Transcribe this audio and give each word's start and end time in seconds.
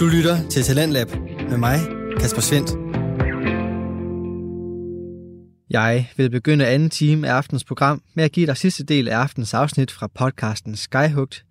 Du 0.00 0.06
lytter 0.06 0.48
til 0.48 0.62
Talentlab 0.62 1.08
med 1.50 1.56
mig, 1.56 1.78
Kasper 2.20 2.40
Svendt. 2.40 2.70
Jeg 5.70 6.10
vil 6.16 6.30
begynde 6.30 6.66
anden 6.66 6.90
time 6.90 7.28
af 7.28 7.32
aftens 7.32 7.64
program 7.64 8.02
med 8.14 8.24
at 8.24 8.32
give 8.32 8.46
dig 8.46 8.56
sidste 8.56 8.84
del 8.84 9.08
af 9.08 9.16
aftens 9.16 9.54
afsnit 9.54 9.90
fra 9.90 10.06
podcasten 10.06 10.76
Skyhugt. 10.76 11.44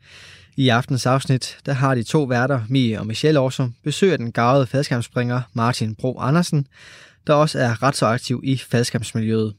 I 0.58 0.70
aftens 0.70 1.06
afsnit, 1.06 1.58
der 1.66 1.74
har 1.74 1.96
de 1.96 2.04
to 2.04 2.24
værter, 2.24 2.62
Mie 2.70 3.00
og 3.00 3.08
Michelle 3.08 3.40
Årsum, 3.40 3.74
besøg 3.84 4.12
af 4.12 4.18
den 4.18 4.32
gavede 4.32 4.68
faldskærmspringer 4.68 5.42
Martin 5.54 5.96
Bro 5.96 6.20
Andersen, 6.20 6.68
der 7.28 7.34
også 7.34 7.60
er 7.60 7.84
ret 7.84 7.96
så 7.96 8.06
aktiv 8.06 8.42
i 8.44 8.58
faldskærmsmiljøet. 8.58 9.54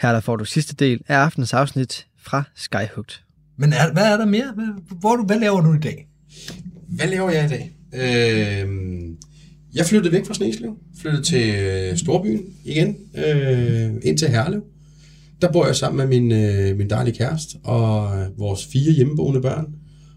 Her 0.00 0.12
der 0.12 0.20
får 0.20 0.36
du 0.36 0.44
sidste 0.44 0.74
del 0.74 1.00
af 1.08 1.16
aftens 1.16 1.52
afsnit 1.52 2.06
fra 2.22 2.42
Skyhugt. 2.54 3.24
Men 3.56 3.72
er, 3.72 3.92
hvad 3.92 4.12
er 4.12 4.16
der 4.16 4.26
mere? 4.26 4.54
Hvor, 5.00 5.16
du- 5.16 5.24
hvad 5.26 5.40
laver 5.40 5.60
du 5.60 5.74
i 5.74 5.78
dag? 5.78 6.08
Hvad 6.88 7.06
laver 7.06 7.30
jeg 7.30 7.44
i 7.44 7.48
dag? 7.48 7.76
Øh, 7.94 8.68
jeg 9.74 9.86
flyttede 9.86 10.12
væk 10.12 10.26
fra 10.26 10.34
Sneslev. 10.34 10.76
Flyttede 11.00 11.22
til 11.22 11.54
øh, 11.54 11.96
Storbyen 11.96 12.40
igen. 12.64 12.96
Øh, 13.26 13.90
ind 14.02 14.18
til 14.18 14.28
Herlev. 14.28 14.62
Der 15.42 15.52
bor 15.52 15.66
jeg 15.66 15.76
sammen 15.76 16.08
med 16.08 16.20
min, 16.20 16.32
øh, 16.32 16.78
min 16.78 16.90
dejlige 16.90 17.14
kæreste 17.14 17.56
og 17.64 18.20
øh, 18.20 18.38
vores 18.38 18.66
fire 18.66 18.92
hjemmeboende 18.92 19.40
børn. 19.40 19.66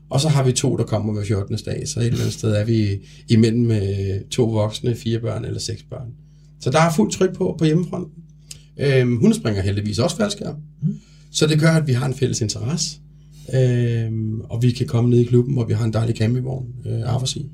Og 0.10 0.22
så 0.22 0.30
har 0.30 0.44
vi 0.44 0.52
to, 0.52 0.78
der 0.78 0.84
kommer 0.84 1.14
hver 1.14 1.26
14. 1.26 1.58
dag. 1.66 1.88
Så 1.88 2.00
et 2.00 2.06
eller 2.06 2.20
andet 2.20 2.34
sted 2.34 2.52
er 2.52 2.66
vi 2.66 2.98
imellem 3.30 3.62
med 3.62 4.30
to 4.30 4.44
voksne, 4.44 4.96
fire 4.96 5.20
børn 5.20 5.46
eller 5.46 5.60
seks 5.60 5.84
børn. 5.84 6.08
Så 6.62 6.70
der 6.70 6.80
er 6.80 6.94
fuldt 6.96 7.14
tryk 7.14 7.36
på 7.36 7.56
på 7.60 7.66
hjemmefronten. 7.66 8.24
Øh, 8.80 9.08
hun 9.08 9.34
springer 9.34 9.62
heldigvis 9.62 10.00
også 10.00 10.18
faldskærm. 10.18 10.56
Så 11.32 11.48
det 11.48 11.60
gør, 11.60 11.72
at 11.72 11.88
vi 11.88 11.94
har 11.94 12.06
en 12.06 12.14
fælles 12.14 12.42
interesse. 12.42 13.00
Øhm, 13.54 14.42
og 14.42 14.64
vi 14.64 14.72
kan 14.72 14.88
komme 14.88 15.10
ned 15.10 15.20
i 15.20 15.24
klubben, 15.24 15.54
hvor 15.54 15.66
vi 15.66 15.74
har 15.74 15.86
en 15.86 15.94
dejlig 15.94 16.16
campingvogn, 16.16 16.68
øh, 16.86 17.14
arbejds 17.14 17.36
i. 17.36 17.46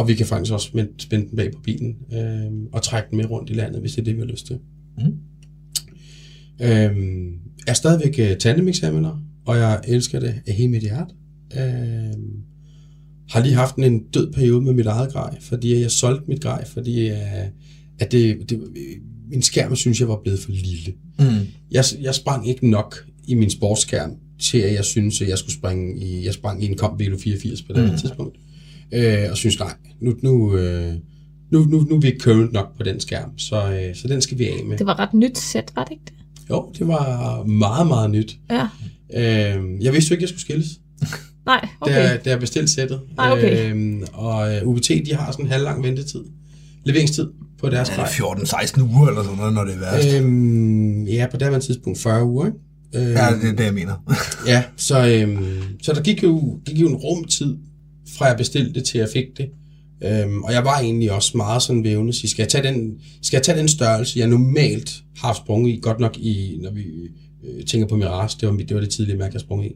Og 0.00 0.08
vi 0.08 0.14
kan 0.14 0.26
faktisk 0.26 0.52
også 0.52 0.66
spænde, 0.66 0.90
spænde 0.98 1.28
den 1.28 1.36
bag 1.36 1.52
på 1.52 1.60
bilen 1.64 1.96
øhm, 2.12 2.66
og 2.72 2.82
trække 2.82 3.08
den 3.10 3.16
med 3.16 3.30
rundt 3.30 3.50
i 3.50 3.52
landet, 3.52 3.80
hvis 3.80 3.92
det 3.92 4.00
er 4.00 4.04
det, 4.04 4.14
vi 4.14 4.20
har 4.20 4.26
lyst 4.26 4.46
til. 4.46 4.58
Mm. 4.98 5.16
Jeg 6.60 6.90
er 7.66 7.72
stadigvæk 7.72 8.30
uh, 8.30 8.36
tandemexaminer, 8.36 9.22
og 9.46 9.56
jeg 9.56 9.80
elsker 9.88 10.20
det 10.20 10.34
af 10.46 10.54
hele 10.54 10.68
mit 10.68 10.82
hjerte. 10.82 11.14
Øhm, 11.56 12.42
har 13.30 13.42
lige 13.42 13.54
haft 13.54 13.76
en 13.76 14.04
død 14.04 14.32
periode 14.32 14.60
med 14.60 14.72
mit 14.72 14.86
eget 14.86 15.12
grej, 15.12 15.40
fordi 15.40 15.80
jeg 15.80 15.90
solgte 15.90 16.24
mit 16.28 16.40
grej, 16.40 16.66
fordi 16.66 17.10
uh, 17.10 17.16
at 17.98 18.12
det, 18.12 18.50
det, 18.50 18.60
min 19.30 19.42
skærm 19.42 19.76
synes 19.76 20.00
jeg 20.00 20.08
var 20.08 20.20
blevet 20.22 20.40
for 20.40 20.50
lille 20.50 20.92
Mm. 21.18 21.46
jeg, 21.70 21.84
jeg 22.00 22.14
sprang 22.14 22.48
ikke 22.48 22.70
nok 22.70 23.06
i 23.24 23.34
min 23.34 23.50
sportsskærm 23.50 24.16
til, 24.42 24.58
at 24.58 24.74
jeg 24.74 24.84
synes, 24.84 25.22
at 25.22 25.28
jeg 25.28 25.38
skulle 25.38 25.54
springe 25.54 26.00
i, 26.00 26.24
jeg 26.24 26.34
sprang 26.34 26.64
i 26.64 26.66
en 26.66 26.78
Comp 26.78 26.98
Velo 26.98 27.18
84 27.18 27.62
på 27.62 27.72
det 27.72 27.90
mm. 27.90 27.98
tidspunkt. 27.98 28.36
Øh, 28.36 28.49
og 29.30 29.36
synes, 29.36 29.58
nej, 29.58 29.72
nu, 30.00 30.14
nu, 30.22 30.56
øh, 30.56 30.92
nu, 31.52 31.64
nu, 31.64 31.80
nu 31.90 31.96
er 31.96 32.00
vi 32.00 32.06
ikke 32.06 32.20
current 32.20 32.52
nok 32.52 32.76
på 32.76 32.82
den 32.82 33.00
skærm, 33.00 33.38
så, 33.38 33.56
øh, 33.72 33.96
så 33.96 34.08
den 34.08 34.22
skal 34.22 34.38
vi 34.38 34.46
af 34.48 34.64
med. 34.68 34.78
Det 34.78 34.86
var 34.86 34.98
ret 34.98 35.14
nyt 35.14 35.38
sæt, 35.38 35.72
var 35.76 35.84
det 35.84 35.92
ikke 35.92 36.04
det? 36.06 36.14
Jo, 36.50 36.72
det 36.78 36.88
var 36.88 37.44
meget, 37.44 37.86
meget 37.86 38.10
nyt. 38.10 38.36
Ja. 38.50 38.62
Øh, 39.14 39.84
jeg 39.84 39.92
vidste 39.92 40.10
jo 40.10 40.14
ikke, 40.14 40.14
at 40.14 40.20
jeg 40.20 40.28
skulle 40.28 40.40
skilles, 40.40 40.68
Nej, 41.46 41.68
okay. 41.80 41.94
da, 41.94 42.16
da 42.24 42.30
jeg 42.30 42.40
bestilte 42.40 42.72
sættet. 42.72 43.00
Ej, 43.18 43.30
okay. 43.32 43.74
Øh, 43.74 44.00
og 44.12 44.56
øh, 44.56 44.66
UBT, 44.68 44.88
de 44.88 45.14
har 45.14 45.32
sådan 45.32 45.44
en 45.44 45.50
halvlang 45.50 45.82
ventetid, 45.82 46.20
leveringstid 46.84 47.28
på 47.60 47.70
deres 47.70 47.88
Er 47.88 47.94
grej. 47.94 48.04
det 48.06 48.46
14-16 48.78 48.82
uger 48.82 49.08
eller 49.08 49.22
sådan 49.22 49.36
noget, 49.38 49.54
når 49.54 49.64
det 49.64 49.74
er 49.74 49.78
værst? 49.78 50.08
Øh, 50.08 50.24
Øhm, 50.24 51.04
ja, 51.04 51.26
på 51.30 51.36
det 51.36 51.48
her 51.48 51.58
tidspunkt 51.58 51.98
40 51.98 52.24
uger, 52.24 52.46
ikke? 52.46 52.58
Øh, 52.94 53.12
ja, 53.12 53.26
det 53.42 53.50
er 53.50 53.56
det, 53.56 53.64
jeg 53.64 53.74
mener. 53.74 53.94
Ja, 54.52 54.64
så, 54.76 55.08
øhm, 55.08 55.44
så 55.82 55.92
der 55.92 56.02
gik 56.02 56.22
jo, 56.22 56.60
gik 56.66 56.80
jo 56.80 56.88
en 56.88 56.94
rumtid, 56.94 57.56
fra 58.16 58.24
jeg 58.24 58.36
bestilte 58.36 58.72
det 58.72 58.84
til 58.84 58.98
jeg 58.98 59.08
fik 59.12 59.26
det. 59.36 59.50
Øhm, 60.02 60.42
og 60.42 60.52
jeg 60.52 60.64
var 60.64 60.78
egentlig 60.78 61.12
også 61.12 61.36
meget 61.36 61.62
sådan 61.62 61.84
vævende, 61.84 62.12
så 62.12 62.28
skal 62.28 62.42
jeg, 62.42 62.48
tage 62.48 62.68
den, 62.68 63.00
skal 63.22 63.36
jeg 63.36 63.42
tage 63.42 63.58
den 63.58 63.68
størrelse, 63.68 64.18
jeg 64.18 64.28
normalt 64.28 65.02
har 65.16 65.34
sprunget 65.34 65.72
i, 65.72 65.78
godt 65.82 66.00
nok 66.00 66.18
i, 66.18 66.58
når 66.62 66.70
vi 66.70 66.84
øh, 67.44 67.64
tænker 67.64 67.88
på 67.88 67.96
Mirage, 67.96 68.36
det 68.40 68.48
var, 68.48 68.56
det 68.56 68.74
var 68.74 68.80
det 68.80 68.90
tidlige 68.90 69.16
mærke, 69.16 69.34
jeg 69.34 69.40
sprang 69.40 69.66
i. 69.66 69.72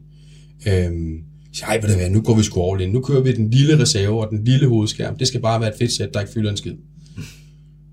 Øhm, 0.67 1.17
så 1.53 1.65
ej, 1.65 1.79
ved 1.81 1.89
du 1.89 1.95
hvad, 1.95 2.09
nu 2.09 2.21
går 2.21 2.35
vi 2.35 2.43
sgu 2.43 2.71
all 2.71 2.81
in. 2.81 2.89
Nu 2.89 3.01
kører 3.01 3.21
vi 3.21 3.31
den 3.31 3.49
lille 3.49 3.79
reserve 3.79 4.25
og 4.25 4.29
den 4.29 4.43
lille 4.43 4.67
hovedskærm. 4.67 5.17
Det 5.17 5.27
skal 5.27 5.41
bare 5.41 5.61
være 5.61 5.69
et 5.69 5.75
fedt 5.79 5.91
sæt, 5.91 6.13
der 6.13 6.19
ikke 6.19 6.33
fylder 6.33 6.51
en 6.51 6.57
skid. 6.57 6.73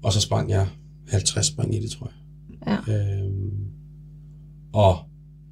Og 0.03 0.13
så 0.13 0.21
sprang 0.21 0.51
jeg 0.51 0.67
50 1.09 1.47
spring 1.47 1.75
i 1.75 1.81
det, 1.81 1.91
tror 1.91 2.13
jeg. 2.67 2.79
Ja. 2.89 2.95
Øhm, 2.95 3.53
og 4.73 4.99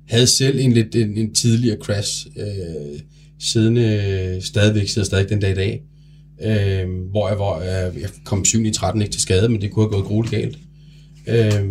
havde 0.08 0.26
selv 0.26 0.58
en 0.58 0.72
lidt 0.72 0.94
en, 0.94 1.16
en 1.16 1.34
tidligere 1.34 1.76
crash, 1.82 2.26
øh, 2.36 3.00
siddende 3.40 3.82
øh, 4.36 4.42
stadigvæk, 4.42 4.88
sidder 4.88 5.06
stadig 5.06 5.28
den 5.28 5.40
dag 5.40 5.50
i 5.50 5.54
dag, 5.54 5.82
øh, 6.42 7.10
hvor 7.10 7.28
jeg, 7.28 7.36
hvor 7.36 7.60
jeg, 7.60 7.92
jeg 8.00 8.08
kom 8.24 8.44
7 8.44 8.64
i 8.64 8.70
13 8.70 9.02
ikke 9.02 9.12
til 9.12 9.20
skade, 9.20 9.48
men 9.48 9.60
det 9.60 9.70
kunne 9.70 9.84
have 9.84 9.92
gået 9.92 10.04
grueligt 10.04 10.34
galt. 10.34 10.58
Øh, 11.28 11.66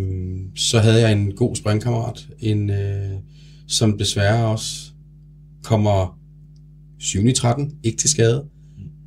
så 0.56 0.78
havde 0.78 1.00
jeg 1.00 1.12
en 1.12 1.32
god 1.32 1.56
springkammerat, 1.56 2.26
en, 2.38 2.70
øh, 2.70 3.10
som 3.68 3.98
desværre 3.98 4.46
også 4.46 4.90
kommer 5.62 6.18
7 6.98 7.26
i 7.26 7.32
13, 7.32 7.72
ikke 7.82 7.98
til 7.98 8.10
skade, 8.10 8.44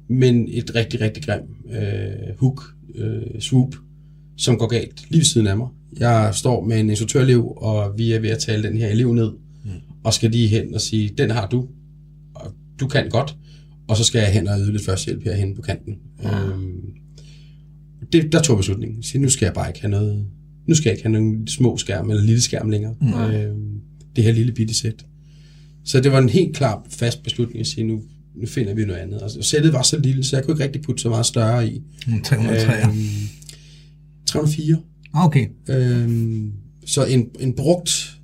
men 0.10 0.48
et 0.52 0.76
rigtig, 0.76 1.02
rigtig 1.02 1.24
grim 1.26 1.42
øh, 1.72 2.40
hook, 2.40 2.64
øh, 2.96 3.42
swoop, 3.42 3.76
som 4.38 4.58
går 4.58 4.68
galt 4.68 5.10
lige 5.10 5.20
ved 5.20 5.26
siden 5.26 5.48
af 5.48 5.58
mig. 5.58 5.68
Jeg 6.00 6.32
står 6.34 6.66
med 6.66 6.80
en 6.80 6.90
instruktørelev, 6.90 7.54
og 7.58 7.94
vi 7.98 8.12
er 8.12 8.20
ved 8.20 8.30
at 8.30 8.40
tale 8.40 8.64
den 8.64 8.78
her 8.78 8.88
elev 8.88 9.14
ned, 9.14 9.32
mm. 9.66 9.72
og 10.04 10.14
skal 10.14 10.32
lige 10.32 10.48
hen 10.48 10.74
og 10.74 10.82
sige, 10.82 11.14
den 11.18 11.32
har 11.32 11.48
du, 11.48 11.68
du 12.84 12.88
kan 12.88 13.10
godt, 13.10 13.36
og 13.88 13.98
så 13.98 14.04
skal 14.04 14.20
jeg 14.20 14.34
hen 14.34 14.48
og 14.48 14.60
yde 14.60 14.72
lidt 14.72 14.86
førstehjælp 14.86 15.24
herhen 15.24 15.56
på 15.56 15.62
kanten. 15.62 15.94
Ja. 16.24 16.46
Øhm, 16.46 16.82
det, 18.12 18.32
der 18.32 18.42
tog 18.42 18.58
beslutningen. 18.58 19.04
Så 19.04 19.20
nu 19.20 19.30
skal 19.30 19.46
jeg 19.46 19.54
bare 19.54 19.70
ikke 19.70 19.82
have 19.82 19.92
noget, 19.92 20.26
nu 20.68 20.76
skal 20.76 20.90
jeg 20.90 20.94
ikke 20.98 21.10
have 21.10 21.22
nogen 21.22 21.48
små 21.48 21.78
skærm 21.78 22.10
eller 22.10 22.24
lille 22.24 22.42
skærm 22.42 22.70
længere. 22.70 22.96
Mm. 23.02 23.14
Øhm, 23.14 23.82
det 24.16 24.24
her 24.24 24.32
lille 24.32 24.52
bitte 24.52 24.74
sæt. 24.74 25.06
Så 25.86 26.00
det 26.00 26.12
var 26.12 26.20
en 26.20 26.30
helt 26.30 26.56
klar 26.56 26.86
fast 26.90 27.24
beslutning 27.24 27.60
at 27.60 27.68
sige, 27.68 27.88
nu, 27.88 28.02
nu 28.36 28.48
finder 28.48 28.74
vi 28.74 28.86
noget 28.86 29.00
andet. 29.00 29.22
Og 29.22 29.32
sættet 29.42 29.74
var 29.74 29.82
så 29.82 30.00
lille, 30.00 30.24
så 30.24 30.36
jeg 30.36 30.46
kunne 30.46 30.54
ikke 30.54 30.64
rigtig 30.64 30.82
putte 30.82 31.02
så 31.02 31.10
meget 31.10 31.26
større 31.26 31.68
i. 31.68 31.82
303. 32.24 32.84
Øhm, 32.84 32.96
304. 34.26 34.78
Ah, 35.14 35.26
okay. 35.26 35.48
Øhm, 35.70 36.52
så 36.86 37.06
en, 37.06 37.30
en 37.40 37.54
brugt, 37.54 38.18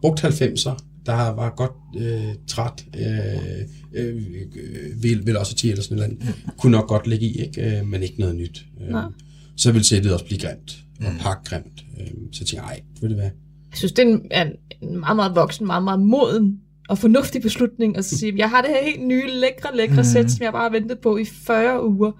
brugt 0.00 0.24
90'er, 0.24 0.82
der 1.06 1.34
var 1.34 1.54
godt 1.56 1.72
øh, 1.96 2.34
træt, 2.46 2.84
øh, 2.98 3.62
øh, 3.92 4.16
øh, 4.56 5.02
vil, 5.02 5.26
vil 5.26 5.36
også 5.36 5.54
10 5.54 5.70
eller 5.70 5.82
sådan 5.82 5.96
noget, 5.96 6.34
kunne 6.58 6.72
nok 6.72 6.88
godt 6.88 7.06
ligge 7.06 7.26
i, 7.26 7.42
ikke? 7.46 7.78
Øh, 7.78 7.86
men 7.86 8.02
ikke 8.02 8.20
noget 8.20 8.36
nyt. 8.36 8.66
Øh, 8.80 8.88
Nej. 8.88 9.04
så 9.56 9.72
ville 9.72 9.86
sættet 9.86 10.12
også 10.12 10.24
blive 10.24 10.40
grimt, 10.40 10.78
og 11.00 11.12
pakgrimt. 11.20 11.84
Øh, 12.00 12.06
så 12.32 12.38
tænkte 12.38 12.56
jeg, 12.56 12.64
ej, 12.64 12.80
ved 13.00 13.08
det 13.08 13.16
hvad? 13.16 13.30
Jeg 13.70 13.78
synes, 13.78 13.92
det 13.92 14.26
er 14.30 14.42
en, 14.42 14.52
en 14.80 15.00
meget, 15.00 15.16
meget 15.16 15.34
voksen, 15.34 15.66
meget, 15.66 15.84
meget 15.84 16.00
moden 16.00 16.60
og 16.88 16.98
fornuftig 16.98 17.42
beslutning 17.42 17.96
at 17.96 18.04
sige, 18.04 18.34
jeg 18.36 18.50
har 18.50 18.62
det 18.62 18.70
her 18.70 18.84
helt 18.84 19.06
nye, 19.06 19.30
lækre, 19.30 19.76
lækre 19.76 19.96
mm. 19.96 20.04
sæt, 20.04 20.30
som 20.30 20.42
jeg 20.42 20.52
bare 20.52 20.62
har 20.62 20.78
ventet 20.78 20.98
på 20.98 21.16
i 21.16 21.24
40 21.24 21.88
uger. 21.88 22.12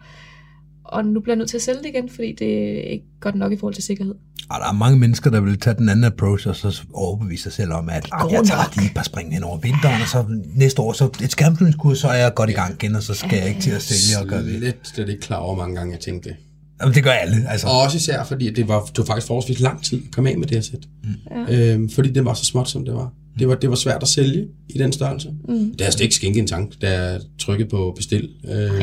Og 0.84 1.04
nu 1.04 1.20
bliver 1.20 1.34
jeg 1.34 1.38
nødt 1.38 1.48
til 1.48 1.56
at 1.56 1.62
sælge 1.62 1.78
det 1.78 1.86
igen, 1.86 2.08
fordi 2.08 2.32
det 2.32 2.78
er 2.78 2.82
ikke 2.82 3.06
godt 3.20 3.34
nok 3.34 3.52
i 3.52 3.56
forhold 3.56 3.74
til 3.74 3.84
sikkerhed. 3.84 4.14
Og 4.50 4.60
der 4.60 4.68
er 4.68 4.72
mange 4.72 4.98
mennesker, 4.98 5.30
der 5.30 5.40
vil 5.40 5.58
tage 5.58 5.76
den 5.76 5.88
anden 5.88 6.04
approach, 6.04 6.48
og 6.48 6.56
så 6.56 6.82
overbevise 6.94 7.42
sig 7.42 7.52
selv 7.52 7.72
om, 7.72 7.88
at 7.88 8.08
"Ah, 8.12 8.32
jeg 8.32 8.42
tager 8.44 8.62
nok." 8.62 8.76
lige 8.76 8.86
et 8.86 8.94
par 8.94 9.02
spring 9.02 9.34
hen 9.34 9.44
over 9.44 9.58
vinteren, 9.58 10.02
og 10.02 10.08
så 10.08 10.24
næste 10.54 10.82
år, 10.82 10.92
så 10.92 11.08
et 11.24 11.32
skærmflyvningskurs, 11.32 11.98
så 11.98 12.08
er 12.08 12.14
jeg 12.14 12.34
godt 12.34 12.50
i 12.50 12.52
gang 12.52 12.74
igen, 12.74 12.96
og 12.96 13.02
så 13.02 13.14
skal 13.14 13.38
jeg 13.38 13.48
ikke 13.48 13.60
til 13.60 13.70
at 13.70 13.82
sælge 13.82 14.22
og 14.22 14.26
gøre 14.28 14.44
ved. 14.44 14.60
Lidt 14.60 14.76
slet 14.82 15.08
ikke 15.08 15.20
klar 15.20 15.36
over, 15.36 15.56
mange 15.56 15.76
gange 15.76 15.92
jeg 15.92 16.00
tænkte 16.00 16.28
det. 16.28 16.36
Jamen, 16.80 16.94
det 16.94 17.04
gør 17.04 17.10
alle, 17.10 17.48
altså. 17.50 17.66
Og 17.66 17.80
også 17.80 17.96
især, 17.96 18.24
fordi 18.24 18.50
det 18.54 18.68
var, 18.68 18.80
det 18.84 18.98
var 18.98 19.04
faktisk 19.04 19.26
forholdsvis 19.26 19.60
lang 19.60 19.84
tid 19.84 20.02
at 20.08 20.14
komme 20.14 20.30
af 20.30 20.38
med 20.38 20.46
det 20.46 20.56
her 20.56 20.62
sæt. 20.62 20.78
Mm. 21.04 21.54
Øhm, 21.54 21.88
fordi 21.90 22.12
det 22.12 22.24
var 22.24 22.34
så 22.34 22.44
småt, 22.44 22.68
som 22.68 22.84
det 22.84 22.94
var. 22.94 23.12
Det 23.38 23.48
var, 23.48 23.54
det 23.54 23.70
var 23.70 23.76
svært 23.76 24.02
at 24.02 24.08
sælge 24.08 24.46
i 24.68 24.78
den 24.78 24.92
størrelse. 24.92 25.30
Mm. 25.48 25.70
Det 25.78 25.80
har 25.80 25.90
slet 25.90 26.00
ikke 26.04 26.14
skænket 26.14 26.40
en 26.40 26.46
tanke, 26.46 26.76
da 26.82 27.02
jeg 27.02 27.20
trykkede 27.38 27.68
på 27.68 27.92
bestil, 27.96 28.28
øh, 28.48 28.82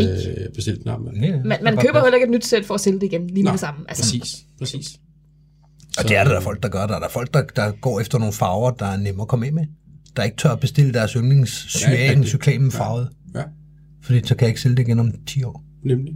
bestil 0.56 0.78
knappen. 0.84 1.24
Ja, 1.24 1.32
Man, 1.46 1.58
man 1.64 1.78
køber 1.78 2.02
heller 2.02 2.14
ikke 2.16 2.26
et 2.26 2.32
nyt 2.32 2.46
sæt 2.46 2.66
for 2.66 2.74
at 2.74 2.82
sælge 2.82 3.00
det 3.00 3.06
igen, 3.06 3.28
lige 3.28 3.44
med 3.44 3.52
det 3.52 3.60
samme. 3.60 3.80
Altså, 3.90 4.04
Præcis, 4.04 4.36
præcis. 4.60 4.88
Og 5.98 6.04
det 6.08 6.18
er 6.18 6.24
der, 6.24 6.30
der 6.32 6.38
er 6.38 6.42
folk, 6.44 6.64
der 6.64 6.70
gør. 6.70 6.88
Der 6.88 6.96
er 6.96 7.00
der 7.00 7.10
folk, 7.10 7.34
der, 7.34 7.44
der 7.56 7.72
går 7.72 8.00
efter 8.00 8.18
nogle 8.20 8.34
farver, 8.34 8.72
der 8.72 8.86
er 8.86 8.98
nemme 8.98 9.22
at 9.22 9.28
komme 9.28 9.46
af 9.46 9.54
med. 9.54 9.64
Der 10.16 10.24
ikke 10.24 10.38
tør 10.38 10.50
at 10.50 10.60
bestille 10.60 10.94
deres 10.94 11.12
yndlings 11.12 11.82
Ja, 11.86 11.92
det 11.92 11.94
er 11.94 11.98
cyan, 12.06 12.10
rigtigt. 12.10 12.30
cyklamen 12.30 12.72
farvet. 12.72 13.10
Ja, 13.36 13.44
Fordi 14.04 14.20
så 14.28 14.36
kan 14.36 14.46
jeg 14.46 14.50
ikke 14.50 14.62
sælge 14.62 14.76
det 14.76 14.84
igen 14.88 15.00
om 15.00 15.12
10 15.28 15.44
år. 15.44 15.64
nemlig. 15.86 16.14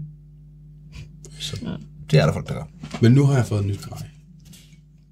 Så 1.40 1.58
det 2.12 2.20
er 2.20 2.26
der 2.26 2.34
folk, 2.34 2.48
der 2.48 2.54
gør. 2.54 2.70
Men 3.02 3.12
nu 3.12 3.26
har 3.26 3.36
jeg 3.36 3.46
fået 3.46 3.60
et 3.60 3.66
nyt 3.66 3.82
grej. 3.82 4.02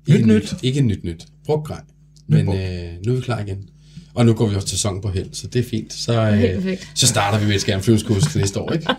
Nyt 0.09 0.15
Ikke 0.15 0.27
nyt? 0.27 0.56
Ikke 0.63 0.81
nyt 0.81 1.03
nyt. 1.03 1.25
Brugt 1.45 1.67
grej. 1.67 1.81
Men 2.27 2.45
brugt. 2.45 2.57
øh, 2.59 2.89
nu 3.06 3.12
er 3.12 3.15
vi 3.15 3.21
klar 3.21 3.39
igen. 3.39 3.57
Og 4.13 4.25
nu 4.25 4.33
går 4.33 4.47
vi 4.50 4.56
også 4.56 4.67
til 4.67 4.77
sæson 4.77 5.01
på 5.01 5.09
held, 5.09 5.33
så 5.33 5.47
det 5.47 5.59
er 5.65 5.69
fint. 5.69 5.94
Så, 5.94 6.21
øh, 6.31 6.77
så 6.95 7.07
starter 7.07 7.39
vi 7.39 7.45
med 7.45 7.56
et 7.56 7.62
skærmflyvningskurs 7.62 8.23
til 8.23 8.39
næste 8.41 8.59
år, 8.59 8.71
ikke? 8.71 8.85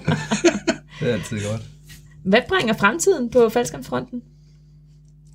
Det 1.00 1.10
er 1.10 1.12
altid 1.14 1.40
godt. 1.50 1.62
hvad 2.24 2.40
bringer 2.48 2.74
fremtiden 2.74 3.30
på 3.30 3.48
faldskærmsfronten? 3.48 4.20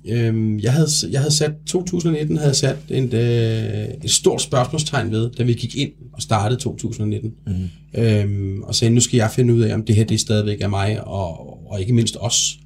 Øhm, 0.08 0.58
jeg, 0.58 0.72
havde, 0.72 0.88
jeg 1.10 1.20
havde 1.20 1.34
sat, 1.34 1.52
2019 1.66 2.36
havde 2.36 2.54
sat 2.54 2.76
et, 2.88 3.14
øh, 3.14 3.94
et 4.04 4.10
stort 4.10 4.42
spørgsmålstegn 4.42 5.10
ved, 5.10 5.30
da 5.30 5.42
vi 5.42 5.52
gik 5.52 5.76
ind 5.76 5.90
og 6.12 6.22
startede 6.22 6.60
2019. 6.60 7.32
Mm. 7.46 7.52
Øhm, 8.00 8.62
og 8.62 8.74
sagde, 8.74 8.94
nu 8.94 9.00
skal 9.00 9.16
jeg 9.16 9.30
finde 9.30 9.54
ud 9.54 9.60
af, 9.60 9.74
om 9.74 9.84
det 9.84 9.96
her 9.96 10.04
det 10.04 10.20
stadigvæk 10.20 10.60
er 10.60 10.68
mig, 10.68 11.06
og, 11.06 11.58
og 11.70 11.80
ikke 11.80 11.92
mindst 11.92 12.16
os. 12.20 12.58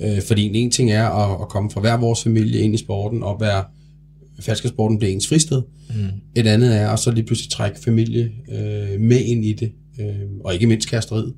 Øh, 0.00 0.22
fordi 0.22 0.58
en 0.58 0.70
ting 0.70 0.90
er 0.90 1.08
at, 1.08 1.40
at 1.40 1.48
komme 1.48 1.70
fra 1.70 1.80
hver 1.80 1.96
vores 1.96 2.22
familie 2.22 2.60
ind 2.60 2.74
i 2.74 2.78
sporten, 2.78 3.22
og 3.22 3.40
være 3.40 3.64
falskersporten 4.40 4.98
bliver 4.98 5.12
ens 5.12 5.28
fristed. 5.28 5.62
Mm. 5.90 5.94
Et 6.36 6.46
andet 6.46 6.76
er 6.76 6.88
at 6.88 6.98
så 6.98 7.10
lige 7.10 7.26
pludselig 7.26 7.50
trække 7.50 7.80
familie 7.80 8.30
øh, 8.52 9.00
med 9.00 9.24
ind 9.24 9.44
i 9.44 9.52
det, 9.52 9.72
øh, 10.00 10.06
og 10.44 10.54
ikke 10.54 10.66
mindst 10.66 10.90
kæresteriet. 10.90 11.34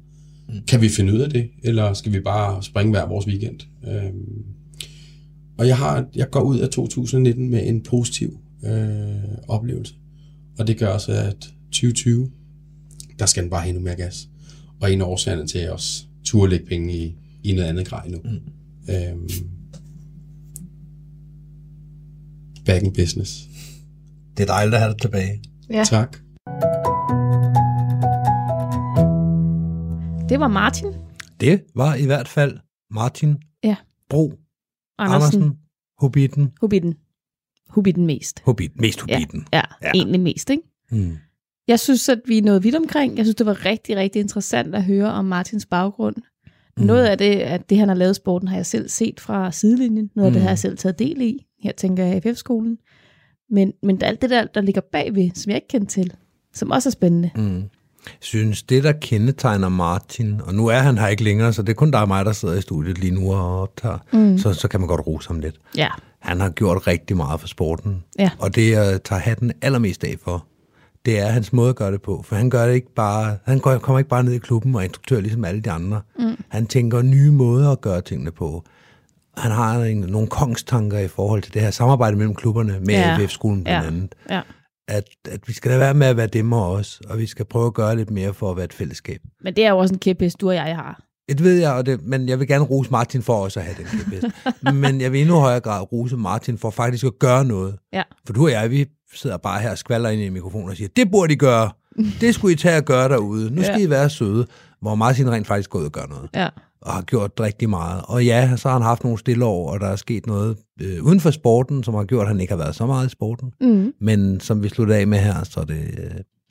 Mm. 0.49 0.55
Kan 0.69 0.81
vi 0.81 0.89
finde 0.89 1.13
ud 1.13 1.19
af 1.19 1.31
det, 1.31 1.49
eller 1.65 1.93
skal 1.93 2.13
vi 2.13 2.21
bare 2.21 2.63
springe 2.63 2.91
hver 2.91 3.09
vores 3.09 3.27
weekend? 3.27 3.61
Øh, 3.89 4.11
og 5.61 5.67
jeg, 5.67 5.77
har, 5.77 6.07
jeg 6.15 6.31
går 6.31 6.41
ud 6.41 6.59
af 6.59 6.69
2019 6.69 7.51
med 7.51 7.69
en 7.69 7.83
positiv 7.83 8.39
øh, 8.65 9.15
oplevelse. 9.49 9.95
Og 10.59 10.67
det 10.67 10.79
gør 10.79 10.89
også, 10.89 11.13
at 11.13 11.55
2020, 11.73 12.31
der 13.19 13.27
skal 13.27 13.43
den 13.43 13.51
bare 13.51 13.61
have 13.61 13.69
endnu 13.69 13.83
mere 13.83 13.97
gas. 13.97 14.29
Og 14.81 14.93
en 14.93 15.01
af 15.01 15.05
årsagerne 15.05 15.47
til, 15.47 15.59
at 15.59 15.65
jeg 15.65 15.73
også 15.73 16.05
turde 16.25 16.51
lægge 16.51 16.67
penge 16.67 16.97
i, 16.97 17.17
i 17.45 17.53
noget 17.53 17.69
andet 17.69 17.87
grej 17.89 18.09
nu. 18.09 18.19
Mm. 18.25 18.31
Øhm, 18.95 19.29
back 22.67 22.83
in 22.83 22.93
business. 22.93 23.49
Det 24.37 24.43
er 24.43 24.47
dejligt 24.47 24.75
at 24.75 24.81
have 24.81 24.93
dig 24.93 25.01
tilbage. 25.01 25.43
Ja. 25.71 25.85
Tak. 25.85 26.17
Det 30.29 30.41
var 30.41 30.49
Martin 30.49 30.89
Det 31.41 31.63
var 31.75 31.95
i 31.95 32.07
hvert 32.07 32.29
fald 32.29 32.59
Martin 32.91 33.37
Ja. 33.65 33.77
Bro 34.11 34.33
Andersen. 35.01 35.43
Andersen, 35.43 35.59
Hobbiten, 35.99 36.53
Hobbiten. 36.61 36.95
Hobbiten 37.69 38.07
mest. 38.07 38.43
Hobbit, 38.45 38.81
mest 38.81 39.01
Hobbiten. 39.01 39.47
Ja, 39.53 39.57
Ja. 39.59 39.63
ja, 39.89 39.91
egentlig 39.95 40.21
mest, 40.21 40.51
ikke? 40.51 40.63
Mm. 40.91 41.17
Jeg 41.69 41.81
synes, 41.81 42.09
at 42.09 42.21
vi 42.27 42.39
er 42.39 42.43
nået 42.43 42.65
vidt 42.65 42.75
omkring. 42.75 43.17
Jeg 43.17 43.25
synes, 43.25 43.35
det 43.37 43.47
var 43.47 43.65
rigtig, 43.67 43.97
rigtig 43.97 44.21
interessant 44.21 44.75
at 44.75 44.85
høre 44.85 45.13
om 45.13 45.25
Martins 45.25 45.67
baggrund. 45.67 46.17
Mm. 46.77 46.85
Noget 46.85 47.05
af 47.07 47.19
det, 47.19 47.35
at 47.35 47.71
det, 47.71 47.79
han 47.79 47.89
har 47.89 47.95
lavet 47.95 48.17
sporten, 48.17 48.49
har 48.49 48.57
jeg 48.57 48.67
selv 48.67 48.89
set 48.89 49.21
fra 49.21 49.53
sidelinjen. 49.53 50.11
Noget 50.17 50.27
af 50.27 50.33
det 50.33 50.41
Mm. 50.41 50.43
har 50.43 50.51
jeg 50.51 50.59
selv 50.59 50.79
taget 50.79 50.99
del 50.99 51.21
i. 51.21 51.47
Her 51.63 51.73
tænker 51.73 52.05
jeg 52.05 52.23
FF-skolen. 52.23 52.79
Men, 53.51 53.73
men 53.83 54.03
alt 54.03 54.23
det 54.23 54.31
der, 54.31 54.45
der 54.45 54.61
ligger 54.61 54.81
bagved, 54.93 55.31
som 55.35 55.51
jeg 55.51 55.57
ikke 55.57 55.69
kendte 55.69 55.93
til, 55.93 56.13
som 56.53 56.71
også 56.71 56.89
er 56.89 56.91
spændende. 56.91 57.31
Mm. 57.37 57.63
Synes, 58.21 58.63
det 58.63 58.85
der 58.85 58.93
kendetegner 58.93 59.69
Martin, 59.69 60.41
og 60.45 60.55
nu 60.55 60.67
er 60.67 60.79
han 60.79 60.99
her 60.99 61.07
ikke 61.07 61.25
længere, 61.25 61.53
så 61.53 61.63
det 61.63 61.69
er 61.69 61.75
kun 61.75 61.91
dig 61.91 62.01
og 62.03 62.09
mig, 62.09 62.25
der 62.25 62.33
sidder 62.33 62.55
i 62.55 62.61
studiet 62.61 62.99
lige 62.99 63.15
nu 63.15 63.33
og 63.35 63.63
optager, 63.63 63.99
mm. 64.13 64.39
så, 64.39 64.53
så 64.53 64.69
kan 64.69 64.81
man 64.81 64.87
godt 64.89 65.07
rose 65.07 65.29
ham 65.29 65.41
lidt. 65.41 65.57
Ja, 65.77 65.89
Han 66.19 66.41
har 66.41 66.51
gjort 66.51 66.87
rigtig 66.87 67.17
meget 67.17 67.41
for 67.41 67.49
sporten, 67.49 68.03
Ja. 68.19 68.31
og 68.39 68.55
det, 68.55 68.71
jeg 68.71 69.01
tager 69.05 69.21
hatten 69.21 69.53
allermest 69.63 70.05
af 70.05 70.15
for, 70.25 70.47
det 71.07 71.19
er 71.21 71.27
hans 71.29 71.53
måde 71.53 71.69
at 71.69 71.77
gøre 71.77 71.93
det 71.93 72.03
på. 72.03 72.23
For 72.29 72.37
han 72.37 72.51
gør 72.51 72.67
det 72.67 72.75
ikke 72.75 72.95
bare, 72.95 73.37
han 73.45 73.61
kommer 73.61 73.99
ikke 73.99 74.11
bare 74.11 74.25
ned 74.25 74.33
i 74.33 74.39
klubben 74.39 74.75
og 74.75 74.85
instruktør 74.85 75.21
ligesom 75.21 75.45
alle 75.45 75.61
de 75.61 75.71
andre. 75.71 76.01
Mm. 76.19 76.37
Han 76.49 76.67
tænker 76.67 77.03
nye 77.03 77.31
måder 77.31 77.71
at 77.71 77.81
gøre 77.81 78.01
tingene 78.01 78.31
på. 78.31 78.65
Han 79.37 79.51
har 79.51 79.85
en, 79.85 79.97
nogle 79.97 80.29
kongstanker 80.29 80.99
i 80.99 81.09
forhold 81.09 81.43
til 81.43 81.55
det 81.55 81.63
her 81.63 81.71
samarbejde 81.71 82.17
mellem 82.17 82.35
klubberne, 82.35 82.73
med 82.81 82.95
Ja. 82.95 83.17
FF-skolen 83.19 83.65
blandt 83.65 83.83
Ja. 83.85 83.87
andet. 83.89 84.15
ja. 84.31 84.41
At, 84.91 85.05
at 85.31 85.49
vi 85.49 85.53
skal 85.53 85.71
da 85.73 85.79
være 85.79 85.95
med 85.95 86.07
at 86.07 86.17
være 86.17 86.27
dem 86.27 86.53
og 86.53 86.73
os, 86.73 87.01
og 87.09 87.19
vi 87.19 87.27
skal 87.27 87.45
prøve 87.45 87.67
at 87.67 87.75
gøre 87.75 87.97
lidt 87.97 88.11
mere 88.11 88.35
for 88.35 88.51
at 88.51 88.57
være 88.57 88.65
et 88.65 88.73
fællesskab. 88.73 89.21
Men 89.45 89.57
det 89.57 89.65
er 89.65 89.71
jo 89.71 89.79
også 89.79 89.95
en 89.95 89.99
kæphest, 89.99 90.41
du 90.41 90.49
og 90.49 90.55
jeg 90.55 90.77
har. 90.77 91.01
Det 91.29 91.45
ved 91.45 91.59
jeg, 91.61 91.73
og 91.73 91.87
det, 91.87 92.03
men 92.03 92.29
jeg 92.29 92.39
vil 92.39 92.49
gerne 92.49 92.65
rose 92.65 92.91
Martin 92.91 93.23
for 93.23 93.35
også 93.45 93.61
at 93.61 93.67
have 93.67 93.77
den 93.79 93.85
kæphest. 93.85 94.27
men 94.83 95.01
jeg 95.01 95.13
vil 95.13 95.21
endnu 95.21 95.35
højere 95.37 95.61
grad 95.61 95.93
rose 95.93 96.17
Martin 96.17 96.59
for 96.59 96.71
faktisk 96.71 97.05
at 97.05 97.19
gøre 97.19 97.45
noget. 97.45 97.77
Ja. 97.93 98.03
For 98.27 98.33
du 98.33 98.45
og 98.45 98.51
jeg, 98.51 98.71
vi 98.71 98.87
sidder 99.15 99.37
bare 99.37 99.61
her 99.61 99.71
og 99.71 99.79
skvalder 99.79 100.11
ind 100.11 100.23
i 100.23 100.29
mikrofonen 100.29 100.69
og 100.71 100.77
siger, 100.77 100.89
det 100.97 101.11
burde 101.11 101.33
I 101.33 101.37
gøre. 101.37 101.71
Det 102.21 102.35
skulle 102.35 102.53
I 102.53 102.57
tage 102.57 102.77
og 102.77 102.85
gøre 102.85 103.09
derude. 103.09 103.51
Nu 103.55 103.63
skal 103.63 103.79
Ja. 103.81 103.87
I 103.87 103.91
være 103.91 104.11
søde. 104.11 104.47
Hvor 104.81 104.95
Martin 104.95 105.31
rent 105.31 105.47
faktisk 105.47 105.71
går 105.71 105.79
ud 105.79 105.85
og 105.85 105.93
gør 105.93 106.07
noget. 106.07 106.29
Ja. 106.35 106.49
Og 106.83 106.93
har 106.93 107.03
gjort 107.03 107.41
rigtig 107.41 107.71
meget. 107.71 108.03
Og 108.05 108.25
ja, 108.25 108.57
så 108.57 108.69
har 108.69 108.73
han 108.73 108.83
haft 108.83 109.05
nogle 109.05 109.19
stille 109.19 109.45
år, 109.45 109.73
og 109.73 109.81
der 109.81 109.87
er 109.87 109.97
sket 109.97 110.27
noget 110.27 110.57
øh, 110.81 111.05
uden 111.05 111.21
for 111.21 111.31
sporten, 111.31 111.85
som 111.85 111.95
har 111.95 112.05
gjort, 112.05 112.23
at 112.23 112.29
han 112.29 112.41
ikke 112.41 112.53
har 112.53 112.59
været 112.59 112.75
så 112.75 112.87
meget 112.87 113.07
i 113.07 113.11
sporten. 113.11 113.53
Mm. 113.61 113.93
Men 114.01 114.41
som 114.41 114.63
vi 114.63 114.69
slutter 114.69 114.95
af 114.95 115.07
med 115.07 115.19
her, 115.19 115.45
så 115.45 115.61
er 115.61 115.65
det, 115.65 115.99
øh, 115.99 116.11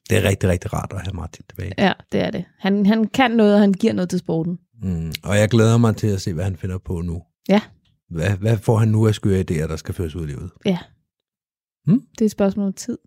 det 0.10 0.18
er 0.18 0.30
rigtig, 0.30 0.50
rigtig 0.50 0.74
rart 0.74 0.94
at 0.96 1.02
have 1.02 1.14
Martin 1.14 1.46
tilbage. 1.50 1.74
Ja, 1.78 1.94
det 2.12 2.22
er 2.22 2.32
det. 2.32 2.46
Han, 2.60 2.86
han 2.86 3.08
kan 3.08 3.32
noget, 3.32 3.54
og 3.54 3.60
han 3.60 3.74
giver 3.74 3.94
noget 3.94 4.10
til 4.10 4.20
sporten. 4.20 4.60
Mm. 4.84 5.12
Og 5.24 5.38
jeg 5.38 5.50
glæder 5.50 5.78
mig 5.78 5.96
til 5.96 6.08
at 6.08 6.22
se, 6.22 6.34
hvad 6.34 6.44
han 6.44 6.56
finder 6.56 6.78
på 6.78 7.02
nu. 7.02 7.22
Ja. 7.50 7.62
Hvad, 8.10 8.30
hvad 8.30 8.58
får 8.58 8.78
han 8.78 8.88
nu 8.88 9.08
af 9.08 9.16
skøre 9.16 9.40
idéer, 9.40 9.68
der 9.68 9.76
skal 9.76 9.96
føres 9.96 10.16
ud 10.16 10.24
i 10.24 10.28
livet? 10.28 10.52
Ja. 10.66 10.78
Hmm? 11.86 12.02
Det 12.12 12.22
er 12.22 12.26
et 12.26 12.32
spørgsmål 12.32 12.68
om 12.68 12.74
tid. 12.74 12.98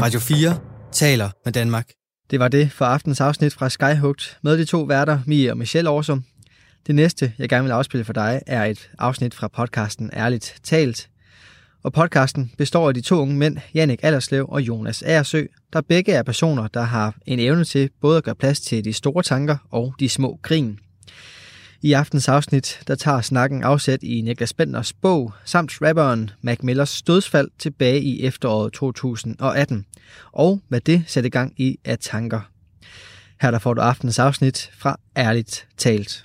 Radio 0.00 0.20
4 0.20 0.58
taler 0.92 1.30
med 1.44 1.52
Danmark. 1.52 1.90
Det 2.30 2.40
var 2.40 2.48
det 2.48 2.72
for 2.72 2.84
aftens 2.84 3.20
afsnit 3.20 3.54
fra 3.54 3.68
Skyhugt 3.68 4.38
med 4.42 4.58
de 4.58 4.64
to 4.64 4.82
værter, 4.82 5.20
Mie 5.26 5.50
og 5.50 5.58
Michelle 5.58 5.90
Årsum. 5.90 6.24
Det 6.86 6.94
næste, 6.94 7.32
jeg 7.38 7.48
gerne 7.48 7.64
vil 7.64 7.72
afspille 7.72 8.04
for 8.04 8.12
dig, 8.12 8.42
er 8.46 8.64
et 8.64 8.90
afsnit 8.98 9.34
fra 9.34 9.48
podcasten 9.48 10.10
Ærligt 10.12 10.54
Talt. 10.62 11.08
Og 11.82 11.92
podcasten 11.92 12.52
består 12.58 12.88
af 12.88 12.94
de 12.94 13.00
to 13.00 13.16
unge 13.16 13.36
mænd, 13.36 13.56
Jannik 13.74 14.00
Allerslev 14.02 14.46
og 14.48 14.60
Jonas 14.60 15.02
Aersø, 15.02 15.44
der 15.72 15.80
begge 15.80 16.12
er 16.12 16.22
personer, 16.22 16.68
der 16.68 16.82
har 16.82 17.14
en 17.26 17.38
evne 17.38 17.64
til 17.64 17.90
både 18.00 18.16
at 18.16 18.24
gøre 18.24 18.34
plads 18.34 18.60
til 18.60 18.84
de 18.84 18.92
store 18.92 19.22
tanker 19.22 19.56
og 19.70 19.94
de 20.00 20.08
små 20.08 20.38
grin. 20.42 20.78
I 21.82 21.92
aftens 21.92 22.28
afsnit, 22.28 22.80
der 22.88 22.94
tager 22.94 23.20
snakken 23.20 23.62
afsæt 23.62 24.02
i 24.02 24.20
Niklas 24.20 24.52
Bentners 24.52 24.92
bog, 24.92 25.32
samt 25.44 25.82
rapperen 25.82 26.30
Mac 26.42 26.58
Millers 26.62 27.02
dødsfald 27.02 27.48
tilbage 27.58 28.00
i 28.00 28.22
efteråret 28.22 28.72
2018, 28.72 29.86
og 30.32 30.60
hvad 30.68 30.80
det 30.80 31.04
satte 31.06 31.30
gang 31.30 31.52
i 31.56 31.78
af 31.84 31.98
tanker. 31.98 32.40
Her 33.40 33.50
der 33.50 33.58
får 33.58 33.74
du 33.74 33.80
aftens 33.80 34.18
afsnit 34.18 34.70
fra 34.78 34.96
Ærligt 35.16 35.66
Talt. 35.76 36.24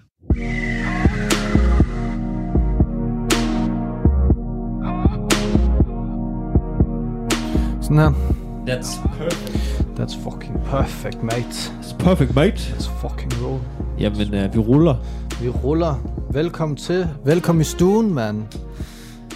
Sådan 7.81 7.97
her. 7.97 8.35
That's 8.67 9.07
perfect. 9.17 9.55
That's 9.99 10.15
fucking 10.23 10.59
perfect, 10.65 11.23
mate. 11.23 11.71
It's 11.81 11.93
perfect, 11.99 12.35
mate. 12.35 12.57
Let's 12.57 12.89
fucking 13.01 13.31
roll. 13.41 13.61
Jamen, 13.99 14.33
øh, 14.33 14.53
vi 14.53 14.59
ruller. 14.59 14.95
Vi 15.41 15.49
ruller. 15.49 15.95
Velkommen 16.33 16.75
til. 16.77 17.07
Velkommen 17.25 17.61
i 17.61 17.63
stuen, 17.63 18.13
mand. 18.13 18.43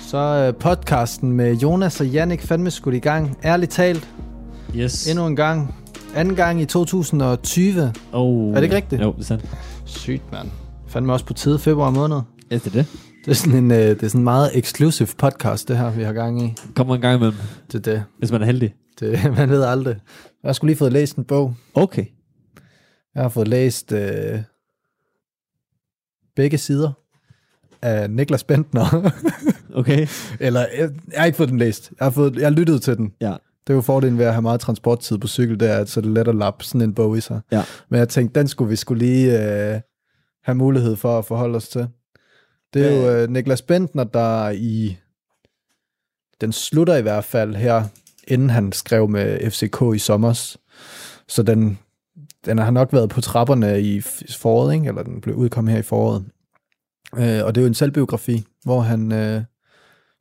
Så 0.02 0.18
øh, 0.18 0.60
podcasten 0.60 1.32
med 1.32 1.56
Jonas 1.56 2.02
og 2.02 2.08
Jannik 2.08 2.42
fandme 2.42 2.72
skudt 2.72 2.96
i 2.96 3.00
gang. 3.00 3.38
Ærligt 3.44 3.72
talt. 3.72 4.10
Yes. 4.76 5.08
Endnu 5.08 5.28
en 5.28 5.36
gang. 5.36 5.76
Anden 6.16 6.36
gang 6.36 6.62
i 6.62 6.66
2020. 6.66 7.94
Oh. 8.14 8.50
Er 8.50 8.56
det 8.56 8.64
ikke 8.64 8.76
rigtigt? 8.76 9.02
Jo, 9.02 9.12
det 9.12 9.20
er 9.20 9.24
sandt. 9.24 9.46
Sygt, 9.86 10.32
mand. 10.32 10.48
Fandme 10.88 11.14
også 11.14 11.26
på 11.26 11.34
tide 11.34 11.60
februar 11.60 11.90
måned. 11.90 12.22
Ja, 12.52 12.56
det 12.56 12.68
er 12.68 12.72
det. 12.72 12.86
Det 13.26 13.32
er 13.32 13.36
sådan 13.36 13.58
en, 13.58 13.72
øh, 13.72 13.78
det 13.78 14.04
er 14.04 14.08
sådan 14.08 14.20
en 14.20 14.24
meget 14.24 14.52
exclusive 14.54 15.08
podcast, 15.18 15.68
det 15.68 15.78
her, 15.78 15.92
vi 15.92 16.04
har 16.04 16.14
gang 16.14 16.42
i. 16.46 16.54
Kommer 16.76 16.96
en 16.96 17.02
gang 17.02 17.16
imellem, 17.16 17.38
Det 17.72 17.88
er 17.88 17.92
det. 17.92 18.04
hvis 18.18 18.32
man 18.32 18.42
er 18.42 18.46
heldig. 18.46 18.74
det 19.00 19.20
man 19.38 19.50
ved 19.50 19.64
aldrig. 19.64 19.96
Jeg 20.44 20.50
har 20.50 20.54
sgu 20.54 20.66
lige 20.68 20.78
fået 20.78 20.94
læst 20.94 21.16
en 21.16 21.24
bog. 21.24 21.54
Okay. 21.74 22.06
Jeg 23.16 23.22
har 23.24 23.30
fået 23.30 23.48
læst 23.48 23.92
øh, 23.92 24.40
begge 26.36 26.58
sider 26.58 26.92
af 27.82 28.10
Niklas 28.10 28.44
Bentner. 28.44 29.12
Okay. 29.74 30.08
Eller, 30.40 30.66
jeg, 30.78 30.90
jeg 31.12 31.20
har 31.20 31.26
ikke 31.26 31.36
fået 31.36 31.50
den 31.50 31.58
læst. 31.58 31.92
Jeg 32.00 32.06
har, 32.06 32.12
fået, 32.12 32.36
jeg 32.36 32.46
har 32.46 32.50
lyttet 32.50 32.82
til 32.82 32.98
den. 32.98 33.14
Ja. 33.22 33.36
Det 33.68 33.74
er 33.74 33.74
jo 33.74 33.82
fordelen 33.82 34.18
ved 34.18 34.26
at 34.26 34.34
have 34.34 34.42
meget 34.42 34.60
transporttid 34.60 35.18
på 35.18 35.28
cykel, 35.28 35.60
det 35.60 35.70
er, 35.70 35.78
at 35.78 35.90
så 35.90 36.00
er 36.00 36.02
det 36.02 36.12
let 36.12 36.28
at 36.28 36.36
lappe 36.36 36.64
sådan 36.64 36.82
en 36.82 36.94
bog 36.94 37.18
i 37.18 37.22
sig. 37.22 37.42
Ja. 37.52 37.64
Men 37.90 38.00
jeg 38.00 38.10
tænkte, 38.10 38.40
den 38.40 38.48
skulle 38.48 38.70
vi 38.70 38.76
skulle 38.76 39.06
lige 39.06 39.32
øh, 39.34 39.82
have 40.44 40.56
mulighed 40.56 40.96
for 40.96 41.20
at 41.20 41.26
forholde 41.26 41.56
os 41.56 41.70
til. 41.70 41.88
Det 42.74 42.86
er 42.86 42.96
jo 42.96 43.22
øh, 43.22 43.30
Niklas 43.30 43.62
Bentner, 43.62 44.04
der 44.04 44.50
i... 44.50 44.98
Den 46.42 46.52
slutter 46.52 46.96
i 46.96 47.02
hvert 47.02 47.24
fald 47.24 47.56
her, 47.56 47.84
inden 48.28 48.50
han 48.50 48.72
skrev 48.72 49.10
med 49.10 49.52
FCK 49.52 49.96
i 49.96 50.00
sommers. 50.00 50.58
Så 51.28 51.44
den, 51.44 51.80
den 52.46 52.58
har 52.58 52.72
nok 52.72 52.94
været 52.94 53.10
på 53.10 53.22
trapperne 53.22 53.82
i 53.82 54.02
foråret, 54.40 54.74
ikke? 54.74 54.88
eller 54.88 55.04
den 55.04 55.22
blev 55.22 55.36
udkommet 55.36 55.72
her 55.72 55.80
i 55.80 55.84
foråret. 55.84 56.26
Øh, 57.18 57.46
og 57.46 57.56
det 57.56 57.62
er 57.62 57.64
jo 57.64 57.68
en 57.68 57.74
selvbiografi, 57.74 58.46
hvor 58.64 58.82
han 58.82 59.12
øh, 59.12 59.44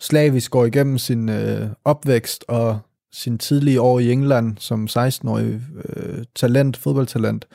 slavisk 0.01 0.51
går 0.51 0.65
igennem 0.65 0.99
sin 0.99 1.29
øh, 1.29 1.69
opvækst 1.85 2.45
og 2.49 2.79
sin 3.13 3.39
tidlige 3.39 3.81
år 3.81 3.99
i 3.99 4.13
England 4.13 4.57
som 4.59 4.89
16-årig 4.91 5.61
øh, 5.85 6.25
talent, 6.35 6.77
fodboldtalent, 6.77 7.47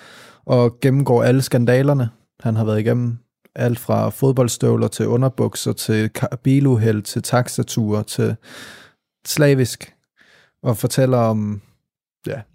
og 0.46 0.80
gennemgår 0.80 1.24
alle 1.24 1.42
skandalerne, 1.42 2.10
han 2.40 2.56
har 2.56 2.66
været 2.66 2.80
igennem. 2.80 3.18
Alt 3.56 3.80
fra 3.80 4.10
fodboldstøvler 4.10 4.88
til 4.88 5.08
underbukser, 5.08 5.74
til 5.74 6.12
biluheld, 6.44 7.02
til 7.02 7.22
taxaturer, 7.22 8.04
til 8.04 8.36
slavisk. 9.26 9.94
Og 10.64 10.78
fortæller 10.78 11.18
om 11.18 11.62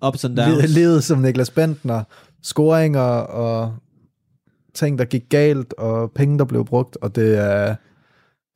Ups 0.06 0.24
and 0.24 0.36
downs. 0.36 0.74
livet 0.74 1.04
som 1.04 1.18
Niklas 1.18 1.50
Bentner, 1.50 2.02
scoringer 2.42 3.00
og 3.20 3.74
ting, 4.74 4.98
der 4.98 5.04
gik 5.04 5.22
galt, 5.28 5.72
og 5.72 6.12
penge, 6.12 6.38
der 6.38 6.44
blev 6.44 6.64
brugt, 6.64 6.96
og 6.96 7.16
det 7.16 7.38
er 7.38 7.74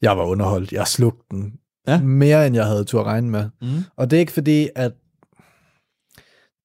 jeg 0.02 0.16
var 0.16 0.24
underholdt. 0.24 0.72
Jeg 0.72 0.86
slugte 0.86 1.24
den. 1.30 1.52
Ja. 1.88 2.00
Mere, 2.00 2.46
end 2.46 2.56
jeg 2.56 2.66
havde 2.66 2.84
tur 2.84 3.04
regne 3.04 3.30
med. 3.30 3.48
Mm. 3.62 3.68
Og 3.96 4.10
det 4.10 4.16
er 4.16 4.20
ikke 4.20 4.32
fordi, 4.32 4.68
at 4.76 4.92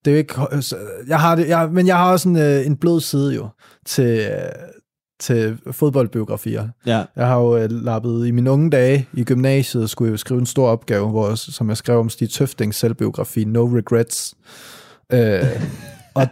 det 0.06 0.12
er 0.12 0.16
jo 0.16 0.18
ikke, 0.18 0.34
jeg 1.08 1.20
har 1.20 1.36
det, 1.36 1.50
jeg, 1.50 1.70
men 1.72 1.88
jeg 1.88 1.98
har 1.98 2.12
også 2.12 2.30
en, 2.30 2.36
øh, 2.36 2.66
en 2.66 2.77
blød 2.77 3.01
side 3.01 3.36
jo 3.36 3.50
til, 3.86 4.20
øh, 4.20 4.50
til 5.20 5.58
fodboldbiografier. 5.72 6.68
Ja. 6.86 7.04
Jeg 7.16 7.28
har 7.28 7.40
jo 7.40 7.58
øh, 7.58 7.70
lappet 7.72 8.28
i 8.28 8.32
mine 8.32 8.52
unge 8.52 8.70
dage 8.70 9.08
i 9.14 9.24
gymnasiet, 9.24 9.90
skulle 9.90 10.12
jeg 10.12 10.20
skrive 10.20 10.40
en 10.40 10.46
stor 10.46 10.68
opgave, 10.68 11.10
hvor, 11.10 11.36
som 11.36 11.70
jeg 11.70 11.78
skrev 11.78 12.00
om 12.00 12.10
Stig 12.10 12.30
Tøftings 12.30 12.78
selvbiografi, 12.78 13.44
No 13.44 13.66
Regrets. 13.66 14.36
Øh, 15.14 15.44
og 16.14 16.28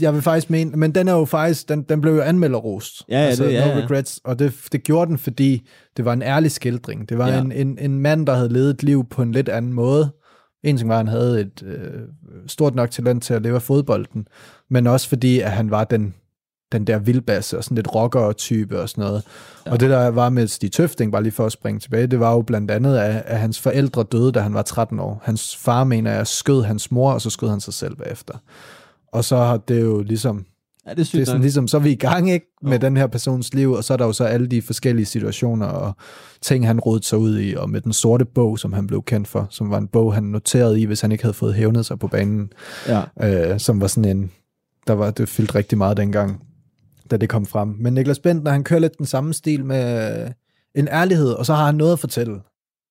jeg 0.00 0.14
vil 0.14 0.22
faktisk 0.22 0.50
mene, 0.50 0.70
men 0.70 0.94
den 0.94 1.08
er 1.08 1.12
jo 1.12 1.24
faktisk, 1.24 1.68
den, 1.68 1.82
den 1.82 2.00
blev 2.00 2.14
jo 2.14 2.20
anmelderrost. 2.20 3.02
Ja, 3.08 3.24
ja, 3.24 3.30
det- 3.30 3.52
ja, 3.52 3.66
No 3.66 3.72
ja. 3.78 3.84
Regrets, 3.84 4.20
og 4.24 4.38
det, 4.38 4.54
det 4.72 4.82
gjorde 4.82 5.08
den, 5.08 5.18
fordi 5.18 5.68
det 5.96 6.04
var 6.04 6.12
en 6.12 6.22
ærlig 6.22 6.50
skildring. 6.50 7.08
Det 7.08 7.18
var 7.18 7.28
ja. 7.28 7.40
en, 7.40 7.52
en, 7.52 7.78
en 7.80 7.98
mand, 7.98 8.26
der 8.26 8.34
havde 8.34 8.52
levet 8.52 8.70
et 8.70 8.82
liv 8.82 9.04
på 9.10 9.22
en 9.22 9.32
lidt 9.32 9.48
anden 9.48 9.72
måde. 9.72 10.12
En 10.64 10.76
ting 10.76 10.88
var, 10.88 10.94
at 10.94 10.98
han 10.98 11.08
havde 11.08 11.40
et 11.40 11.62
øh, 11.62 12.00
stort 12.46 12.74
nok 12.74 12.90
talent 12.90 13.22
til 13.22 13.34
at 13.34 13.42
leve 13.42 13.54
af 13.54 13.62
fodbolden, 13.62 14.26
men 14.70 14.86
også 14.86 15.08
fordi, 15.08 15.40
at 15.40 15.50
han 15.50 15.70
var 15.70 15.84
den, 15.84 16.14
den 16.72 16.84
der 16.84 16.98
vildbasse 16.98 17.58
og 17.58 17.64
sådan 17.64 17.74
lidt 17.74 17.94
rocker-type 17.94 18.80
og 18.80 18.88
sådan 18.88 19.04
noget. 19.04 19.22
Ja. 19.66 19.70
Og 19.72 19.80
det, 19.80 19.90
der 19.90 20.08
var 20.08 20.28
med 20.28 20.46
Stig 20.48 20.72
Tøfting, 20.72 21.12
bare 21.12 21.22
lige 21.22 21.32
for 21.32 21.46
at 21.46 21.52
springe 21.52 21.80
tilbage, 21.80 22.06
det 22.06 22.20
var 22.20 22.32
jo 22.32 22.42
blandt 22.42 22.70
andet, 22.70 22.96
at, 22.98 23.22
at 23.26 23.38
hans 23.38 23.60
forældre 23.60 24.02
døde, 24.12 24.32
da 24.32 24.40
han 24.40 24.54
var 24.54 24.62
13 24.62 25.00
år. 25.00 25.20
Hans 25.24 25.56
far, 25.56 25.84
mener 25.84 26.12
jeg, 26.12 26.26
skød 26.26 26.62
hans 26.62 26.90
mor, 26.90 27.12
og 27.12 27.20
så 27.20 27.30
skød 27.30 27.48
han 27.48 27.60
sig 27.60 27.74
selv 27.74 27.96
bagefter. 27.96 28.34
Og 29.12 29.24
så 29.24 29.36
har 29.36 29.56
det 29.56 29.80
jo 29.80 30.02
ligesom 30.02 30.44
ja, 30.86 30.90
det 30.94 31.00
er 31.00 31.04
det 31.12 31.20
er 31.20 31.24
sådan 31.24 31.40
ligesom, 31.40 31.68
så 31.68 31.76
er 31.76 31.80
vi 31.80 31.90
i 31.90 31.94
gang 31.94 32.30
ikke 32.30 32.46
med 32.62 32.72
Jo. 32.72 32.78
den 32.78 32.96
her 32.96 33.06
persons 33.06 33.54
liv, 33.54 33.72
og 33.72 33.84
så 33.84 33.92
er 33.92 33.96
der 33.96 34.04
jo 34.06 34.12
så 34.12 34.24
alle 34.24 34.46
de 34.46 34.62
forskellige 34.62 35.06
situationer 35.06 35.66
og 35.66 35.92
ting, 36.42 36.66
han 36.66 36.80
rodede 36.80 37.04
sig 37.06 37.18
ud 37.18 37.38
i, 37.40 37.54
og 37.54 37.70
med 37.70 37.80
den 37.80 37.92
sorte 37.92 38.24
bog, 38.24 38.58
som 38.58 38.72
han 38.72 38.86
blev 38.86 39.02
kendt 39.02 39.28
for, 39.28 39.46
som 39.50 39.70
var 39.70 39.78
en 39.78 39.86
bog, 39.88 40.14
han 40.14 40.22
noterede 40.22 40.80
i, 40.80 40.84
hvis 40.84 41.00
han 41.00 41.12
ikke 41.12 41.24
havde 41.24 41.34
fået 41.34 41.54
hævnet 41.54 41.86
sig 41.86 41.98
på 41.98 42.08
banen, 42.08 42.50
Ja. 42.88 43.02
øh, 43.52 43.60
som 43.60 43.80
var 43.80 43.86
sådan 43.86 44.16
en, 44.16 44.30
der 44.86 44.92
var, 44.92 45.10
det 45.10 45.28
fyldte 45.28 45.54
rigtig 45.54 45.78
meget 45.78 45.96
dengang, 45.96 46.42
da 47.10 47.16
det 47.16 47.28
kom 47.28 47.46
frem. 47.46 47.68
Men 47.68 47.94
Niklas 47.94 48.18
Bentner, 48.18 48.50
han 48.50 48.64
kører 48.64 48.80
lidt 48.80 48.98
den 48.98 49.06
samme 49.06 49.34
stil 49.34 49.64
med 49.64 50.12
øh, 50.24 50.30
en 50.74 50.88
ærlighed, 50.88 51.32
og 51.32 51.46
så 51.46 51.54
har 51.54 51.66
han 51.66 51.74
noget 51.74 51.92
at 51.92 51.98
fortælle. 51.98 52.40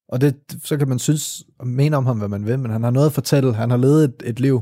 Og 0.10 0.22
det, 0.22 0.36
så 0.64 0.78
kan 0.78 0.90
man 0.90 1.00
synes 1.00 1.44
og 1.60 1.68
mene 1.68 1.98
om 1.98 2.06
ham, 2.06 2.18
hvad 2.18 2.28
man 2.28 2.46
vil, 2.46 2.60
men 2.60 2.72
han 2.72 2.84
har 2.84 2.90
noget 2.90 3.08
at 3.08 3.14
fortælle. 3.14 3.54
Han 3.54 3.70
har 3.70 3.78
levet 3.78 4.04
et, 4.04 4.14
et 4.26 4.40
liv. 4.40 4.62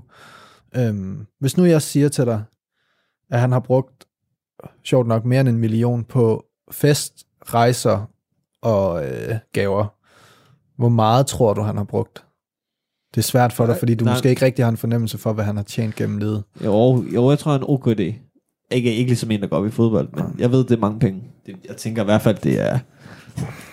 Øhm, 0.75 1.25
hvis 1.39 1.57
nu 1.57 1.65
jeg 1.65 1.81
siger 1.81 2.09
til 2.09 2.25
dig, 2.25 2.43
at 3.31 3.39
han 3.39 3.51
har 3.51 3.59
brugt, 3.59 4.05
sjovt 4.83 5.07
nok, 5.07 5.25
mere 5.25 5.41
end 5.41 5.49
en 5.49 5.57
million 5.57 6.03
på 6.03 6.45
fest, 6.71 7.25
rejser 7.41 8.09
og 8.61 9.05
øh, 9.05 9.35
gaver. 9.53 9.85
Hvor 10.77 10.89
meget 10.89 11.27
tror 11.27 11.53
du, 11.53 11.61
han 11.61 11.77
har 11.77 11.83
brugt? 11.83 12.25
Det 13.15 13.21
er 13.21 13.23
svært 13.23 13.53
for 13.53 13.65
dig, 13.65 13.73
Nej, 13.73 13.79
fordi 13.79 13.95
du 13.95 14.05
nej. 14.05 14.13
måske 14.13 14.29
ikke 14.29 14.45
rigtig 14.45 14.65
har 14.65 14.69
en 14.69 14.77
fornemmelse 14.77 15.17
for, 15.17 15.33
hvad 15.33 15.45
han 15.45 15.55
har 15.55 15.63
tjent 15.63 15.95
gennem 15.95 16.17
livet. 16.17 16.43
Jo, 16.63 17.05
jo, 17.13 17.29
jeg 17.29 17.39
tror, 17.39 17.51
han 17.51 17.61
er 17.61 17.65
en 17.65 17.73
ok 17.73 17.87
idé. 17.87 18.24
Ikke, 18.75 18.93
ikke 18.95 19.09
ligesom 19.09 19.31
en, 19.31 19.41
der 19.41 19.47
går 19.47 19.57
op 19.57 19.65
i 19.65 19.69
fodbold, 19.71 20.09
men 20.13 20.25
jeg 20.39 20.51
ved, 20.51 20.59
det 20.63 20.71
er 20.71 20.77
mange 20.79 20.99
penge. 20.99 21.23
Det, 21.45 21.55
jeg 21.67 21.77
tænker 21.77 22.01
i 22.01 22.05
hvert 22.05 22.21
fald, 22.21 22.37
det 22.43 22.59
er 22.59 22.79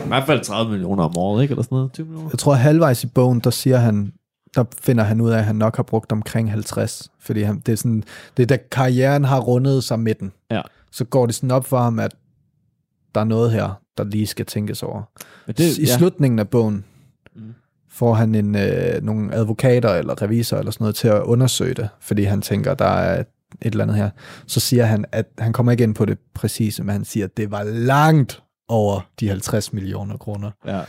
i 0.04 0.08
hvert 0.08 0.26
fald 0.26 0.44
30 0.44 0.70
millioner 0.70 1.04
om 1.04 1.16
året, 1.16 1.42
ikke? 1.42 1.52
Eller 1.52 1.62
sådan 1.62 1.76
noget, 1.76 1.92
20 1.92 2.06
millioner. 2.06 2.28
Jeg 2.32 2.38
tror 2.38 2.54
halvvejs 2.54 3.04
i 3.04 3.06
bogen, 3.06 3.40
der 3.40 3.50
siger 3.50 3.76
han, 3.76 4.12
der 4.54 4.64
finder 4.80 5.04
han 5.04 5.20
ud 5.20 5.30
af, 5.30 5.38
at 5.38 5.44
han 5.44 5.56
nok 5.56 5.76
har 5.76 5.82
brugt 5.82 6.12
omkring 6.12 6.50
50. 6.50 7.10
Fordi 7.20 7.42
han, 7.42 7.62
det 7.66 7.72
er 7.72 7.76
sådan, 7.76 8.04
det 8.36 8.42
er 8.42 8.46
da 8.46 8.58
karrieren 8.70 9.24
har 9.24 9.40
rundet 9.40 9.84
sig 9.84 10.00
midten. 10.00 10.32
Ja. 10.50 10.60
Så 10.92 11.04
går 11.04 11.26
det 11.26 11.34
sådan 11.34 11.50
op 11.50 11.64
for 11.66 11.78
ham, 11.78 11.98
at 11.98 12.14
der 13.14 13.20
er 13.20 13.24
noget 13.24 13.52
her, 13.52 13.80
der 13.98 14.04
lige 14.04 14.26
skal 14.26 14.46
tænkes 14.46 14.82
over. 14.82 15.02
Men 15.46 15.54
Det, 15.56 15.78
I 15.78 15.84
ja. 15.84 15.96
slutningen 15.96 16.38
af 16.38 16.48
bogen 16.48 16.84
Mm. 17.36 17.42
får 17.90 18.14
han 18.14 18.34
en, 18.34 18.54
øh, 18.56 19.02
nogle 19.02 19.34
advokater 19.34 19.90
eller 19.94 20.22
revisorer 20.22 20.60
eller 20.60 20.72
sådan 20.72 20.82
noget 20.84 20.94
til 20.94 21.08
at 21.08 21.22
undersøge 21.22 21.74
det, 21.74 21.88
fordi 22.00 22.22
han 22.22 22.42
tænker, 22.42 22.74
der 22.74 22.84
er 22.84 23.24
et 23.62 23.70
eller 23.72 23.84
andet 23.84 23.96
her. 23.96 24.10
Så 24.46 24.60
siger 24.60 24.84
han, 24.84 25.04
at 25.12 25.26
han 25.38 25.52
kommer 25.52 25.72
ikke 25.72 25.84
ind 25.84 25.94
på 25.94 26.04
det 26.04 26.18
præcise, 26.34 26.82
men 26.84 26.92
han 26.92 27.04
siger, 27.04 27.24
at 27.26 27.36
det 27.36 27.50
var 27.50 27.62
langt 27.64 28.42
over 28.68 29.00
de 29.20 29.28
50 29.28 29.72
millioner 29.72 30.16
kroner. 30.16 30.50
Ja, 30.66 30.80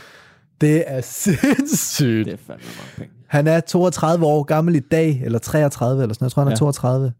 Det 0.60 0.84
er 0.86 1.00
sindssygt. 1.00 2.26
det 2.26 2.32
er 2.32 2.36
fandme 2.46 2.64
mange 2.78 2.90
penge. 2.96 3.10
Han 3.28 3.46
er 3.46 3.60
32 3.60 4.26
år 4.26 4.42
gammel 4.42 4.74
i 4.76 4.80
dag, 4.80 5.20
eller 5.24 5.38
33 5.38 6.02
eller 6.02 6.14
sådan 6.14 6.22
noget. 6.24 6.30
Jeg 6.30 6.34
tror, 6.34 6.42
han 6.42 6.48
er 6.48 6.52
Ja. 6.52 6.56
32. 6.56 7.12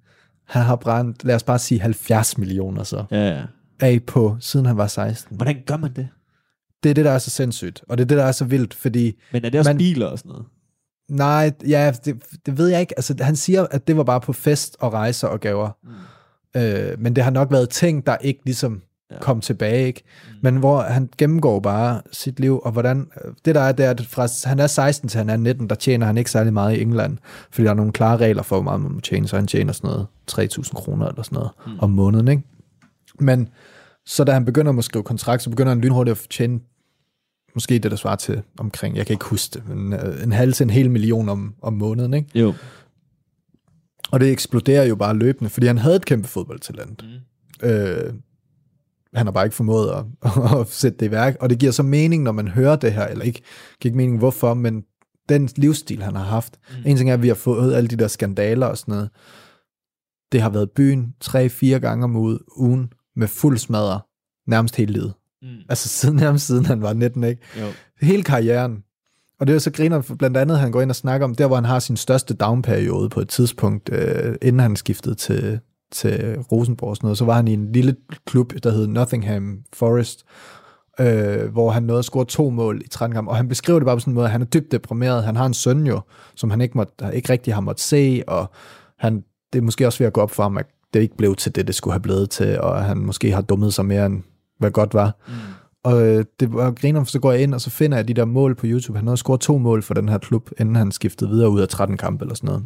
Han 0.49 0.63
har 0.63 0.77
brændt, 0.77 1.25
lad 1.25 1.35
os 1.35 1.43
bare 1.43 1.59
sige 1.59 1.81
70 1.81 2.39
millioner 2.39 2.83
så, 2.83 3.05
Ja, 3.11 3.29
ja. 3.29 3.43
af 3.81 4.01
på, 4.07 4.37
siden 4.41 4.67
han 4.67 4.77
var 4.77 4.87
16. 4.87 5.37
Hvordan 5.37 5.57
gør 5.67 5.77
man 5.77 5.93
det? 5.97 6.09
Det 6.83 6.91
er 6.91 6.95
det, 6.95 7.05
der 7.05 7.11
er 7.11 7.19
så 7.19 7.31
sindssygt, 7.31 7.83
og 7.89 7.99
det 7.99 8.05
er 8.05 8.09
det, 8.09 8.19
der 8.19 8.25
er 8.25 8.33
så 8.33 8.45
vildt, 8.45 8.75
fordi 8.75 9.13
Men 9.33 9.45
er 9.45 9.51
det 9.51 9.59
også 9.61 9.71
Man- 9.71 9.79
biler 9.79 10.07
og 10.07 10.19
sådan 10.19 10.29
noget? 10.29 10.47
Nej, 11.09 11.53
ja, 11.69 11.93
det, 12.05 12.23
det 12.47 12.59
ved 12.59 12.69
jeg 12.69 12.81
ikke. 12.81 12.95
Altså, 12.99 13.15
han 13.21 13.37
siger, 13.37 13.67
at 13.71 13.89
det 13.89 13.97
var 13.97 14.05
bare 14.05 14.21
på 14.21 14.33
fest 14.33 14.77
og 14.81 14.93
rejser 14.93 15.29
og 15.29 15.41
gaver. 15.41 15.71
Mm. 16.55 16.61
Øh, 16.61 17.01
men 17.01 17.17
det 17.17 17.25
har 17.25 17.31
nok 17.31 17.51
været 17.53 17.69
ting, 17.69 18.07
der 18.07 18.17
ikke 18.17 18.41
ligesom 18.45 18.83
Ja. 19.11 19.19
kom 19.21 19.41
tilbage, 19.41 19.87
ikke? 19.87 20.03
Mm. 20.05 20.39
Men 20.43 20.57
hvor 20.57 20.81
han 20.81 21.09
gennemgår 21.19 21.61
bare 21.61 22.01
sit 22.13 22.41
liv, 22.41 22.61
og 22.65 22.73
hvordan... 22.73 23.07
Det 23.45 23.55
der 23.55 23.61
er, 23.61 23.73
det 23.73 23.87
er, 23.87 23.91
at 23.91 24.07
fra 24.07 24.49
han 24.49 24.61
er 24.61 24.67
16 24.67 25.09
til 25.09 25.19
han 25.19 25.31
er 25.31 25.37
19, 25.37 25.69
der 25.69 25.75
tjener 25.75 26.07
han 26.07 26.19
ikke 26.19 26.31
særlig 26.31 26.53
meget 26.53 26.77
i 26.77 26.83
England, 26.83 27.19
fordi 27.51 27.65
der 27.65 27.71
er 27.71 27.75
nogle 27.75 27.93
klare 27.93 28.17
regler 28.17 28.43
for, 28.43 28.57
hvor 28.57 28.63
meget 28.63 28.81
man 28.81 28.93
må 28.93 29.01
tjene, 29.01 29.29
så 29.29 29.37
han 29.37 29.47
tjener 29.47 29.73
sådan 29.73 29.91
noget 29.91 30.07
3.000 30.31 30.73
kroner 30.75 31.09
eller 31.09 31.23
sådan 31.23 31.37
noget 31.37 31.51
mm. 31.67 31.73
om 31.79 31.91
måneden, 31.91 32.29
ikke? 32.29 32.43
Men 33.21 33.49
så 34.07 34.25
da 34.25 34.33
han 34.33 34.45
begynder 34.45 34.79
at 34.79 34.85
skrive 34.85 35.03
kontrakt, 35.03 35.43
så 35.43 35.51
begynder 35.51 35.69
han 35.73 35.81
lynhurtigt 35.81 36.19
at 36.19 36.27
tjene 36.31 36.61
måske 37.55 37.79
det, 37.79 37.91
der 37.91 37.97
svarer 37.97 38.17
til 38.17 38.43
omkring, 38.59 38.97
jeg 38.97 39.07
kan 39.07 39.15
ikke 39.15 39.25
huske 39.25 39.55
det, 39.55 39.69
men 39.69 39.93
øh, 39.93 40.23
en 40.23 40.33
halv 40.33 40.53
til 40.53 40.65
en 40.65 40.71
hel 40.71 40.91
million 40.91 41.29
om, 41.29 41.55
om 41.63 41.73
måneden, 41.73 42.15
ikke? 42.15 42.39
Jo. 42.39 42.55
Og 44.11 44.21
det 44.21 44.31
eksploderer 44.31 44.85
jo 44.85 44.97
bare 44.97 45.17
løbende, 45.17 45.51
fordi 45.51 45.67
han 45.67 45.79
havde 45.79 45.97
et 45.97 46.05
kæmpe 46.05 46.29
fodboldtalent. 46.29 47.05
Mm. 47.63 47.69
Øh, 47.69 48.15
han 49.15 49.27
har 49.27 49.33
bare 49.33 49.45
ikke 49.45 49.57
formået 49.57 49.91
at, 49.91 50.05
at 50.61 50.69
sætte 50.69 50.99
det 50.99 51.07
i 51.07 51.11
værk, 51.11 51.37
og 51.41 51.51
det 51.51 51.59
giver 51.59 51.73
så 51.73 51.83
mening, 51.83 52.23
når 52.23 52.33
man 52.33 52.49
hører 52.49 52.77
det 52.77 52.93
her, 52.93 53.07
eller 53.07 53.25
ikke, 53.25 53.43
giver 53.81 53.91
ikke 53.91 53.97
mening 53.97 54.19
hvorfor, 54.19 54.55
men 54.55 54.85
den 55.29 55.49
livsstil, 55.57 56.03
han 56.03 56.17
har 56.17 56.25
haft. 56.25 56.59
Mm. 56.71 56.77
En 56.87 56.97
ting 56.97 57.11
er, 57.11 57.15
at 57.15 57.23
vi 57.23 57.29
har 57.29 57.35
fået 57.35 57.75
alle 57.75 57.89
de 57.89 57.97
der 57.97 58.09
skandaler 58.09 58.67
og 58.67 58.79
sådan 58.79 58.93
noget. 58.95 59.11
Det 60.33 60.43
har 60.43 60.51
været 60.51 60.71
byen 60.71 61.15
tre-fire 61.21 61.81
gange 61.81 62.05
om 62.05 62.17
uge- 62.17 62.59
ugen 62.61 62.93
med 63.17 63.29
fuld 63.29 63.59
smadre, 63.59 64.01
nærmest 64.47 64.77
hele 64.77 64.93
livet. 64.93 65.15
Mm. 65.45 65.59
Altså 65.69 65.89
siden, 65.89 66.17
nærmest 66.17 66.47
siden 66.47 66.67
han 66.67 66.83
var 66.83 66.93
19, 66.93 67.25
ikke? 67.25 67.43
Jo. 67.61 67.67
hele 68.01 68.23
karrieren. 68.23 68.85
Og 69.41 69.47
det 69.47 69.55
er 69.55 69.59
så 69.59 69.71
griner, 69.71 70.15
blandt 70.19 70.37
andet, 70.37 70.59
han 70.59 70.73
går 70.73 70.83
ind 70.83 70.91
og 70.91 70.97
snakker 70.97 71.25
om, 71.25 71.35
der 71.35 71.47
hvor 71.47 71.57
han 71.57 71.65
har 71.65 71.79
sin 71.79 71.97
største 71.97 72.35
downperiode 72.35 73.09
på 73.09 73.21
et 73.21 73.29
tidspunkt, 73.29 73.91
øh, 73.93 74.37
inden 74.43 74.61
han 74.61 74.77
skiftede 74.77 75.15
til, 75.15 75.61
til 75.93 76.39
Rosenborg 76.53 76.91
og 76.91 76.97
sådan 76.97 77.07
noget, 77.07 77.19
så 77.19 77.25
var 77.25 77.35
han 77.35 77.49
i 77.49 77.53
en 77.53 77.73
lille 77.73 77.97
klub, 78.27 78.53
der 78.63 78.71
hed 78.71 78.87
Nottingham 78.87 79.59
Forest, 79.73 80.25
øh, 81.01 81.53
hvor 81.53 81.71
han 81.71 81.83
nåede 81.83 81.99
at 81.99 82.05
score 82.05 82.25
to 82.25 82.51
mål 82.51 82.83
i 82.85 82.89
13 82.89 83.15
kampe, 83.15 83.31
og 83.31 83.37
han 83.37 83.49
beskriver 83.49 83.79
det 83.79 83.87
bare 83.87 83.97
på 83.97 84.01
sådan 84.01 84.11
en 84.11 84.15
måde, 84.15 84.27
at 84.27 84.33
han 84.33 84.41
er 84.41 84.47
dybt 84.47 84.73
deprimeret, 84.73 85.25
han 85.25 85.37
har 85.37 85.47
en 85.47 85.55
søn 85.55 85.87
jo, 85.87 86.01
som 86.35 86.51
han 86.51 86.61
ikke, 86.61 86.79
måtte, 86.79 86.95
ikke 87.13 87.33
rigtig 87.33 87.55
har 87.55 87.61
måttet 87.61 87.85
se, 87.85 88.23
og 88.27 88.51
han, 88.99 89.25
det 89.53 89.59
er 89.59 89.63
måske 89.63 89.87
også 89.87 89.99
ved 89.99 90.07
at 90.07 90.13
gå 90.13 90.21
op 90.21 90.31
for 90.31 90.43
ham, 90.43 90.59
at 90.59 90.67
det 90.95 91.01
ikke 91.01 91.17
blev 91.17 91.37
til 91.37 91.55
det, 91.55 91.67
det 91.67 91.75
skulle 91.75 91.93
have 91.93 92.03
blevet 92.03 92.31
til, 92.31 92.61
og 92.61 92.85
han 92.85 92.99
måske 92.99 93.33
har 93.33 93.43
dummet 93.43 93.75
sig 93.75 93.87
mere, 93.87 94.07
end 94.07 94.23
hvad 94.59 94.71
godt 94.71 94.95
var. 94.95 95.17
Mm. 95.29 95.35
Og 95.85 96.07
øh, 96.07 96.25
det 96.41 96.55
var 96.55 96.71
griner, 96.71 97.05
så 97.05 97.19
går 97.19 97.33
jeg 97.33 97.43
ind, 97.43 97.55
og 97.55 97.61
så 97.61 97.71
finder 97.71 97.99
jeg 97.99 98.09
de 98.09 98.15
der 98.15 98.25
mål 98.25 98.55
på 98.55 98.67
YouTube. 98.67 98.99
Han 98.99 99.07
har 99.07 99.17
scoret 99.17 99.41
to 99.41 99.59
mål 99.59 99.83
for 99.83 99.95
den 99.95 100.09
her 100.09 100.19
klub, 100.19 100.51
inden 100.59 100.77
han 100.77 100.93
skiftede 100.93 101.31
videre 101.31 101.51
ud 101.51 101.61
af 101.61 101.69
13 101.69 101.97
kampe 101.97 102.25
eller 102.25 102.35
sådan 102.35 102.47
noget. 102.47 102.65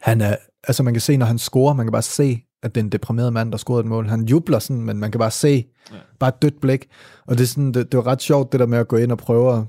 Han 0.00 0.20
er, 0.20 0.36
altså 0.64 0.82
man 0.82 0.94
kan 0.94 1.00
se, 1.00 1.16
når 1.16 1.26
han 1.26 1.38
scorer, 1.38 1.74
man 1.74 1.86
kan 1.86 1.92
bare 1.92 2.02
se, 2.02 2.42
at 2.62 2.74
det 2.74 2.80
er 2.80 2.84
en 2.84 2.92
deprimeret 2.92 3.32
mand, 3.32 3.52
der 3.52 3.58
scorede 3.58 3.80
et 3.80 3.86
mål. 3.86 4.08
Han 4.08 4.24
jubler 4.24 4.58
sådan, 4.58 4.82
men 4.82 4.98
man 4.98 5.10
kan 5.10 5.18
bare 5.18 5.30
se, 5.30 5.66
ja. 5.92 5.96
bare 6.18 6.28
et 6.28 6.42
dødt 6.42 6.60
blik. 6.60 6.86
Og 7.26 7.38
det, 7.38 7.44
er 7.44 7.48
sådan, 7.48 7.72
det, 7.72 7.92
det 7.92 7.98
var 7.98 8.06
ret 8.06 8.22
sjovt, 8.22 8.52
det 8.52 8.60
der 8.60 8.66
med 8.66 8.78
at 8.78 8.88
gå 8.88 8.96
ind 8.96 9.12
og 9.12 9.18
prøve 9.18 9.66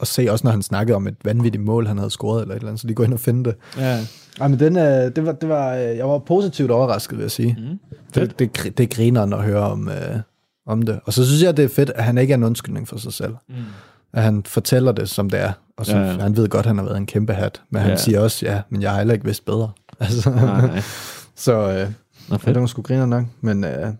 at, 0.00 0.08
se, 0.08 0.26
også 0.30 0.46
når 0.46 0.50
han 0.50 0.62
snakkede 0.62 0.96
om 0.96 1.06
et 1.06 1.16
vanvittigt 1.24 1.64
mål, 1.64 1.86
han 1.86 1.98
havde 1.98 2.10
scoret, 2.10 2.42
eller 2.42 2.54
et 2.54 2.58
eller 2.58 2.68
andet, 2.68 2.80
så 2.80 2.86
de 2.86 2.94
går 2.94 3.04
ind 3.04 3.12
og 3.12 3.20
finder 3.20 3.50
det. 3.50 3.60
Ja. 3.78 3.98
Ej, 4.40 4.48
men 4.48 4.58
den, 4.58 4.76
øh, 4.76 5.16
det 5.16 5.26
var, 5.26 5.32
det 5.32 5.48
var, 5.48 5.74
øh, 5.74 5.96
jeg 5.96 6.08
var 6.08 6.18
positivt 6.18 6.70
overrasket, 6.70 7.18
vil 7.18 7.22
jeg 7.22 7.30
sige. 7.30 7.56
Mm. 7.58 7.78
Det, 8.14 8.38
det, 8.38 8.58
gr- 8.58 8.68
det 8.68 8.90
griner 8.90 9.36
at 9.36 9.44
høre 9.44 9.60
om, 9.60 9.88
øh, 9.88 10.20
om 10.66 10.82
det. 10.82 11.00
Og 11.04 11.12
så 11.12 11.26
synes 11.26 11.42
jeg, 11.42 11.56
det 11.56 11.64
er 11.64 11.68
fedt, 11.68 11.90
at 11.94 12.04
han 12.04 12.18
ikke 12.18 12.32
er 12.32 12.36
en 12.36 12.44
undskyldning 12.44 12.88
for 12.88 12.98
sig 12.98 13.12
selv. 13.12 13.34
Mm. 13.48 13.54
At 14.12 14.22
han 14.22 14.42
fortæller 14.46 14.92
det, 14.92 15.08
som 15.08 15.30
det 15.30 15.40
er. 15.40 15.52
Og 15.76 15.86
så 15.86 15.96
Ja, 15.96 16.02
ja, 16.04 16.18
han 16.18 16.36
ved 16.36 16.48
godt, 16.48 16.60
at 16.60 16.66
han 16.66 16.78
har 16.78 16.84
været 16.84 16.96
en 16.96 17.06
kæmpe 17.06 17.32
hat. 17.34 17.62
Men 17.70 17.82
han 17.82 17.90
Ja. 17.90 17.96
siger 17.96 18.20
også, 18.20 18.46
ja, 18.46 18.60
men 18.70 18.82
jeg 18.82 18.90
har 18.90 18.98
heller 18.98 19.14
ikke 19.14 19.24
vidst 19.26 19.44
bedre. 19.46 19.70
Altså, 20.00 20.30
Nej, 20.30 20.66
nej. 20.66 20.80
så 21.36 21.52
øh, 21.52 21.90
Nå, 22.28 22.38
fedt. 22.38 22.54
det 22.54 22.60
var 22.60 22.66
sgu 22.66 22.82
griner 22.82 23.06
nok. 23.06 23.24
Men 23.40 23.64
øh, 23.64 23.92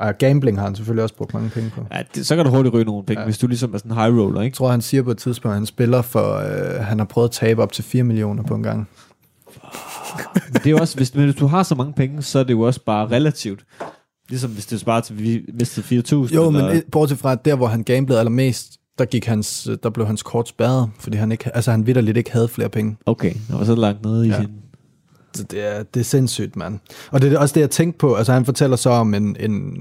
ej, 0.00 0.12
gambling 0.12 0.58
har 0.58 0.64
han 0.64 0.74
selvfølgelig 0.74 1.02
også 1.02 1.14
brugt 1.14 1.34
mange 1.34 1.50
penge 1.50 1.70
på. 1.70 1.86
Ja, 1.92 2.02
det, 2.14 2.26
så 2.26 2.36
kan 2.36 2.44
du 2.44 2.50
hurtigt 2.50 2.74
ryge 2.74 2.84
nogle 2.84 3.04
penge, 3.04 3.20
ja. 3.20 3.24
Hvis 3.24 3.38
du 3.38 3.46
ligesom 3.46 3.74
er 3.74 3.78
sådan 3.78 3.92
en 3.92 3.98
high 3.98 4.16
roller, 4.18 4.40
Jeg 4.40 4.44
ikke? 4.44 4.56
tror, 4.56 4.70
han 4.70 4.80
siger 4.82 5.02
på 5.02 5.10
et 5.10 5.18
tidspunkt, 5.18 5.52
at 5.52 5.56
han 5.58 5.66
spiller 5.66 6.02
for, 6.02 6.34
øh, 6.36 6.84
han 6.84 6.98
har 6.98 7.06
prøvet 7.06 7.28
at 7.28 7.32
tabe 7.32 7.62
op 7.62 7.72
til 7.72 7.84
4 7.84 8.02
millioner 8.02 8.42
på 8.42 8.54
en 8.54 8.62
gang. 8.62 8.88
Det 10.64 10.66
er 10.72 10.80
også, 10.80 10.96
hvis, 10.96 11.14
men 11.14 11.24
hvis 11.24 11.34
du 11.36 11.46
har 11.46 11.62
så 11.62 11.74
mange 11.74 11.92
penge, 11.92 12.22
så 12.22 12.38
er 12.38 12.42
det 12.44 12.52
jo 12.52 12.60
også 12.60 12.80
bare 12.84 13.06
relativt 13.06 13.64
Ligesom 14.30 14.50
hvis 14.50 14.66
det 14.66 14.80
svarer 14.80 15.00
til, 15.00 15.18
vi 15.18 15.42
mistede 15.58 16.00
4.000. 16.02 16.34
Jo, 16.34 16.50
men 16.50 16.60
eller, 16.60 16.72
et- 16.72 16.84
bortset 16.92 17.18
fra, 17.18 17.34
der, 17.34 17.54
hvor 17.54 17.66
han 17.66 17.82
gamblede 17.82 18.18
allermest, 18.18 18.76
der, 18.98 19.04
gik 19.04 19.26
hans, 19.26 19.68
der 19.82 19.90
blev 19.90 20.06
hans 20.06 20.22
kort 20.22 20.48
spærret, 20.48 20.90
fordi 21.00 21.16
han, 21.16 21.32
ikke, 21.32 21.56
altså, 21.56 21.70
han 21.70 21.86
vidderligt 21.86 22.16
ikke 22.16 22.32
havde 22.32 22.48
flere 22.48 22.68
penge. 22.68 22.96
Okay, 23.06 23.34
han 23.50 23.58
var 23.58 23.64
så 23.64 23.74
langt 23.74 24.04
nede 24.04 24.26
i 24.26 24.30
Ja. 24.30 24.40
sin... 24.40 24.48
Så 25.34 25.42
det 25.42 25.76
er, 25.76 25.82
det 25.82 26.00
er 26.00 26.04
sindssygt, 26.04 26.56
mand. 26.56 26.78
Og 27.10 27.22
det 27.22 27.32
er 27.32 27.38
også 27.38 27.54
det, 27.54 27.60
jeg 27.60 27.70
tænkte 27.70 27.98
på. 27.98 28.14
Altså, 28.14 28.32
han 28.32 28.44
fortæller 28.44 28.76
så 28.76 28.90
om 28.90 29.14
en, 29.14 29.36
en, 29.40 29.74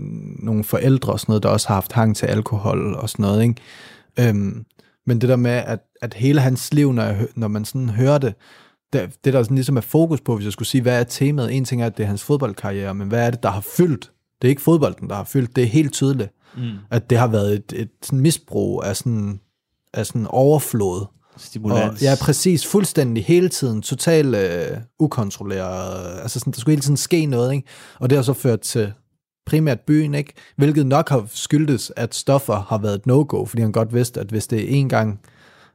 nogle 0.44 0.64
forældre 0.64 1.14
og 1.14 1.20
sådan 1.20 1.32
noget, 1.32 1.44
der 1.44 1.50
også 1.50 1.68
har 1.68 1.74
haft 1.76 1.92
hang 1.92 2.16
til 2.16 2.26
alkohol 2.26 2.96
og 2.96 3.10
sådan 3.10 3.24
noget, 3.24 3.44
ikke? 3.44 3.56
Øhm, 4.20 4.66
men 5.08 5.22
det 5.22 5.30
der 5.30 5.36
med, 5.36 5.52
at, 5.52 5.80
at 6.02 6.14
hele 6.14 6.42
hans 6.42 6.74
liv, 6.74 6.94
når, 6.94 7.04
jeg, 7.04 7.28
når 7.36 7.48
man 7.48 7.66
sådan 7.66 7.90
hører 7.90 8.18
det, 8.18 8.34
det, 8.94 9.10
det 9.26 9.34
der 9.34 9.44
sådan 9.44 9.56
ligesom 9.56 9.78
er 9.78 9.82
fokus 9.82 10.22
på, 10.22 10.36
hvis 10.36 10.46
jeg 10.46 10.54
skulle 10.54 10.68
sige, 10.68 10.82
hvad 10.82 11.00
er 11.00 11.04
temaet? 11.04 11.54
En 11.58 11.66
ting 11.66 11.82
er, 11.82 11.86
at 11.86 11.98
det 11.98 12.04
er 12.04 12.08
hans 12.08 12.24
fodboldkarriere, 12.24 12.96
men 12.96 13.08
hvad 13.08 13.26
er 13.28 13.32
det, 13.32 13.44
der 13.44 13.50
har 13.50 13.62
fyldt? 13.78 14.12
Det 14.42 14.48
er 14.48 14.50
ikke 14.50 14.62
fodbolden, 14.62 15.10
der 15.10 15.16
har 15.16 15.24
fyldt. 15.24 15.56
Det 15.56 15.64
er 15.64 15.68
helt 15.68 15.94
tydeligt, 15.94 16.30
Mm. 16.58 16.72
at 16.92 17.10
det 17.10 17.18
har 17.18 17.28
været 17.28 17.54
et, 17.54 17.74
et 17.76 18.14
misbrug 18.14 18.84
af 18.86 18.98
sådan, 18.98 19.40
af 19.94 20.06
sådan 20.06 20.28
overflod. 20.30 21.06
Stimulans. 21.38 22.02
Og, 22.02 22.02
ja, 22.02 22.16
præcis. 22.22 22.68
Fuldstændig 22.68 23.26
hele 23.26 23.50
tiden. 23.50 23.82
Total 23.82 24.36
øh, 24.36 24.78
ukontrolleret. 25.00 26.20
Altså 26.22 26.40
sådan, 26.40 26.54
der 26.54 26.60
skulle 26.60 26.72
hele 26.74 26.82
tiden 26.82 26.98
ske 26.98 27.26
noget, 27.26 27.54
ikke? 27.54 27.68
Og 28.00 28.10
det 28.10 28.18
har 28.18 28.24
så 28.24 28.34
ført 28.34 28.60
til 28.62 28.94
primært 29.46 29.80
byen, 29.80 30.14
ikke? 30.14 30.34
Hvilket 30.56 30.86
nok 30.86 31.10
har 31.10 31.26
skyldtes, 31.34 31.92
at 31.96 32.16
stoffer 32.16 32.66
har 32.70 32.78
været 32.78 32.96
et 32.96 33.06
no-go, 33.06 33.46
fordi 33.46 33.62
han 33.62 33.72
godt 33.72 33.94
vidste, 33.94 34.20
at 34.20 34.28
hvis 34.28 34.48
det 34.48 34.78
en 34.80 34.90
gang, 34.90 35.20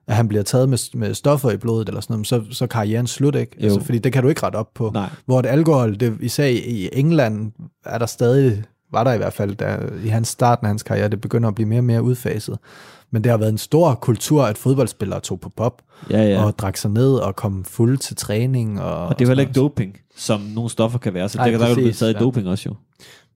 at 0.06 0.16
han 0.16 0.28
bliver 0.28 0.42
taget 0.42 0.68
med, 0.68 0.96
med 0.99 1.14
stoffer 1.14 1.50
i 1.50 1.56
blodet, 1.56 1.88
eller 1.88 2.00
sådan 2.00 2.14
noget, 2.14 2.26
så, 2.26 2.42
så 2.50 2.64
er 2.64 2.66
karrieren 2.66 3.06
slut, 3.06 3.34
ikke? 3.34 3.56
Jo. 3.61 3.64
Altså, 3.64 3.80
fordi 3.80 3.99
det 3.99 4.12
kan 4.12 4.23
du 4.23 4.28
ikke 4.28 4.42
rette 4.42 4.56
op 4.56 4.68
på. 4.75 4.90
Nej. 4.94 5.08
Hvor 5.26 5.38
et 5.40 5.46
alkohol, 5.46 6.00
det, 6.00 6.16
især 6.20 6.44
i, 6.46 6.88
England, 6.92 7.52
er 7.84 7.99
der 7.99 8.06
stadig, 8.06 8.64
var 8.92 9.04
der 9.04 9.12
i 9.12 9.16
hvert 9.16 9.32
fald, 9.32 9.54
der, 9.56 9.78
i 10.04 10.08
hans 10.08 10.28
starten 10.28 10.66
af 10.66 10.68
hans 10.68 10.82
karriere, 10.82 11.08
det 11.08 11.20
begynder 11.20 11.49
at 11.49 11.54
blive 11.54 11.68
mere 11.68 11.80
og 11.80 11.84
mere 11.84 12.02
udfaset. 12.02 12.58
Men 13.11 13.25
det 13.25 13.30
har 13.30 13.37
været 13.38 13.52
en 13.52 13.58
stor 13.58 13.94
kultur, 13.94 14.42
at 14.44 14.58
fodboldspillere 14.58 15.20
tog 15.20 15.40
på 15.40 15.49
pop, 15.56 15.82
Ja, 16.11 16.23
ja. 16.23 16.44
og 16.44 16.58
drak 16.58 16.76
sig 16.76 16.90
ned 16.90 17.14
og 17.14 17.37
kom 17.37 17.64
fuld 17.64 17.99
til 17.99 18.16
træning. 18.16 18.80
Og, 18.80 19.06
Og 19.06 19.18
det 19.18 19.25
er 19.25 19.26
jo 19.26 19.30
heller 19.30 19.42
ikke 19.42 19.52
doping, 19.61 19.96
som 20.16 20.40
nogle 20.40 20.70
stoffer 20.70 20.99
kan 20.99 21.14
være. 21.14 21.28
Så 21.28 21.38
Nej, 21.38 21.50
Nej, 21.50 21.52
der, 21.52 21.58
der 21.58 21.66
kan 21.66 21.75
du 21.75 21.80
blive 21.80 21.92
taget 21.92 22.14
ja. 22.14 22.18
doping 22.18 22.49
også 22.49 22.64
jo. 22.68 22.75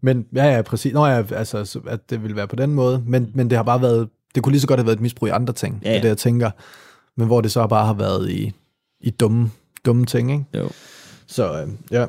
Men 0.03 0.25
ja, 0.35 0.45
ja, 0.57 0.63
præcis. 0.63 0.93
Nå 0.93 1.07
ja, 1.07 1.23
altså, 1.35 1.65
så- 1.65 1.81
at 1.87 2.11
det 2.11 2.23
ville 2.23 2.37
være 2.37 2.47
på 2.49 2.57
den 2.57 2.75
måde. 2.75 3.03
Men, 3.07 3.31
men 3.35 3.51
det 3.51 3.57
har 3.59 3.63
bare 3.63 3.83
været, 3.83 4.09
det 4.35 4.43
kunne 4.43 4.53
lige 4.53 4.61
så 4.61 4.67
godt 4.67 4.81
have 4.81 4.87
været 4.87 4.97
et 4.97 5.03
misbrug 5.03 5.27
i 5.29 5.31
andre 5.31 5.53
ting. 5.53 5.81
Ja, 5.85 5.89
Det 5.89 5.97
ja. 5.97 6.03
det, 6.03 6.09
jeg 6.09 6.19
tænker. 6.19 6.51
Men 7.17 7.27
hvor 7.27 7.41
det 7.41 7.53
så 7.53 7.67
bare 7.67 7.87
har 7.87 7.93
været 7.95 8.31
i, 8.31 8.53
i 9.01 9.11
dumme, 9.11 9.51
dumme 9.87 10.07
ting, 10.07 10.33
ikke? 10.33 10.45
Jo. 10.55 10.71
Så 11.27 11.63
øh, 11.63 11.69
ja. 11.91 12.07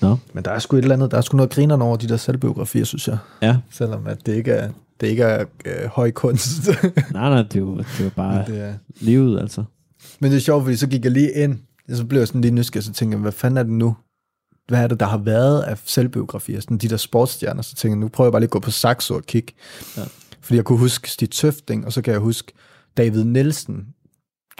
Nå. 0.00 0.16
Men 0.32 0.44
der 0.44 0.50
er 0.50 0.58
sgu 0.58 0.76
et 0.76 0.82
eller 0.82 0.94
andet, 0.94 1.10
der 1.10 1.16
er 1.16 1.20
sgu 1.20 1.36
noget 1.36 1.50
grinerne 1.52 1.84
over 1.84 1.96
de 1.96 2.08
der 2.08 2.16
selvbiografier, 2.16 2.84
synes 2.84 3.08
jeg. 3.08 3.18
Ja. 3.42 3.56
Selvom 3.70 4.06
at 4.06 4.26
det 4.26 4.34
ikke 4.34 4.52
er, 4.52 4.70
det 5.00 5.06
ikke 5.06 5.22
er 5.22 5.44
øh, 5.64 5.88
høj 5.88 6.10
kunst. 6.10 6.68
Nej, 7.12 7.28
nej, 7.30 7.42
det 7.42 7.56
er 7.56 7.60
jo, 7.60 7.78
det 7.78 7.86
er 8.00 8.04
jo 8.04 8.10
bare 8.16 8.44
det 8.46 8.60
er. 8.60 8.74
livet, 9.00 9.40
altså. 9.40 9.64
Men 10.20 10.30
det 10.30 10.36
er 10.36 10.40
sjovt, 10.40 10.64
fordi 10.64 10.76
så 10.76 10.86
gik 10.86 11.04
jeg 11.04 11.12
lige 11.12 11.32
ind, 11.32 11.58
og 11.90 11.96
så 11.96 12.04
blev 12.04 12.20
jeg 12.20 12.28
sådan 12.28 12.40
lige 12.40 12.50
nysgerrig, 12.54 12.84
så 12.84 12.92
tænkte 12.92 13.14
jeg, 13.16 13.20
hvad 13.22 13.32
fanden 13.32 13.58
er 13.58 13.62
det 13.62 13.72
nu? 13.72 13.96
Hvad 14.68 14.82
er 14.82 14.86
det, 14.86 15.00
der 15.00 15.06
har 15.06 15.18
været 15.18 15.62
af 15.62 15.78
selvbiografier? 15.84 16.60
Sådan 16.60 16.78
de 16.78 16.88
der 16.88 16.96
sportsstjerner, 16.96 17.62
så 17.62 17.74
tænkte 17.74 17.88
jeg, 17.96 18.00
nu 18.00 18.08
prøver 18.08 18.26
jeg 18.28 18.32
bare 18.32 18.40
lige 18.40 18.46
at 18.46 18.50
gå 18.50 18.58
på 18.60 18.70
Saxo 18.70 19.14
og 19.14 19.22
kigge. 19.22 19.52
Ja. 19.96 20.02
Fordi 20.42 20.56
jeg 20.56 20.64
kunne 20.64 20.78
huske 20.78 21.10
Stig 21.10 21.30
Tøfting, 21.30 21.86
og 21.86 21.92
så 21.92 22.02
kan 22.02 22.12
jeg 22.12 22.20
huske 22.20 22.52
David 22.96 23.24
Nielsen. 23.24 23.86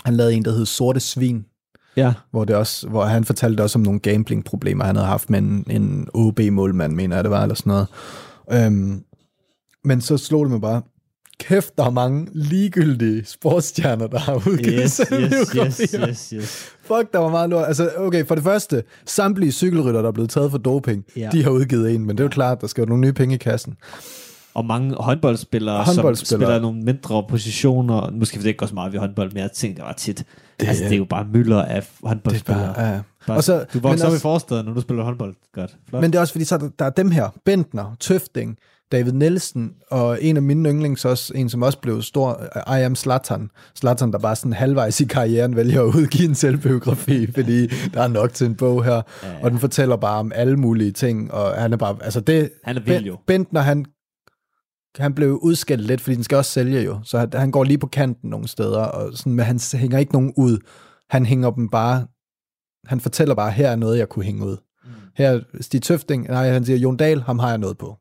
Han 0.04 0.14
lavede 0.16 0.34
en, 0.34 0.44
der 0.44 0.52
hed 0.52 0.66
Sorte 0.66 1.00
Svin, 1.00 1.44
Ja. 1.96 2.12
hvor, 2.30 2.44
det 2.44 2.56
også, 2.56 2.88
hvor 2.88 3.04
han 3.04 3.24
fortalte 3.24 3.60
også 3.62 3.78
om 3.78 3.82
nogle 3.82 4.00
gambling-problemer, 4.00 4.84
han 4.84 4.96
havde 4.96 5.08
haft 5.08 5.30
med 5.30 5.38
en, 5.38 5.64
en 5.70 6.08
OB-målmand, 6.14 6.92
mener 6.94 7.16
jeg 7.16 7.24
det 7.24 7.30
var, 7.30 7.42
eller 7.42 7.54
sådan 7.54 7.70
noget. 7.70 7.86
Øhm, 8.66 9.02
men 9.84 10.00
så 10.00 10.16
slog 10.16 10.44
det 10.44 10.50
mig 10.50 10.60
bare, 10.60 10.82
kæft, 11.40 11.78
der 11.78 11.84
er 11.84 11.90
mange 11.90 12.28
ligegyldige 12.32 13.24
sportsstjerner, 13.24 14.06
der 14.06 14.18
har 14.18 14.34
udgivet 14.34 14.82
Yes, 14.82 14.96
yes, 14.98 15.08
selvbiografier. 15.08 16.08
yes, 16.08 16.28
yes, 16.30 16.30
yes. 16.30 16.68
Fuck, 16.80 17.12
der 17.12 17.18
var 17.18 17.28
meget 17.30 17.50
lort. 17.50 17.66
Altså, 17.68 17.90
okay, 17.96 18.26
for 18.26 18.34
det 18.34 18.44
første, 18.44 18.82
samtlige 19.06 19.52
cykelrytter, 19.52 20.00
der 20.02 20.08
er 20.08 20.12
blevet 20.12 20.30
taget 20.30 20.50
for 20.50 20.58
doping, 20.58 21.04
ja. 21.16 21.28
de 21.32 21.42
har 21.42 21.50
udgivet 21.50 21.94
en, 21.94 22.06
men 22.06 22.16
det 22.16 22.20
er 22.20 22.24
jo 22.24 22.30
klart, 22.30 22.60
der 22.60 22.66
skal 22.66 22.82
jo 22.82 22.86
nogle 22.88 23.00
nye 23.00 23.12
penge 23.12 23.34
i 23.34 23.38
kassen. 23.38 23.74
Og 24.54 24.64
mange 24.64 24.94
håndboldspillere, 25.00 25.84
som 25.86 25.94
Håndboldspillere. 25.94 26.46
spiller 26.48 26.60
nogle 26.60 26.82
mindre 26.82 27.24
positioner. 27.28 28.10
Nu 28.10 28.24
skal 28.24 28.42
vi 28.42 28.48
ikke 28.48 28.58
gå 28.58 28.66
så 28.66 28.74
meget 28.74 28.92
ved 28.92 29.00
håndbold, 29.00 29.32
men 29.32 29.42
jeg 29.42 29.52
tænker 29.52 29.82
bare 29.82 29.94
tit, 29.94 30.18
Det 30.18 30.26
det, 30.60 30.68
altså, 30.68 30.84
er- 30.84 30.88
det 30.88 30.94
er 30.94 30.98
jo 30.98 31.04
bare 31.04 31.26
mylder 31.32 31.62
af 31.62 31.82
Det 31.82 31.88
er 32.04 32.08
håndboldspillere. 32.08 32.74
bare, 32.74 32.86
ja. 32.86 33.00
Bare, 33.26 33.36
Og 33.36 33.44
så, 33.44 33.64
du 33.74 33.78
vokser 33.78 34.06
op 34.06 34.14
i 34.14 34.18
forstaden, 34.18 34.66
når 34.66 34.72
du 34.74 34.80
spiller 34.80 35.04
håndbold. 35.04 35.34
Godt. 35.54 35.76
Flot. 35.88 36.00
Men 36.02 36.10
det 36.12 36.16
er 36.16 36.20
også 36.20 36.32
fordi, 36.32 36.44
så 36.44 36.54
er 36.54 36.58
der, 36.58 36.68
der 36.78 36.84
er 36.84 36.90
dem 36.90 37.10
her, 37.10 37.28
Bentner, 37.44 37.96
Tøfting, 38.00 38.56
David 38.92 39.12
Nielsen, 39.12 39.70
og 39.90 40.18
en 40.22 40.36
af 40.36 40.42
mine 40.42 40.68
yndlings 40.70 41.04
også, 41.04 41.32
en 41.36 41.48
som 41.48 41.62
også 41.62 41.78
blev 41.78 42.02
stor, 42.02 42.40
I 42.78 42.82
am 42.82 42.94
Zlatan. 42.96 43.50
Zlatan, 43.78 44.12
der 44.12 44.18
bare 44.18 44.36
sådan 44.36 44.52
halvvejs 44.52 45.00
i 45.00 45.04
karrieren 45.04 45.56
vælger 45.56 45.80
at 45.82 45.86
udgive 45.86 46.28
en 46.28 46.34
selvbiografi, 46.34 47.26
fordi 47.34 47.66
der 47.94 48.02
er 48.02 48.08
nok 48.08 48.32
til 48.32 48.46
en 48.46 48.54
bog 48.54 48.84
her, 48.84 48.92
ja. 48.94 49.00
ja. 49.28 49.34
og 49.42 49.50
den 49.50 49.58
fortæller 49.58 49.96
bare 49.96 50.18
om 50.18 50.32
alle 50.34 50.56
mulige 50.56 50.90
ting, 50.92 51.32
og 51.34 51.54
han 51.62 51.72
er 51.72 51.76
bare, 51.76 51.96
altså 52.00 52.20
det, 52.20 52.50
Han 52.64 52.76
er 52.76 52.80
vild 52.80 53.04
jo. 53.04 53.16
Bentner, 53.26 53.60
han, 53.60 53.84
han 54.98 55.14
blev 55.14 55.38
udskældt 55.42 55.86
lidt, 55.86 56.00
fordi 56.00 56.16
den 56.16 56.24
skal 56.24 56.38
også 56.38 56.50
sælge 56.50 56.80
jo, 56.80 57.00
så 57.04 57.18
han, 57.18 57.28
han 57.34 57.50
går 57.50 57.64
lige 57.64 57.78
på 57.78 57.86
kanten 57.86 58.30
nogle 58.30 58.48
steder, 58.48 58.80
og 58.80 59.12
sådan, 59.18 59.32
men 59.32 59.44
han 59.44 59.60
hænger 59.74 59.98
ikke 59.98 60.12
nogen 60.12 60.32
ud. 60.36 60.58
Han 61.10 61.26
hænger 61.26 61.50
dem 61.50 61.68
bare, 61.68 62.06
han 62.86 63.00
fortæller 63.00 63.34
bare, 63.34 63.50
her 63.50 63.70
er 63.70 63.76
noget, 63.76 63.98
jeg 63.98 64.08
kunne 64.08 64.24
hænge 64.24 64.46
ud. 64.46 64.56
Her, 65.16 65.40
Stig 65.60 65.82
Tøfting, 65.82 66.26
nej, 66.28 66.50
han 66.50 66.64
siger, 66.64 66.78
Jon 66.78 66.96
Dahl, 66.96 67.22
ham 67.22 67.38
har 67.38 67.48
jeg 67.48 67.58
noget 67.58 67.78
på. 67.78 67.96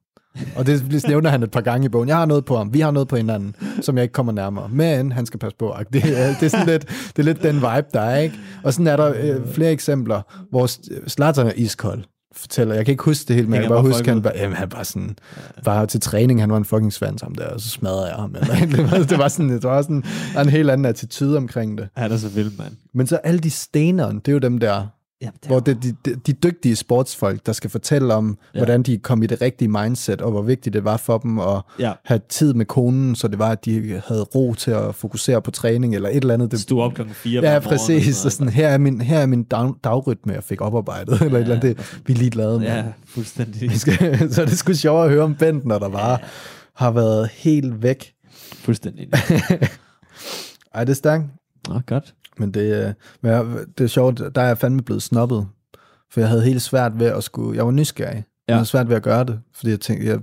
Og 0.56 0.66
det 0.66 1.08
nævner 1.08 1.30
han 1.30 1.44
et 1.44 1.52
par 1.52 1.62
gange 1.62 1.86
i 1.86 1.90
bogen. 1.90 2.10
Jeg 2.10 2.18
har 2.18 2.26
noget 2.26 2.46
på 2.46 2.58
ham, 2.58 2.74
vi 2.74 2.80
har 2.80 2.92
noget 2.92 3.08
på 3.08 3.16
hinanden, 3.16 3.56
som 3.82 3.98
jeg 3.98 4.04
ikke 4.04 4.14
kommer 4.14 4.32
nærmere. 4.32 4.70
Men 4.70 5.12
han 5.12 5.26
skal 5.26 5.40
passe 5.40 5.58
på. 5.58 5.76
Det 5.94 6.04
er, 6.20 6.34
det 6.40 6.44
er 6.44 6.48
sådan 6.48 6.68
lidt, 6.68 6.88
det 6.88 7.20
er 7.20 7.24
lidt 7.24 7.44
den 7.44 7.56
vibe, 7.56 7.88
der 7.94 8.02
er, 8.02 8.18
ikke? 8.18 8.40
Og 8.64 8.74
sådan 8.74 8.88
er 8.88 8.98
der 8.98 9.14
øh, 9.18 9.48
flere 9.54 9.72
eksempler, 9.72 10.22
hvor 10.50 10.68
Zlatan 11.10 11.48
er 11.48 11.54
iskold 11.56 12.04
fortæller, 12.34 12.76
jeg 12.76 12.86
kan 12.86 12.92
ikke 12.92 13.04
huske 13.04 13.28
det 13.28 13.36
helt, 13.36 13.50
men 13.50 13.54
jeg 13.54 13.64
kan 13.64 13.70
bare 13.70 13.82
huske, 13.82 13.96
folk 13.96 14.08
han 14.08 14.22
bare, 14.22 14.34
jamen, 14.36 14.56
han 14.56 14.70
bare 14.70 14.86
sådan, 14.86 15.18
bare 15.64 15.88
til 15.88 16.02
træning, 16.02 16.40
han 16.42 16.52
var 16.52 16.58
en 16.58 16.66
fucking 16.66 16.94
svans 16.94 17.22
ham 17.22 17.36
der, 17.36 17.48
og 17.48 17.62
så 17.62 17.70
smadrede 17.70 18.08
jeg 18.08 18.16
ham. 18.16 18.36
Eller, 18.42 18.56
det, 18.76 18.92
var, 18.92 18.98
det 18.98 19.18
var 19.18 19.28
sådan, 19.28 19.50
det 19.50 19.64
var 19.64 19.82
sådan, 19.82 20.04
en 20.40 20.50
helt 20.50 20.70
anden 20.70 20.86
attitude 20.86 21.38
omkring 21.38 21.78
det. 21.78 21.90
Han 21.96 22.12
er 22.12 22.18
så 22.18 22.30
vild, 22.30 22.52
mand. 22.58 22.74
Men 22.94 23.08
så 23.08 23.16
alle 23.16 23.40
de 23.40 23.50
stenerne, 23.50 24.20
det 24.20 24.28
er 24.28 24.32
jo 24.34 24.40
dem 24.40 24.58
der, 24.58 24.88
Ja, 25.22 25.26
det 25.42 25.48
hvor 25.48 25.60
det 25.60 25.76
er 25.76 25.80
de, 25.80 25.96
de, 26.06 26.16
de 26.16 26.34
dygtige 26.34 26.76
sportsfolk, 26.76 27.46
der 27.46 27.52
skal 27.54 27.70
fortælle 27.70 28.14
om, 28.14 28.38
Ja. 28.54 28.60
ja. 28.60 28.66
hvordan 28.66 28.84
de 28.84 28.98
kom 28.98 29.24
i 29.24 29.28
det 29.28 29.42
rigtige 29.42 29.68
mindset, 29.68 30.22
og 30.22 30.32
hvor 30.32 30.42
vigtigt 30.42 30.74
det 30.74 30.84
var 30.84 30.98
for 30.98 31.18
dem 31.18 31.40
at 31.40 31.62
Ja. 31.80 31.94
have 32.06 32.20
tid 32.30 32.54
med 32.54 32.66
konen, 32.66 33.16
så 33.16 33.28
det 33.28 33.40
var, 33.40 33.50
at 33.50 33.66
de 33.66 34.02
havde 34.08 34.22
ro 34.24 34.54
til 34.54 34.72
at 34.72 34.96
fokusere 34.96 35.42
på 35.42 35.52
træning, 35.52 35.96
eller 35.96 36.10
et 36.10 36.16
eller 36.16 36.34
andet. 36.34 36.52
Det, 36.52 36.60
Stod 36.60 36.82
op 36.82 36.94
klokken 36.94 37.16
4 37.16 37.54
ja, 37.54 37.60
præcis. 37.60 38.16
Så 38.16 38.30
sådan, 38.30 38.50
her 38.50 38.68
er 38.68 38.78
min, 38.78 39.02
her 39.02 39.20
er 39.20 39.26
min 39.26 39.44
dag, 39.44 39.74
dagrytme, 39.84 40.34
jeg 40.34 40.44
fik 40.44 40.62
oparbejdet, 40.62 41.22
eller 41.22 41.38
et 41.38 41.42
eller 41.42 41.56
andet. 41.56 41.78
Det, 41.78 42.02
vi 42.06 42.14
er 42.14 42.18
ligeglade 42.18 42.60
med. 42.60 42.68
Ja, 42.68 42.84
fuldstændig. 43.06 43.80
Skal, 43.80 44.18
så 44.34 44.46
det 44.46 44.58
sgu 44.58 44.74
sjovt 44.74 45.04
at 45.04 45.10
høre 45.10 45.24
om 45.24 45.36
Bentner, 45.36 45.80
der 45.80 45.90
bare 45.90 46.18
har 46.76 46.92
været 46.92 47.30
helt 47.34 47.84
væk. 47.84 48.14
Fuldstændig. 48.54 49.08
Ej, 50.74 50.84
det 50.84 50.90
er 50.92 50.96
stærkt. 50.96 51.24
Nå, 51.68 51.80
godt. 51.88 52.14
Men 52.38 52.52
det, 52.52 52.86
øh, 52.86 52.94
men 53.22 53.32
jeg, 53.32 53.46
det 53.78 53.84
er 53.84 53.88
sjovt, 53.88 54.22
der 54.36 54.42
er 54.42 54.48
jeg 54.48 54.58
fandme 54.58 54.82
blevet 54.82 55.04
snobbet. 55.04 55.48
For 56.12 56.20
jeg 56.20 56.30
havde 56.30 56.44
helt 56.44 56.62
svært 56.62 57.00
ved 57.00 57.08
at 57.08 57.24
skulle... 57.24 57.58
Jeg 57.58 57.66
var 57.66 57.72
nysgerrig. 57.72 58.16
Ja. 58.16 58.24
Jeg 58.48 58.56
havde 58.56 58.66
svært 58.66 58.90
ved 58.90 58.96
at 58.96 59.04
gøre 59.04 59.24
det, 59.24 59.40
fordi 59.56 59.72
jeg 59.72 59.80
tænkte, 59.80 60.08
jeg 60.08 60.20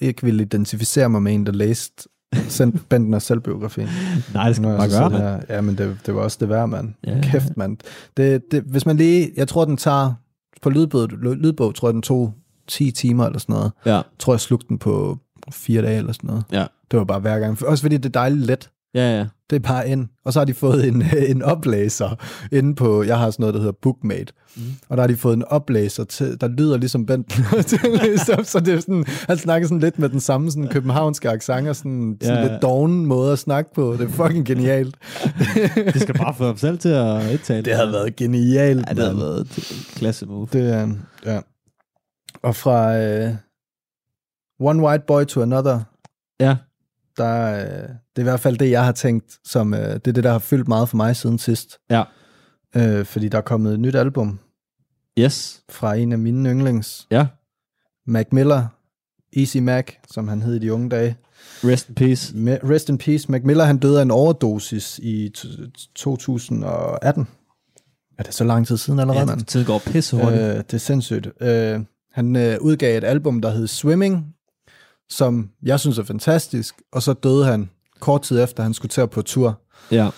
ikke 0.00 0.22
ville 0.22 0.42
identificere 0.42 1.08
mig 1.08 1.22
med 1.22 1.34
en, 1.34 1.46
der 1.46 1.52
læste 1.52 2.08
sendt 2.48 2.82
Bentners 2.88 3.22
selvbiografi. 3.22 3.86
Nej, 4.34 4.46
det 4.46 4.56
skal 4.56 4.68
man 4.68 4.78
bare 4.78 4.88
gøre, 4.88 5.10
mand. 5.10 5.42
Ja, 5.48 5.60
men 5.60 5.78
det, 5.78 5.98
det 6.06 6.14
var 6.14 6.20
også 6.20 6.36
det 6.40 6.48
værd, 6.48 6.68
mand. 6.68 6.94
Ja. 7.06 7.14
Ja. 7.14 7.20
Kæft, 7.22 7.56
mand. 7.56 7.76
Det, 8.16 8.42
det, 8.50 8.62
hvis 8.62 8.86
man 8.86 8.96
lige... 8.96 9.30
Jeg 9.36 9.48
tror, 9.48 9.64
den 9.64 9.76
tager... 9.76 10.14
På 10.62 10.70
lydbog, 10.70 11.08
lydbog 11.08 11.74
tror 11.74 11.88
jeg, 11.88 11.94
den 11.94 12.02
tog 12.02 12.34
10 12.68 12.90
timer 12.90 13.26
eller 13.26 13.38
sådan 13.38 13.52
noget. 13.52 13.72
Ja. 13.86 13.94
Jeg 13.94 14.04
tror, 14.18 14.32
jeg 14.32 14.40
slugte 14.40 14.68
den 14.68 14.78
på 14.78 15.18
fire 15.50 15.82
dage 15.82 15.98
eller 15.98 16.12
sådan 16.12 16.28
noget. 16.28 16.44
Ja. 16.52 16.66
Det 16.90 16.98
var 16.98 17.04
bare 17.04 17.20
hver 17.20 17.38
gang. 17.38 17.66
Også 17.66 17.82
fordi 17.82 17.96
det 17.96 18.06
er 18.06 18.20
dejligt 18.20 18.46
let. 18.46 18.70
Ja, 18.94 19.16
ja. 19.18 19.26
Det 19.50 19.56
er 19.56 19.60
bare 19.60 19.88
ind. 19.88 20.08
Og 20.24 20.32
så 20.32 20.40
har 20.40 20.44
de 20.44 20.54
fået 20.54 20.88
en, 20.88 21.02
en 21.36 21.42
oplæser 21.42 22.14
inde 22.52 22.74
på, 22.74 23.02
jeg 23.02 23.18
har 23.18 23.30
sådan 23.30 23.42
noget, 23.42 23.54
der 23.54 23.60
hedder 23.60 23.76
Bookmate. 23.82 24.32
Mm. 24.56 24.62
Og 24.88 24.96
der 24.96 25.02
har 25.02 25.08
de 25.08 25.16
fået 25.16 25.36
en 25.36 25.44
oplæser, 25.44 26.04
til, 26.04 26.40
der 26.40 26.48
lyder 26.48 26.76
ligesom 26.76 27.06
Bent 27.06 27.32
så 28.48 28.62
det 28.64 28.74
er 28.74 28.80
sådan, 28.80 29.04
han 29.28 29.38
snakker 29.38 29.68
sådan 29.68 29.80
lidt 29.80 29.98
med 29.98 30.08
den 30.08 30.20
samme 30.20 30.50
sådan 30.50 30.68
københavnske 30.68 31.30
accent, 31.30 31.68
og 31.68 31.76
sådan, 31.76 32.16
sådan 32.22 32.36
Ja, 32.36 32.44
ja. 32.44 32.50
lidt 32.52 32.62
doven 32.62 33.06
måde 33.06 33.32
at 33.32 33.38
snakke 33.38 33.74
på. 33.74 33.92
Det 33.92 34.00
er 34.00 34.08
fucking 34.08 34.46
genialt. 34.46 34.96
Det 35.94 36.02
skal 36.02 36.14
bare 36.14 36.34
få 36.34 36.44
ham 36.46 36.56
selv 36.56 36.78
til 36.78 36.88
at 36.88 37.30
indtale. 37.30 37.62
det 37.62 37.74
havde 37.74 37.92
været 37.92 38.16
genialt. 38.16 38.84
Ja, 38.88 38.94
det 38.94 39.04
mand. 39.04 39.18
været 39.18 39.40
et 39.40 39.86
klasse 39.94 40.26
move. 40.26 40.48
Det 40.52 40.72
er, 40.74 40.88
ja. 41.26 41.40
Og 42.42 42.56
fra 42.56 42.98
uh, 43.26 43.34
One 44.60 44.82
White 44.82 45.04
Boy 45.06 45.24
to 45.24 45.42
Another, 45.42 45.80
Ja. 46.40 46.56
Der, 47.18 47.52
uh, 47.64 47.88
det 47.88 48.16
er 48.16 48.20
i 48.20 48.22
hvert 48.22 48.40
fald 48.40 48.58
det, 48.58 48.70
jeg 48.70 48.84
har 48.84 48.92
tænkt, 48.92 49.38
som 49.44 49.72
uh, 49.72 49.78
det 49.78 50.06
er 50.06 50.12
det, 50.12 50.24
der 50.24 50.32
har 50.32 50.38
fyldt 50.38 50.68
meget 50.68 50.88
for 50.88 50.96
mig 50.96 51.16
siden 51.16 51.38
sidst. 51.38 51.78
Ja. 51.90 52.02
Uh, 52.76 53.04
fordi 53.06 53.28
der 53.28 53.38
er 53.38 53.42
kommet 53.42 53.72
et 53.74 53.80
nyt 53.80 53.94
album 53.94 54.38
Yes. 55.18 55.62
fra 55.70 55.94
en 55.94 56.12
af 56.12 56.18
mine 56.18 56.50
yndlings, 56.50 57.06
Ja. 57.10 57.26
Mac 58.06 58.26
Miller, 58.32 58.66
Easy 59.36 59.56
Mac, 59.56 59.86
som 60.10 60.28
han 60.28 60.42
hed 60.42 60.54
i 60.54 60.58
de 60.58 60.72
unge 60.74 60.88
dage. 60.88 61.16
Rest 61.64 61.88
in 61.88 61.94
peace. 61.94 62.34
Me- 62.34 62.70
Rest 62.70 62.88
in 62.88 62.98
peace. 62.98 63.30
Mac 63.32 63.40
Miller, 63.44 63.64
han 63.64 63.78
døde 63.78 63.98
af 63.98 64.02
en 64.02 64.10
overdosis 64.10 64.98
i 65.02 65.30
t- 65.38 65.92
2018. 65.94 67.28
Er 68.18 68.22
det 68.22 68.34
så 68.34 68.44
lang 68.44 68.66
tid 68.66 68.76
siden 68.76 68.98
allerede, 68.98 69.20
Ja, 69.20 69.26
mand? 69.26 69.40
tiden 69.44 69.66
går 69.66 69.78
pisse 69.86 70.16
hurtigt. 70.16 70.42
Øh, 70.42 70.56
det 70.56 70.74
er 70.74 70.78
sindssygt. 70.78 71.28
Øh, 71.40 71.80
han 72.12 72.36
øh, 72.36 72.56
udgav 72.60 72.98
et 72.98 73.04
album, 73.04 73.40
der 73.40 73.50
hed 73.50 73.66
Swimming, 73.66 74.34
som 75.10 75.50
jeg 75.62 75.80
synes 75.80 75.98
er 75.98 76.02
fantastisk, 76.04 76.74
og 76.92 77.02
så 77.02 77.12
døde 77.12 77.44
han 77.44 77.70
kort 78.00 78.22
tid 78.22 78.42
efter, 78.42 78.62
han 78.62 78.74
skulle 78.74 78.90
til 78.90 79.06
på 79.06 79.22
tur 79.22 79.60
ja. 79.90 80.06
øh, 80.06 80.10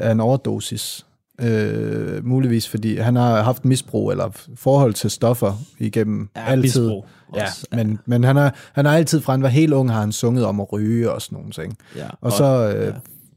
af 0.00 0.12
en 0.12 0.20
overdosis. 0.20 1.06
Øh, 1.40 2.26
muligvis 2.26 2.68
fordi 2.68 2.96
han 2.96 3.16
har 3.16 3.42
haft 3.42 3.64
misbrug 3.64 4.10
eller 4.10 4.30
forhold 4.56 4.94
til 4.94 5.10
stoffer 5.10 5.52
igennem 5.78 6.28
Ja, 6.36 6.44
altid. 6.46 6.82
misbrug 6.82 7.06
Ja, 7.34 7.42
også. 7.44 7.66
men, 7.72 7.98
men 8.06 8.24
han, 8.24 8.36
har, 8.36 8.54
han 8.72 8.84
har 8.84 8.96
altid, 8.96 9.20
fra 9.20 9.32
han 9.32 9.42
var 9.42 9.48
helt 9.48 9.72
ung, 9.72 9.90
har 9.92 10.00
han 10.00 10.12
sunget 10.12 10.44
om 10.44 10.60
at 10.60 10.72
ryge 10.72 11.10
og 11.12 11.22
sådan 11.22 11.36
nogle 11.36 11.50
ting. 11.50 11.78
Ja. 11.96 12.06
Og 12.20 12.32
så, 12.32 12.74
øh, 12.76 12.86
ja. 12.86 12.92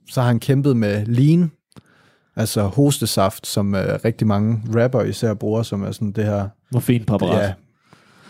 så 0.10 0.22
har 0.22 0.28
han 0.28 0.40
kæmpet 0.40 0.78
med 0.78 1.06
lean, 1.06 1.52
altså 2.36 2.62
hostesaft, 2.62 3.48
som 3.48 3.76
øh, 3.76 4.00
rigtig 4.06 4.28
mange 4.28 4.62
rapper 4.76 5.02
især 5.02 5.34
bruger, 5.34 5.64
som 5.64 5.84
er 5.84 5.92
sådan 5.92 6.12
det 6.12 6.26
her 6.26 6.48
Morfinpræparat. 6.72 7.44
Ja, 7.44 7.54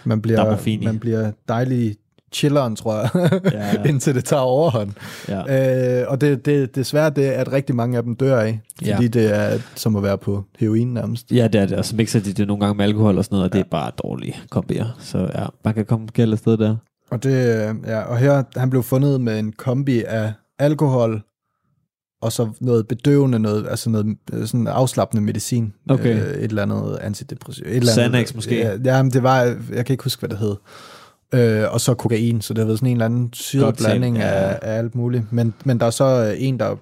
man 0.03 0.17
er 0.17 0.21
bliver, 0.21 0.83
man 0.83 0.99
bliver 0.99 1.31
dejlig 1.47 1.95
chilleren, 2.31 2.75
tror 2.75 2.95
jeg, 2.95 3.09
Ja, 3.15 3.59
ja, 3.59 3.65
ja. 3.83 3.83
indtil 3.83 4.15
det 4.15 4.25
tager 4.25 4.41
overhånd. 4.41 4.91
Ja. 5.27 6.01
Øh, 6.01 6.05
og 6.11 6.21
det, 6.21 6.45
det, 6.45 6.75
desværre 6.75 7.09
det 7.09 7.21
at 7.23 7.51
rigtig 7.51 7.75
mange 7.75 7.97
af 7.97 8.03
dem 8.03 8.15
dør 8.15 8.39
af, 8.39 8.59
Ja. 8.85 8.95
fordi 8.95 9.07
det 9.07 9.35
er 9.35 9.59
som 9.75 9.95
at 9.95 10.03
være 10.03 10.17
på 10.17 10.43
heroin 10.59 10.93
nærmest. 10.93 11.31
Ja, 11.31 11.47
det 11.47 11.61
er 11.61 11.65
det. 11.65 11.77
Og 11.77 11.85
så 11.85 11.95
mixer 11.95 12.19
de 12.19 12.33
det 12.33 12.47
nogle 12.47 12.65
gange 12.65 12.77
med 12.77 12.85
alkohol 12.85 13.17
og 13.17 13.25
sådan 13.25 13.35
noget, 13.35 13.49
og 13.49 13.53
det 13.53 13.59
er 13.59 13.69
bare 13.71 13.91
dårlige 14.03 14.35
kombier. 14.49 14.85
Så 14.99 15.17
ja, 15.35 15.45
man 15.65 15.73
kan 15.73 15.85
komme 15.85 16.07
galt 16.13 16.31
afsted 16.33 16.57
der. 16.57 16.75
Og, 17.11 17.23
det, 17.23 17.55
ja, 17.87 17.99
og 18.01 18.17
her, 18.17 18.43
han 18.57 18.69
blev 18.69 18.83
fundet 18.83 19.21
med 19.21 19.39
en 19.39 19.51
kombi 19.57 20.03
af 20.03 20.33
alkohol, 20.59 21.21
og 22.21 22.31
så 22.31 22.49
noget 22.61 22.87
bedøvende, 22.87 23.39
noget, 23.39 23.67
altså 23.69 23.89
noget 23.89 24.17
øh, 24.33 24.47
sådan 24.47 24.67
afslappende 24.67 25.23
medicin. 25.23 25.73
Okay. 25.89 26.15
Øh, 26.15 26.33
et 26.37 26.43
eller 26.43 26.61
andet 26.61 26.97
antidepressiv. 27.01 27.63
Et 27.67 27.75
eller 27.75 27.91
andet, 27.91 28.11
Xanax 28.11 28.33
måske? 28.35 28.57
Ja, 28.59 28.77
ja, 28.85 29.03
men 29.03 29.11
det 29.11 29.23
var, 29.23 29.41
jeg 29.73 29.85
kan 29.85 29.93
ikke 29.93 30.03
huske, 30.03 30.19
hvad 30.19 30.29
det 30.29 30.37
hed. 30.37 30.55
Øh, 31.33 31.63
og 31.73 31.81
så 31.81 31.93
kokain, 31.93 32.41
så 32.41 32.53
det 32.53 32.59
har 32.61 32.65
været 32.65 32.79
sådan 32.79 32.89
en 32.89 32.97
eller 32.97 33.05
anden 33.05 33.29
syret 33.33 33.75
blanding 33.77 34.17
ja. 34.17 34.23
af, 34.23 34.59
af 34.61 34.77
alt 34.77 34.95
muligt. 34.95 35.23
Men, 35.33 35.53
men 35.63 35.79
der 35.79 35.85
er 35.85 35.89
så 35.89 36.05
øh, 36.05 36.43
en, 36.43 36.59
der, 36.59 36.75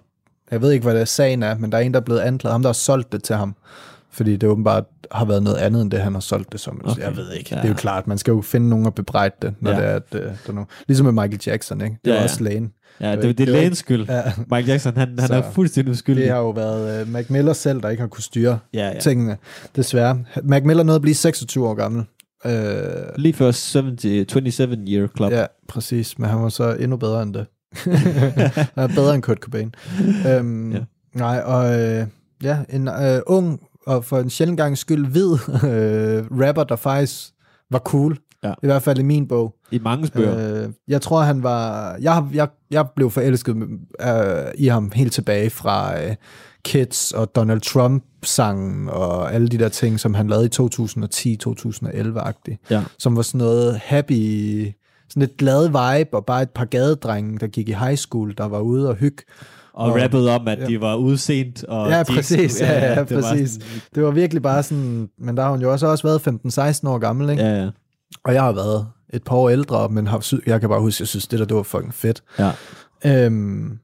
jeg 0.52 0.62
ved 0.62 0.72
ikke, 0.72 0.84
hvad 0.84 0.94
det 0.94 1.02
er, 1.02 1.06
sagen 1.06 1.44
er, 1.44 1.58
men 1.58 1.72
der 1.72 1.78
er 1.78 1.82
en, 1.82 1.94
der 1.94 2.00
er 2.00 2.04
blevet 2.04 2.20
anklaget, 2.20 2.52
ham 2.54 2.62
der 2.62 2.70
har 2.70 2.74
solgt 2.74 3.12
det 3.12 3.24
til 3.24 3.36
ham. 3.36 3.56
Fordi 4.12 4.38
det 4.38 4.50
åbenbart 4.50 4.84
har 5.12 5.26
været 5.26 5.44
noget 5.44 5.58
andet, 5.58 5.82
end 5.82 5.92
det, 5.92 6.00
han 6.00 6.14
har 6.14 6.20
solgt 6.20 6.52
det 6.52 6.60
som. 6.60 6.82
Okay. 6.84 6.92
Okay. 6.92 7.02
Jeg 7.02 7.18
ved 7.18 7.32
ikke. 7.32 7.50
Ja. 7.52 7.56
Det 7.56 7.64
er 7.66 7.70
jo 7.70 7.76
klart, 7.76 8.08
man 8.08 8.18
skal 8.18 8.32
jo 8.32 8.42
finde 8.42 8.70
nogen 8.70 8.86
at 8.86 8.96
bebrejde 8.96 9.36
det, 9.42 9.54
når 9.60 9.72
Ja. 9.72 9.78
det 9.78 9.86
er, 9.86 9.96
at 9.96 10.04
øh, 10.16 10.22
der 10.22 10.30
er 10.48 10.52
nogen. 10.52 10.68
Ligesom 10.88 11.06
med 11.06 11.14
Michael 11.24 11.40
Jackson, 11.48 11.82
ikke? 11.82 11.98
Det 12.06 12.10
Ja, 12.10 12.12
var 12.12 12.18
ja. 12.18 12.24
også 12.24 12.44
lægen. 12.44 12.72
Ja, 13.02 13.16
det, 13.16 13.38
det, 13.38 13.50
er 13.50 13.52
lægens 13.54 13.78
skyld. 13.78 14.06
Ja. 14.10 14.22
Michael 14.38 14.66
Jackson, 14.66 14.98
han, 14.98 15.20
han 15.20 15.28
Så 15.28 15.34
er 15.36 15.52
fuldstændig 15.52 15.92
uskyldig. 15.92 16.24
Det 16.24 16.32
har 16.32 16.40
jo 16.40 16.50
været 16.50 17.02
uh, 17.02 17.10
Mac 17.10 17.26
Miller 17.30 17.54
selv, 17.54 17.82
der 17.82 17.90
ikke 17.90 18.02
har 18.02 18.08
kunne 18.08 18.24
styre 18.24 18.60
ja. 18.74 18.88
ja. 18.90 19.00
tingene, 19.00 19.38
desværre. 19.76 20.20
Mac 20.44 20.64
Miller 20.64 20.84
nåede 20.84 20.96
at 20.96 21.02
blive 21.02 21.16
26 21.16 21.68
år 21.68 21.74
gammel. 21.74 22.06
Uh, 22.48 23.18
Lige 23.18 23.34
før 23.34 23.52
70, 23.82 24.32
27 24.32 24.78
year 24.88 25.08
club. 25.18 25.32
ja, 25.32 25.46
præcis, 25.68 26.20
men 26.20 26.30
han 26.30 26.42
var 26.42 26.50
så 26.50 26.74
endnu 26.74 26.98
bedre 26.98 27.22
end 27.24 27.34
det. 27.34 27.46
han 28.76 28.84
er 28.84 28.88
bedre 28.88 29.16
end 29.16 29.24
Kurt 29.24 29.38
Cobain. 29.38 29.74
Um, 30.40 30.72
Ja. 30.72 30.80
Nej, 31.14 31.42
og 31.46 31.66
uh, 31.70 32.08
ja, 32.44 32.58
en 32.70 32.88
uh, 32.88 33.20
ung 33.28 33.62
og 33.88 34.06
for 34.06 34.20
en 34.20 34.30
sjældent 34.30 34.58
gang 34.58 34.78
skyld 34.78 35.06
hvid 35.08 35.32
uh, 35.32 36.40
rapper, 36.42 36.64
der 36.64 36.76
faktisk 36.76 37.32
var 37.72 37.80
cool. 37.80 38.18
Ja. 38.44 38.54
I 38.64 38.66
hvert 38.66 38.84
fald 38.84 39.00
i 39.00 39.04
min 39.04 39.28
bog. 39.28 39.56
I 39.72 39.80
mange 39.80 40.12
bøger. 40.14 40.64
Øh, 40.64 40.70
jeg 40.88 41.02
tror, 41.02 41.22
han 41.22 41.44
var... 41.44 41.96
Jeg, 42.02 42.26
jeg, 42.34 42.48
jeg 42.72 42.86
blev 42.96 43.12
forelsket 43.12 43.56
øh, 44.02 44.52
i 44.58 44.68
ham 44.68 44.92
helt 44.96 45.14
tilbage 45.14 45.50
fra 45.50 46.02
øh, 46.04 46.16
Kids 46.66 47.12
og 47.12 47.36
Donald 47.36 47.62
Trump-sangen 47.62 48.90
og 48.90 49.34
alle 49.34 49.48
de 49.48 49.58
der 49.58 49.70
ting, 49.70 50.00
som 50.00 50.14
han 50.14 50.28
lavede 50.28 50.46
i 50.46 50.50
2010-2011-agtigt. 50.62 52.58
Ja. 52.70 52.84
Som 53.00 53.16
var 53.16 53.22
sådan 53.22 53.38
noget 53.38 53.78
happy... 53.84 54.68
Sådan 55.10 55.22
lidt 55.22 55.38
glad 55.38 55.68
vibe, 55.68 56.18
og 56.18 56.26
bare 56.26 56.42
et 56.42 56.50
par 56.50 56.66
gadedrenge, 56.66 57.40
der 57.40 57.48
gik 57.48 57.70
i 57.70 57.74
high 57.74 57.96
school, 57.98 58.34
der 58.38 58.46
var 58.46 58.60
ude 58.60 58.90
og 58.90 58.96
hygge. 58.96 59.24
Og 59.74 59.92
og- 59.92 60.02
rappede 60.02 60.36
om, 60.36 60.48
at 60.48 60.60
ja. 60.60 60.66
de 60.66 60.82
var 60.82 60.96
udsent. 60.96 61.64
Og 61.64 61.90
Ja, 61.90 62.04
præcis. 62.04 62.52
skulle- 62.52 62.72
Ja, 62.74 62.94
ja, 62.94 63.04
det 63.04 63.16
var 63.16 63.22
præcis. 63.22 63.52
sådan- 63.52 63.68
Det 63.96 64.04
var 64.04 64.12
virkelig 64.12 64.44
bare 64.44 64.64
sådan... 64.64 65.10
Men 65.20 65.38
der 65.38 65.44
har 65.44 65.52
hun 65.52 65.62
jo 65.62 65.72
også, 65.72 65.88
også 65.88 66.08
været 66.08 66.22
15-16 66.84 66.88
år 66.90 66.98
gammel, 66.98 67.30
ikke? 67.30 67.44
Ja, 67.44 67.64
ja. 67.64 67.70
Og 68.26 68.34
jeg 68.34 68.44
har 68.44 68.52
været 68.52 68.88
et 69.14 69.24
par 69.24 69.36
år 69.36 69.50
ældre, 69.50 69.90
men 69.90 70.08
har, 70.08 70.34
jeg 70.46 70.60
kan 70.60 70.70
bare 70.70 70.80
huske, 70.82 70.96
at 70.98 71.00
jeg 71.02 71.08
synes, 71.08 71.28
det 71.28 71.40
der, 71.40 71.46
det 71.46 71.56
var 71.58 71.64
fucking 71.64 71.94
fedt. 71.94 72.24
ja. 72.40 72.52
Øhm, 73.06 73.78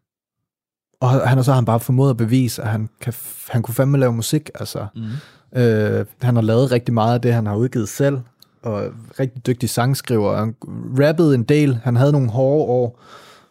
og 1.03 1.29
han 1.29 1.37
har 1.37 1.43
så 1.43 1.51
har 1.51 1.55
han 1.55 1.65
bare 1.65 1.79
formået 1.79 2.09
at 2.09 2.17
bevise, 2.17 2.61
at 2.61 2.67
han, 2.67 2.89
kan, 3.01 3.13
han 3.49 3.61
kunne 3.61 3.75
fandme 3.75 3.97
lave 3.97 4.13
musik. 4.13 4.49
Altså, 4.55 4.85
Mm. 4.95 5.61
øh, 5.61 6.05
han 6.21 6.35
har 6.35 6.41
lavet 6.41 6.71
rigtig 6.71 6.93
meget 6.93 7.13
af 7.13 7.21
det, 7.21 7.33
han 7.33 7.45
har 7.45 7.55
udgivet 7.55 7.89
selv, 7.89 8.17
og 8.63 8.83
rigtig 9.19 9.45
dygtig 9.47 9.69
sangskriver. 9.69 10.37
Han 10.37 10.55
rappede 10.99 11.35
en 11.35 11.43
del. 11.43 11.79
Han 11.83 11.95
havde 11.95 12.11
nogle 12.11 12.29
hårde 12.29 12.63
år. 12.65 12.99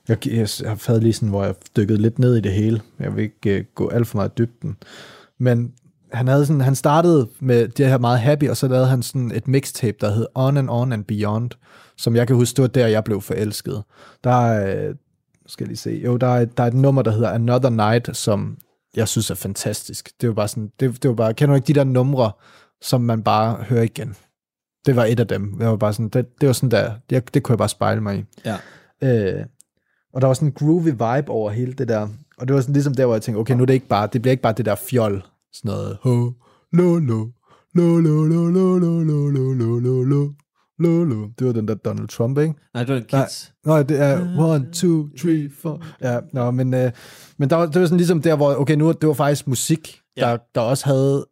Jeg, 0.08 0.26
jeg, 0.26 0.48
jeg 0.62 0.76
havde 0.86 1.00
lige 1.00 1.12
sådan, 1.12 1.28
hvor 1.28 1.44
jeg 1.44 1.54
dykkede 1.76 1.98
lidt 2.02 2.18
ned 2.18 2.36
i 2.36 2.40
det 2.40 2.52
hele. 2.52 2.80
Jeg 3.00 3.16
vil 3.16 3.22
ikke 3.24 3.58
uh, 3.60 3.64
gå 3.74 3.88
alt 3.88 4.06
for 4.06 4.16
meget 4.18 4.38
dybden. 4.38 4.76
Men 5.38 5.72
han, 6.12 6.28
havde 6.28 6.46
sådan, 6.46 6.60
han 6.60 6.74
startede 6.74 7.28
med 7.40 7.68
det 7.68 7.86
her 7.88 7.98
meget 7.98 8.20
happy, 8.20 8.48
og 8.48 8.56
så 8.56 8.68
lavede 8.68 8.86
han 8.86 9.02
sådan 9.02 9.32
et 9.34 9.48
mixtape, 9.48 9.96
der 10.00 10.12
hed 10.14 10.26
On 10.34 10.56
and 10.56 10.70
On 10.70 10.92
and 10.92 11.04
Beyond, 11.04 11.50
som 11.96 12.16
jeg 12.16 12.26
kan 12.26 12.36
huske, 12.36 12.56
det 12.56 12.62
var 12.62 12.68
der, 12.68 12.86
jeg 12.86 13.04
blev 13.04 13.20
forelsket. 13.20 13.82
Der 14.24 14.30
er, 14.46 14.88
øh, 14.88 14.94
skal 15.46 15.64
jeg 15.64 15.68
lige 15.68 15.76
se, 15.76 15.90
jo, 16.04 16.16
der 16.16 16.26
er, 16.26 16.44
der 16.44 16.62
er 16.62 16.66
et 16.66 16.74
nummer, 16.74 17.02
der 17.02 17.10
hedder 17.10 17.30
Another 17.30 17.70
Night, 17.70 18.16
som 18.16 18.58
jeg 18.96 19.08
synes 19.08 19.30
er 19.30 19.34
fantastisk. 19.34 20.10
Det 20.20 20.28
var 20.28 20.34
bare 20.34 20.48
sådan, 20.48 20.70
det, 20.80 21.02
det 21.02 21.08
var 21.08 21.14
bare, 21.14 21.34
kender 21.34 21.52
du 21.52 21.56
ikke 21.56 21.66
de 21.66 21.74
der 21.74 21.84
numre, 21.84 22.32
som 22.82 23.00
man 23.00 23.22
bare 23.22 23.54
hører 23.54 23.82
igen? 23.82 24.16
Det 24.86 24.96
var 24.96 25.04
et 25.04 25.20
af 25.20 25.28
dem. 25.28 25.58
Det 25.58 25.66
var 25.66 25.76
bare 25.76 25.92
sådan, 25.92 26.08
det, 26.08 26.40
det 26.40 26.46
var 26.46 26.52
sådan 26.52 26.70
der, 26.70 26.94
det, 27.10 27.34
det 27.34 27.42
kunne 27.42 27.52
jeg 27.52 27.58
bare 27.58 27.68
spejle 27.68 28.00
mig 28.00 28.18
i. 28.18 28.24
Ja. 28.44 28.56
Øh, 29.02 29.46
og 30.14 30.20
der 30.20 30.26
var 30.26 30.34
sådan 30.34 30.48
en 30.48 30.52
groovy 30.52 30.88
vibe 30.88 31.28
over 31.28 31.50
hele 31.50 31.72
det 31.72 31.88
der. 31.88 32.08
Og 32.38 32.48
det 32.48 32.54
var 32.54 32.60
sådan 32.60 32.72
ligesom 32.72 32.94
der, 32.94 33.06
hvor 33.06 33.14
jeg 33.14 33.22
tænkte, 33.22 33.38
okay, 33.38 33.54
nu 33.54 33.62
er 33.62 33.66
det 33.66 33.74
ikke 33.74 33.88
bare, 33.88 34.08
det 34.12 34.22
bliver 34.22 34.32
ikke 34.32 34.42
bare 34.42 34.52
det 34.52 34.64
der 34.64 34.74
fjol. 34.74 35.24
Sådan 35.52 35.68
noget, 35.68 35.98
ho, 36.02 36.32
lo, 36.72 36.98
lo, 36.98 37.28
lo, 37.74 38.00
lo, 38.00 38.26
lo, 38.26 38.48
lo, 38.48 38.78
lo, 38.78 39.02
lo, 39.04 39.52
lo, 39.54 39.78
lo, 39.78 40.02
lo, 40.02 40.32
lo. 40.82 41.28
Det 41.38 41.46
var 41.46 41.52
den 41.52 41.68
der 41.68 41.74
Donald 41.74 42.08
Trump, 42.08 42.38
ikke? 42.38 42.54
Nej, 42.74 42.84
det 42.84 42.94
var 42.94 43.00
en 43.00 43.06
Nej. 43.12 43.24
kids. 43.24 43.52
Nå, 43.64 43.82
det 43.82 44.00
er 44.00 44.36
one, 44.38 44.72
two, 44.72 45.08
three, 45.18 45.50
four. 45.60 45.82
Ja, 46.00 46.20
nå, 46.32 46.50
men, 46.50 46.74
øh, 46.74 46.92
men 47.38 47.50
der 47.50 47.56
var, 47.56 47.66
det 47.66 47.80
var 47.80 47.86
sådan 47.86 47.96
ligesom 47.96 48.22
der, 48.22 48.36
hvor, 48.36 48.54
okay, 48.54 48.74
nu 48.74 48.92
det 48.92 49.06
var 49.08 49.14
faktisk 49.14 49.46
musik, 49.46 49.98
Ja. 50.16 50.20
der, 50.30 50.36
der 50.54 50.60
også 50.60 50.86
havde 50.86 51.26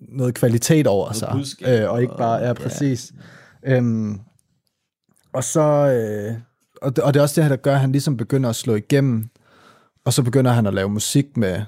noget 0.00 0.34
kvalitet 0.34 0.86
over 0.86 1.04
Noget 1.04 1.16
sig. 1.16 1.28
budskab 1.32 1.80
Øh, 1.82 1.90
og 1.90 2.02
ikke 2.02 2.14
bare, 2.18 2.34
ja, 2.46 2.52
præcis. 2.52 3.12
Øhm, 3.66 4.20
og 5.32 5.44
så, 5.44 5.60
øh, 5.60 6.34
og, 6.82 6.96
det, 6.96 7.04
og 7.04 7.14
det 7.14 7.20
er 7.20 7.22
også 7.22 7.34
det 7.34 7.44
her, 7.44 7.48
der 7.48 7.56
gør, 7.56 7.74
at 7.74 7.80
han 7.80 7.92
ligesom 7.92 8.16
begynder 8.16 8.48
at 8.50 8.56
slå 8.56 8.74
igennem, 8.74 9.28
og 10.04 10.12
så 10.12 10.22
begynder 10.22 10.50
han 10.52 10.66
at 10.66 10.74
lave 10.74 10.88
musik 10.88 11.36
med 11.36 11.62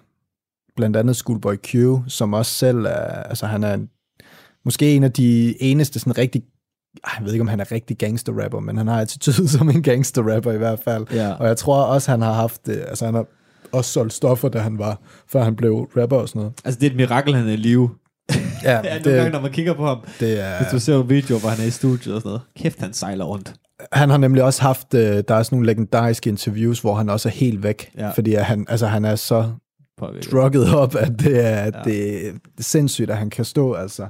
blandt 0.76 0.96
andet 0.96 1.16
Schoolboy 1.16 1.54
Q, 1.66 1.74
som 2.08 2.32
også 2.34 2.52
selv 2.54 2.78
er, 2.84 3.22
altså 3.22 3.46
han 3.46 3.64
er 3.64 3.74
en, 3.74 3.90
måske 4.64 4.94
en 4.96 5.04
af 5.04 5.12
de 5.12 5.62
eneste 5.62 5.98
sådan 5.98 6.18
rigtig, 6.18 6.42
jeg 7.18 7.24
ved 7.26 7.32
ikke, 7.32 7.42
om 7.42 7.48
han 7.48 7.60
er 7.60 7.72
rigtig 7.72 7.98
gangster-rapper, 7.98 8.60
men 8.60 8.76
han 8.76 8.86
har 8.86 9.00
attitude 9.00 9.48
som 9.58 9.70
en 9.70 9.82
gangster-rapper 9.82 10.52
i 10.52 10.56
hvert 10.58 10.78
fald. 10.84 11.06
Ja. 11.12 11.32
Og 11.32 11.46
jeg 11.46 11.56
tror 11.56 11.82
også, 11.82 12.10
han 12.10 12.22
har 12.22 12.32
haft, 12.32 12.60
øh, 12.68 12.76
altså 12.88 13.04
han 13.04 13.14
har 13.14 13.26
også 13.72 13.90
solgt 13.92 14.12
stoffer, 14.12 14.48
da 14.48 14.58
han 14.58 14.78
var, 14.78 15.00
før 15.32 15.42
han 15.44 15.56
blev 15.56 15.88
rapper 15.96 16.16
og 16.16 16.28
sådan 16.28 16.40
noget. 16.40 16.52
Altså, 16.64 16.80
det 16.80 16.86
er 16.86 16.90
et 16.90 16.96
mirakel, 16.96 17.34
han 17.34 17.48
er 17.48 17.52
i 17.52 17.56
live. 17.56 17.90
Ja, 18.64 18.80
Ja, 18.84 18.98
nogle 18.98 19.18
gange, 19.18 19.30
når 19.30 19.40
man 19.40 19.52
kigger 19.52 19.74
på 19.74 19.86
ham, 19.86 19.98
det 20.20 20.40
er, 20.40 20.56
hvis 20.58 20.68
du 20.72 20.78
ser 20.78 21.00
en 21.02 21.08
video, 21.08 21.38
hvor 21.38 21.48
han 21.48 21.60
er 21.60 21.64
i 21.66 21.70
studiet 21.70 22.14
og 22.14 22.20
sådan 22.20 22.28
noget. 22.28 22.40
Kæft, 22.58 22.80
han 22.80 22.92
sejler 22.92 23.24
rundt. 23.24 23.54
han 23.92 24.10
har 24.10 24.16
nemlig 24.16 24.42
også 24.42 24.62
haft, 24.62 24.94
øh, 24.94 25.00
der 25.28 25.34
er 25.34 25.42
sådan 25.42 25.56
nogle 25.56 25.66
legendariske 25.66 26.30
interviews, 26.30 26.80
hvor 26.80 26.94
han 26.94 27.08
også 27.08 27.28
er 27.28 27.32
helt 27.32 27.62
væk, 27.62 27.90
Ja. 27.98 28.10
fordi 28.10 28.34
han, 28.34 28.66
altså, 28.68 28.86
han 28.86 29.04
er 29.04 29.16
så 29.16 29.50
Påvirket. 29.98 30.32
drugget 30.32 30.74
op, 30.74 30.94
at 30.94 31.12
det 31.18 31.46
er, 31.46 31.64
Ja. 31.64 31.70
det 31.84 32.26
er 32.28 32.32
sindssygt, 32.60 33.10
at 33.10 33.16
han 33.16 33.30
kan 33.30 33.44
stå, 33.44 33.72
altså. 33.72 34.06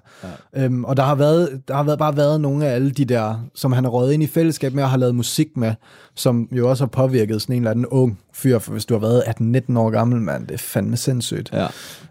Ja. 0.55 0.65
Øhm, 0.65 0.85
og 0.85 0.97
der 0.97 1.03
har, 1.03 1.15
været, 1.15 1.63
der 1.69 1.75
har 1.75 1.83
været, 1.83 1.99
bare 1.99 2.17
været 2.17 2.41
nogle 2.41 2.67
af 2.67 2.75
alle 2.75 2.91
de 2.91 3.05
der, 3.05 3.47
som 3.55 3.73
han 3.73 3.85
har 3.85 3.91
røget 3.91 4.13
ind 4.13 4.23
i 4.23 4.27
fællesskab 4.27 4.73
med 4.75 4.83
og 4.83 4.91
har 4.91 4.97
lavet 4.97 5.15
musik 5.15 5.57
med, 5.57 5.75
som 6.15 6.49
jo 6.53 6.71
også 6.71 6.85
har 6.85 6.89
påvirket 6.89 7.43
sådan 7.43 7.57
en 7.57 7.63
eller 7.63 7.71
anden 7.71 7.87
ung 7.87 8.19
fyr, 8.35 8.59
for 8.59 8.73
hvis 8.73 8.85
du 8.85 8.95
har 8.95 9.01
været 9.01 9.23
18-19 9.71 9.79
år 9.79 9.91
gammel, 9.91 10.21
mand, 10.21 10.47
det 10.47 10.55
er 10.55 10.59
fandme 10.59 10.97
sindssygt. 10.97 11.53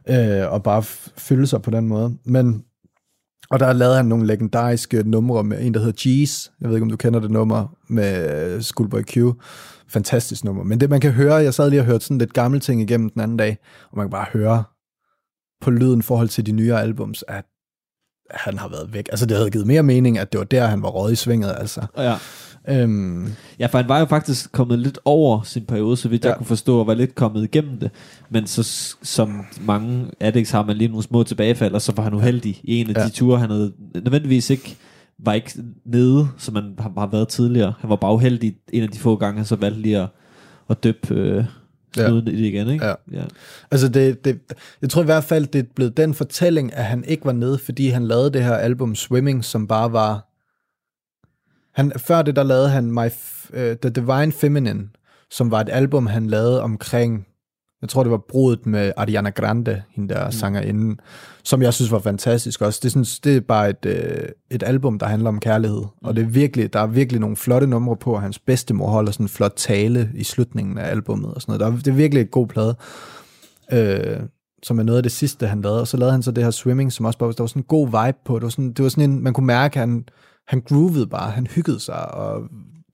Ja. 0.07 0.43
øh, 0.45 0.51
og 0.53 0.63
bare 0.63 0.83
fylde 1.17 1.47
sig 1.47 1.61
på 1.61 1.71
den 1.71 1.87
måde. 1.87 2.17
Men, 2.25 2.63
og 3.49 3.59
der 3.59 3.73
lavede 3.73 3.95
han 3.95 4.05
nogle 4.05 4.27
legendariske 4.27 5.03
numre 5.09 5.43
med 5.43 5.61
en, 5.61 5.73
der 5.73 5.79
hedder 5.79 6.25
G's. 6.25 6.51
Jeg 6.61 6.69
ved 6.69 6.75
ikke, 6.75 6.83
om 6.83 6.89
du 6.89 6.97
kender 6.97 7.19
det 7.19 7.31
nummer 7.31 7.75
med 7.89 8.45
øh, 8.55 8.61
Schoolboy 8.61 9.01
Q. 9.01 9.17
Fantastisk 9.89 10.43
nummer. 10.43 10.63
Men 10.63 10.79
det, 10.79 10.89
man 10.89 10.99
kan 10.99 11.11
høre, 11.11 11.35
jeg 11.35 11.53
sad 11.53 11.69
lige 11.69 11.79
og 11.81 11.85
hørte 11.85 12.05
sådan 12.05 12.17
lidt 12.17 12.33
gamle 12.33 12.59
ting 12.59 12.81
igennem 12.81 13.09
den 13.09 13.21
anden 13.21 13.37
dag, 13.37 13.57
og 13.91 13.97
man 13.97 14.05
kan 14.05 14.11
bare 14.11 14.25
høre 14.33 14.63
på 15.61 15.71
lyden 15.71 15.99
i 15.99 16.01
forhold 16.01 16.29
til 16.29 16.45
de 16.45 16.51
nyere 16.51 16.81
albums, 16.81 17.23
at 17.27 17.45
han 18.31 18.57
har 18.57 18.67
været 18.69 18.93
væk. 18.93 19.07
Altså, 19.11 19.25
det 19.25 19.37
havde 19.37 19.51
givet 19.51 19.67
mere 19.67 19.83
mening, 19.83 20.17
at 20.17 20.31
det 20.31 20.37
var 20.37 20.43
der, 20.45 20.65
han 20.65 20.81
var 20.81 20.89
råd 20.89 21.11
i 21.11 21.15
svinget, 21.15 21.55
altså. 21.57 21.85
Ja. 21.97 22.15
Øhm, 22.69 23.29
Ja, 23.59 23.65
for 23.65 23.77
han 23.77 23.89
var 23.89 23.99
jo 23.99 24.05
faktisk 24.05 24.51
kommet 24.51 24.79
lidt 24.79 24.99
over 25.05 25.41
sin 25.41 25.65
periode, 25.65 25.97
så 25.97 26.09
vidt 26.09 26.23
ja. 26.23 26.29
Jeg 26.29 26.37
kunne 26.37 26.45
forstå, 26.45 26.79
og 26.79 26.87
var 26.87 26.93
lidt 26.93 27.15
kommet 27.15 27.43
igennem 27.43 27.79
det. 27.79 27.91
Men 28.29 28.47
så 28.47 28.95
som 29.03 29.45
mange 29.61 30.11
addicts 30.19 30.51
har 30.51 30.63
man 30.63 30.77
lige 30.77 30.87
nogle 30.87 31.03
små 31.03 31.23
tilbagefald, 31.23 31.73
og 31.73 31.81
så 31.81 31.91
var 31.95 32.03
han 32.03 32.13
uheldig 32.13 32.61
i 32.63 32.81
en 32.81 32.89
af. 32.89 32.93
Ja. 32.99 33.05
de 33.05 33.09
ture, 33.09 33.39
han 33.39 33.49
havde 33.49 33.73
nødvendigvis 33.95 34.49
ikke 34.49 34.77
var 35.19 35.33
ikke 35.33 35.51
nede, 35.85 36.27
som 36.37 36.53
man 36.53 36.75
har, 36.79 36.93
har 36.97 37.07
været 37.07 37.27
tidligere. 37.27 37.73
Han 37.79 37.89
var 37.89 37.95
bare 37.95 38.13
uheldig 38.13 38.57
en 38.73 38.83
af 38.83 38.89
de 38.89 38.99
få 38.99 39.15
gange, 39.15 39.37
han 39.37 39.45
så 39.45 39.55
valgte 39.55 39.81
lige 39.81 39.97
at, 40.01 40.09
at 40.69 40.83
døbe 40.83 41.13
øh, 41.13 41.45
Ja. 41.97 42.11
i 42.11 42.21
det 42.21 42.33
igen, 42.33 42.69
ikke? 42.69 42.85
Ja. 42.85 42.93
ja. 43.11 43.23
Altså, 43.71 43.89
det, 43.89 44.25
det, 44.25 44.39
jeg 44.81 44.89
tror 44.89 45.01
i 45.01 45.05
hvert 45.05 45.23
fald, 45.23 45.47
det 45.47 45.59
er 45.59 45.63
blevet 45.75 45.97
den 45.97 46.13
fortælling, 46.13 46.73
at 46.73 46.85
han 46.85 47.03
ikke 47.03 47.25
var 47.25 47.31
nede, 47.31 47.57
fordi 47.57 47.87
han 47.87 48.07
lavede 48.07 48.33
det 48.33 48.43
her 48.43 48.55
album 48.55 48.95
Swimming, 48.95 49.45
som 49.45 49.67
bare 49.67 49.91
var... 49.91 50.27
Han, 51.73 51.91
før 51.97 52.21
det, 52.21 52.35
der 52.35 52.43
lavede 52.43 52.69
han 52.69 52.91
My, 52.91 53.05
uh, 53.53 53.77
The 53.81 53.89
Divine 53.89 54.31
Feminine, 54.31 54.89
som 55.31 55.51
var 55.51 55.61
et 55.61 55.69
album, 55.71 56.07
han 56.07 56.27
lavede 56.27 56.61
omkring... 56.61 57.26
Jeg 57.81 57.89
tror, 57.89 58.03
det 58.03 58.11
var 58.11 58.21
brudet 58.29 58.65
med 58.65 58.91
Ariana 58.97 59.29
Grande, 59.29 59.81
hende 59.89 60.13
der 60.13 60.25
mm. 60.25 60.31
sangerinde, 60.31 60.95
som 61.43 61.61
jeg 61.61 61.73
synes 61.73 61.91
var 61.91 61.99
fantastisk 61.99 62.61
også. 62.61 62.79
Det 62.83 62.91
sådan, 62.91 63.05
det 63.23 63.37
er 63.37 63.41
bare 63.41 63.69
et, 63.69 63.85
øh, 63.85 64.29
et 64.51 64.63
album, 64.63 64.99
der 64.99 65.05
handler 65.05 65.29
om 65.29 65.39
kærlighed. 65.39 65.81
Mm. 65.81 66.07
Og 66.07 66.15
det 66.15 66.21
er 66.21 66.27
virkelig, 66.27 66.73
der 66.73 66.79
er 66.79 66.87
virkelig 66.87 67.21
nogle 67.21 67.35
flotte 67.35 67.67
numre 67.67 67.95
på, 67.95 68.13
og 68.13 68.21
hans 68.21 68.39
bedstemor 68.39 68.87
holder 68.87 69.11
sådan 69.11 69.23
en 69.23 69.29
flot 69.29 69.53
tale 69.55 70.11
i 70.13 70.23
slutningen 70.23 70.77
af 70.77 70.89
albummet 70.89 71.33
og 71.33 71.41
sådan 71.41 71.51
noget. 71.51 71.59
Der 71.59 71.77
er, 71.77 71.81
det 71.81 71.87
er 71.87 71.95
virkelig 71.95 72.21
et 72.21 72.31
god 72.31 72.47
plade 72.47 72.75
øh, 73.71 74.19
som 74.63 74.79
er 74.79 74.83
noget 74.83 74.97
af 74.97 75.03
det 75.03 75.11
sidste, 75.11 75.47
han 75.47 75.61
lavede. 75.61 75.81
Og 75.81 75.87
så 75.87 75.97
lavede 75.97 76.11
han 76.11 76.23
så 76.23 76.31
det 76.31 76.43
her 76.43 76.51
swimming, 76.51 76.93
som 76.93 77.05
også 77.05 77.19
bare, 77.19 77.31
der 77.31 77.43
var 77.43 77.47
sådan 77.47 77.59
en 77.59 77.65
god 77.67 77.87
vibe 77.87 78.17
på. 78.25 78.35
Det 78.35 78.43
var 78.43 78.49
sådan, 78.49 78.73
det 78.73 78.83
var 78.83 78.89
sådan 78.89 79.09
en, 79.09 79.23
man 79.23 79.33
kunne 79.33 79.47
mærke, 79.47 79.79
at 79.79 79.79
han, 79.79 80.05
han 80.47 80.61
groovede 80.61 81.07
bare, 81.07 81.31
han 81.31 81.47
hyggede 81.47 81.79
sig 81.79 82.13
og 82.13 82.41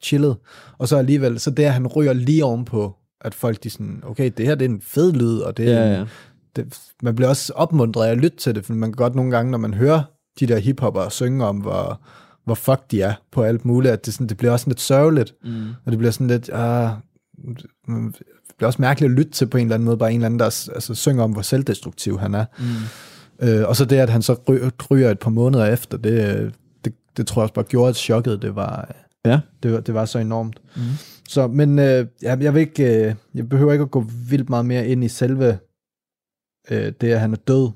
chillede. 0.04 0.40
Og 0.78 0.88
så 0.88 0.98
alligevel, 0.98 1.40
så 1.40 1.54
at 1.58 1.74
han 1.74 1.88
ryger 1.88 2.14
lige 2.14 2.46
ovenpå, 2.46 2.96
at 3.24 3.34
folk 3.34 3.64
de 3.64 3.70
sådan, 3.70 4.04
okay, 4.08 4.32
det 4.38 4.46
her 4.46 4.56
det 4.56 4.66
er 4.66 4.70
en 4.70 4.82
fed 4.82 5.14
lyd, 5.14 5.38
og 5.40 5.58
det 5.58 5.66
Ja, 5.66 5.86
en, 5.86 5.92
ja. 5.94 6.06
det, 6.56 6.80
man 7.04 7.16
bliver 7.16 7.30
også 7.30 7.54
opmuntret 7.56 8.06
af 8.08 8.12
at 8.12 8.18
lytte 8.18 8.38
til 8.38 8.56
det, 8.56 8.66
for 8.66 8.74
man 8.74 8.90
kan 8.92 8.96
godt 8.98 9.16
nogle 9.16 9.32
gange, 9.32 9.52
når 9.52 9.58
man 9.58 9.74
hører 9.74 10.02
de 10.40 10.48
der 10.48 10.58
hiphopper 10.58 11.10
synge 11.10 11.46
om, 11.46 11.58
hvor, 11.58 12.02
hvor 12.46 12.56
fuck 12.56 12.80
de 12.92 13.02
er 13.02 13.14
på 13.32 13.44
alt 13.44 13.66
muligt, 13.66 13.92
at 13.92 14.06
det, 14.06 14.14
sådan, 14.14 14.28
det 14.28 14.38
bliver 14.38 14.52
også 14.52 14.68
lidt 14.70 14.82
sørgeligt, 14.82 15.34
Mm. 15.44 15.68
og 15.86 15.92
det 15.92 15.98
bliver 16.00 16.12
sådan 16.12 16.28
lidt, 16.28 16.50
ah, 16.54 16.90
det 17.48 17.66
bliver 18.58 18.68
også 18.68 18.82
mærkeligt 18.82 19.12
at 19.12 19.18
lytte 19.18 19.32
til 19.32 19.46
på 19.48 19.58
en 19.58 19.64
eller 19.66 19.76
anden 19.76 19.86
måde, 19.86 19.98
bare 19.98 20.10
en 20.12 20.16
eller 20.16 20.26
anden, 20.26 20.40
der 20.40 20.46
altså, 20.74 20.96
synger 20.96 21.24
om, 21.24 21.32
hvor 21.32 21.42
selvdestruktiv 21.42 22.20
han 22.20 22.34
er. 22.36 22.46
Mm. 22.60 23.48
Øh, 23.48 23.68
og 23.68 23.76
så 23.76 23.86
det, 23.86 23.96
at 23.96 24.10
han 24.10 24.22
så 24.22 24.34
ry- 24.34 24.70
ryger 24.92 25.12
et 25.12 25.20
par 25.20 25.30
måneder 25.32 25.66
efter, 25.66 25.98
det, 25.98 26.54
det, 26.86 26.94
det 27.18 27.28
tror 27.28 27.42
jeg 27.42 27.44
også 27.44 27.54
bare 27.54 27.66
gjorde, 27.66 27.90
at 27.90 27.96
chokket, 27.96 28.42
det 28.42 28.56
var, 28.56 28.96
Ja. 29.26 29.40
det 29.64 29.74
var, 29.74 29.80
det 29.80 29.94
var 29.94 30.06
så 30.06 30.20
enormt. 30.20 30.60
Mm. 30.76 30.82
Så, 31.30 31.48
men 31.48 31.80
øh, 31.80 32.08
jeg, 32.22 32.42
jeg, 32.42 32.54
vil 32.54 32.60
ikke, 32.60 33.08
øh, 33.08 33.16
jeg 33.36 33.50
behøver 33.50 33.72
ikke 33.72 33.84
at 33.84 33.92
gå 33.92 34.06
vildt 34.30 34.50
meget 34.50 34.66
mere 34.66 34.88
ind 34.88 35.04
i 35.04 35.08
selve 35.08 35.58
øh, 36.72 36.94
det, 37.02 37.12
at 37.12 37.20
han 37.20 37.34
er 37.34 37.38
død, 37.38 37.72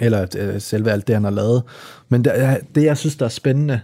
eller 0.00 0.26
øh, 0.38 0.60
selve 0.60 0.90
alt 0.90 1.06
det, 1.06 1.14
han 1.14 1.24
har 1.24 1.30
lavet. 1.30 1.62
Men 2.08 2.24
det, 2.24 2.32
det, 2.74 2.84
jeg 2.84 2.98
synes, 2.98 3.16
der 3.16 3.24
er 3.24 3.28
spændende 3.28 3.80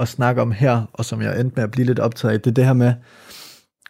at 0.00 0.08
snakke 0.08 0.42
om 0.42 0.52
her, 0.52 0.90
og 0.92 1.04
som 1.04 1.22
jeg 1.22 1.40
endte 1.40 1.54
med 1.56 1.64
at 1.64 1.70
blive 1.70 1.86
lidt 1.86 1.98
optaget 1.98 2.34
af, 2.34 2.40
det 2.40 2.50
er 2.50 2.54
det 2.54 2.64
her 2.64 2.72
med, 2.72 2.94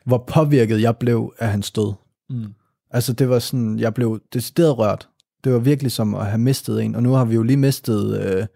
hvor 0.05 0.25
påvirket 0.27 0.81
jeg 0.81 0.97
blev 0.97 1.35
af 1.39 1.49
hans 1.49 1.71
død. 1.71 1.93
Mm. 2.31 2.55
Altså, 2.91 3.13
det 3.13 3.29
var 3.29 3.39
sådan, 3.39 3.79
jeg 3.79 3.95
blev 3.95 4.21
decideret 4.33 4.79
rørt. 4.79 5.09
Det 5.45 5.53
var 5.53 5.59
virkelig 5.59 5.93
som 5.93 6.15
at 6.15 6.27
have 6.27 6.39
mistet 6.39 6.83
en, 6.83 6.95
og 6.95 7.03
nu 7.03 7.13
har 7.13 7.25
vi 7.25 7.35
jo 7.35 7.43
lige 7.43 7.57
mistet, 7.57 8.21
øh, 8.21 8.47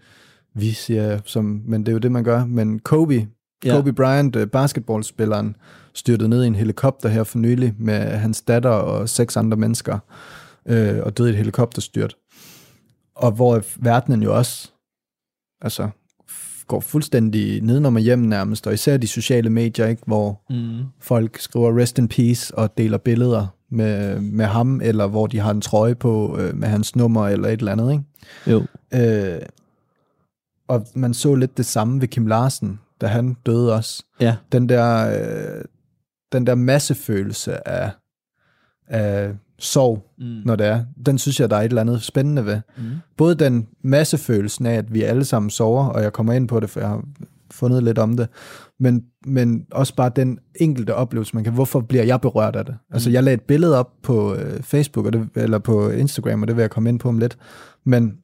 vi 0.55 0.73
siger, 0.73 1.21
som, 1.25 1.63
men 1.67 1.81
det 1.81 1.89
er 1.89 1.93
jo 1.93 1.99
det, 1.99 2.13
man 2.13 2.25
gør, 2.25 2.45
men 2.45 2.79
Kobe, 2.79 3.27
Ja. 3.65 3.73
Kobe 3.77 3.93
Bryant, 3.93 4.37
øh, 4.37 4.47
basketballspilleren, 4.47 5.57
styrtede 5.95 6.29
ned 6.29 6.45
i 6.45 6.47
en 6.47 6.55
helikopter 6.55 7.09
her 7.09 7.25
for 7.25 7.39
nylig 7.39 7.75
med 7.79 7.99
hans 8.01 8.43
datter 8.43 8.71
og 8.71 9.09
seks 9.09 9.37
andre 9.37 9.57
mennesker, 9.57 9.99
øh, 10.67 10.99
og 11.03 11.19
døde 11.19 11.29
i 11.29 11.33
et 11.33 11.37
helikopterstyrt. 11.37 12.17
Og 13.15 13.33
hvor 13.33 13.63
verdenen 13.77 14.23
jo 14.23 14.37
også, 14.37 14.71
altså, 15.61 15.89
går 16.67 16.81
fuldstændig 16.81 17.63
nedenom 17.63 17.95
og 17.95 18.01
hjem 18.01 18.19
nærmest, 18.19 18.67
og 18.67 18.75
især 18.75 18.97
de 18.97 19.07
sociale 19.07 19.51
medier, 19.51 19.87
ikke, 19.87 20.03
hvor 20.07 20.43
Mm. 20.51 20.85
folk 21.01 21.39
skriver 21.39 21.79
rest 21.79 21.99
in 21.99 22.09
peace 22.09 22.59
og 22.59 22.79
deler 22.79 22.99
billeder 22.99 23.47
med, 23.71 24.21
med 24.21 24.45
ham, 24.45 24.81
eller 24.85 25.07
hvor 25.07 25.27
de 25.27 25.39
har 25.39 25.51
en 25.51 25.61
trøje 25.61 25.95
på 25.95 26.37
øh, 26.39 26.57
med 26.57 26.69
hans 26.69 26.97
nummer 26.97 27.29
eller 27.29 27.49
et 27.49 27.59
eller 27.59 27.73
andet. 27.73 27.93
Ikke? 27.93 28.05
Jo. 28.47 28.67
Øh, 28.95 29.41
og 30.69 30.87
man 30.95 31.15
så 31.15 31.35
lidt 31.35 31.57
det 31.57 31.67
samme 31.67 32.01
ved 32.01 32.09
Kim 32.09 32.27
Larsen, 32.27 32.81
da 33.01 33.07
han 33.07 33.37
døde 33.47 33.75
også. 33.75 34.05
Ja. 34.21 34.37
Den 34.53 34.69
der, 34.69 35.09
øh, 35.09 35.65
den 36.33 36.47
der 36.47 36.55
massefølelse 36.55 37.69
af, 37.69 37.91
af 38.87 39.35
sorg, 39.59 40.05
Mm. 40.19 40.25
når 40.25 40.57
det 40.57 40.67
er, 40.67 40.85
den 41.07 41.19
synes 41.19 41.41
jeg, 41.41 41.51
der 41.51 41.57
er 41.57 41.61
et 41.61 41.65
eller 41.69 41.81
andet 41.81 42.03
spændende 42.03 42.47
ved. 42.47 42.61
Mm. 42.77 42.83
Både 43.17 43.35
den 43.35 43.69
massefølelsen 43.85 44.67
af, 44.67 44.75
at 44.75 44.95
vi 44.95 45.03
alle 45.03 45.25
sammen 45.25 45.51
sover, 45.51 45.85
og 45.87 46.03
jeg 46.03 46.13
kommer 46.13 46.33
ind 46.33 46.49
på 46.49 46.61
det, 46.61 46.71
for 46.71 46.81
jeg 46.81 46.89
har 46.89 47.03
fundet 47.51 47.83
lidt 47.83 47.99
om 47.99 48.17
det, 48.17 48.29
men, 48.81 49.05
men 49.27 49.67
også 49.73 49.95
bare 49.95 50.11
den 50.17 50.39
enkelte 50.55 50.95
oplevelse, 50.95 51.35
man 51.37 51.45
kan, 51.45 51.53
hvorfor 51.53 51.81
bliver 51.81 52.05
jeg 52.05 52.21
berørt 52.21 52.57
af 52.57 52.65
det? 52.65 52.77
Altså, 52.91 53.11
jeg 53.11 53.25
lagde 53.25 53.35
et 53.35 53.43
billede 53.43 53.79
op 53.79 53.91
på 54.03 54.35
øh, 54.35 54.63
Facebook, 54.63 55.07
og 55.07 55.13
det, 55.13 55.29
eller 55.35 55.59
på 55.59 55.89
Instagram, 55.91 56.43
og 56.43 56.49
det 56.49 56.57
vil 56.57 56.63
jeg 56.63 56.71
komme 56.71 56.89
ind 56.89 56.99
på 57.01 57.09
om 57.09 57.19
lidt, 57.19 57.39
men 57.85 58.19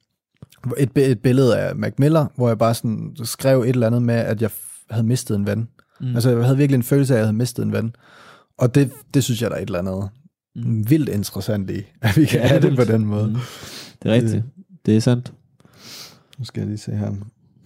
et, 0.79 0.91
et 0.97 1.21
billede 1.21 1.59
af 1.59 1.77
Mac 1.77 1.93
Miller, 1.99 2.27
hvor 2.37 2.49
jeg 2.49 2.59
bare 2.59 2.75
sådan 2.75 3.17
skrev 3.25 3.61
et 3.61 3.69
eller 3.69 3.87
andet 3.87 4.03
med, 4.03 4.15
at 4.15 4.43
jeg 4.43 4.51
havde 4.95 5.07
mistet 5.07 5.37
en 5.37 5.47
ven. 5.47 5.69
Mm. 6.01 6.15
Altså, 6.15 6.31
jeg 6.31 6.45
havde 6.45 6.57
virkelig 6.57 6.77
en 6.77 6.83
følelse 6.83 7.15
af, 7.15 7.17
at 7.17 7.21
jeg 7.21 7.27
havde 7.27 7.37
mistet 7.37 7.63
en 7.63 7.73
ven. 7.73 7.97
Og 8.59 8.75
det, 8.75 8.91
det 9.15 9.25
synes 9.25 9.43
jeg, 9.43 9.51
der 9.51 9.57
er 9.57 9.61
et 9.61 9.67
eller 9.67 9.79
andet 9.79 10.09
mm. 10.57 10.91
vildt 10.91 11.09
interessant 11.09 11.71
i, 11.71 11.83
at 12.01 12.17
vi 12.17 12.25
kan 12.25 12.41
Ja, 12.41 12.47
have 12.47 12.61
det 12.61 12.77
på 12.77 12.85
den 12.85 13.07
måde. 13.07 13.27
Mm. 13.27 13.37
Det 14.03 14.11
er 14.11 14.15
rigtigt. 14.15 14.45
Det 14.87 14.97
er 14.97 15.01
sandt. 15.01 15.33
Nu 16.39 16.45
skal 16.45 16.61
jeg 16.61 16.69
lige 16.69 16.79
se 16.79 16.93
her. 16.93 17.13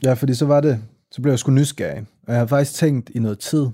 Ja, 0.04 0.12
fordi 0.12 0.34
så 0.34 0.46
var 0.46 0.60
det, 0.60 0.78
så 1.10 1.22
blev 1.22 1.32
jeg 1.32 1.38
sgu 1.38 1.50
nysgerrig. 1.52 2.06
Og 2.26 2.32
jeg 2.32 2.40
har 2.40 2.46
faktisk 2.46 2.74
tænkt 2.74 3.10
i 3.14 3.18
noget 3.18 3.38
tid, 3.38 3.66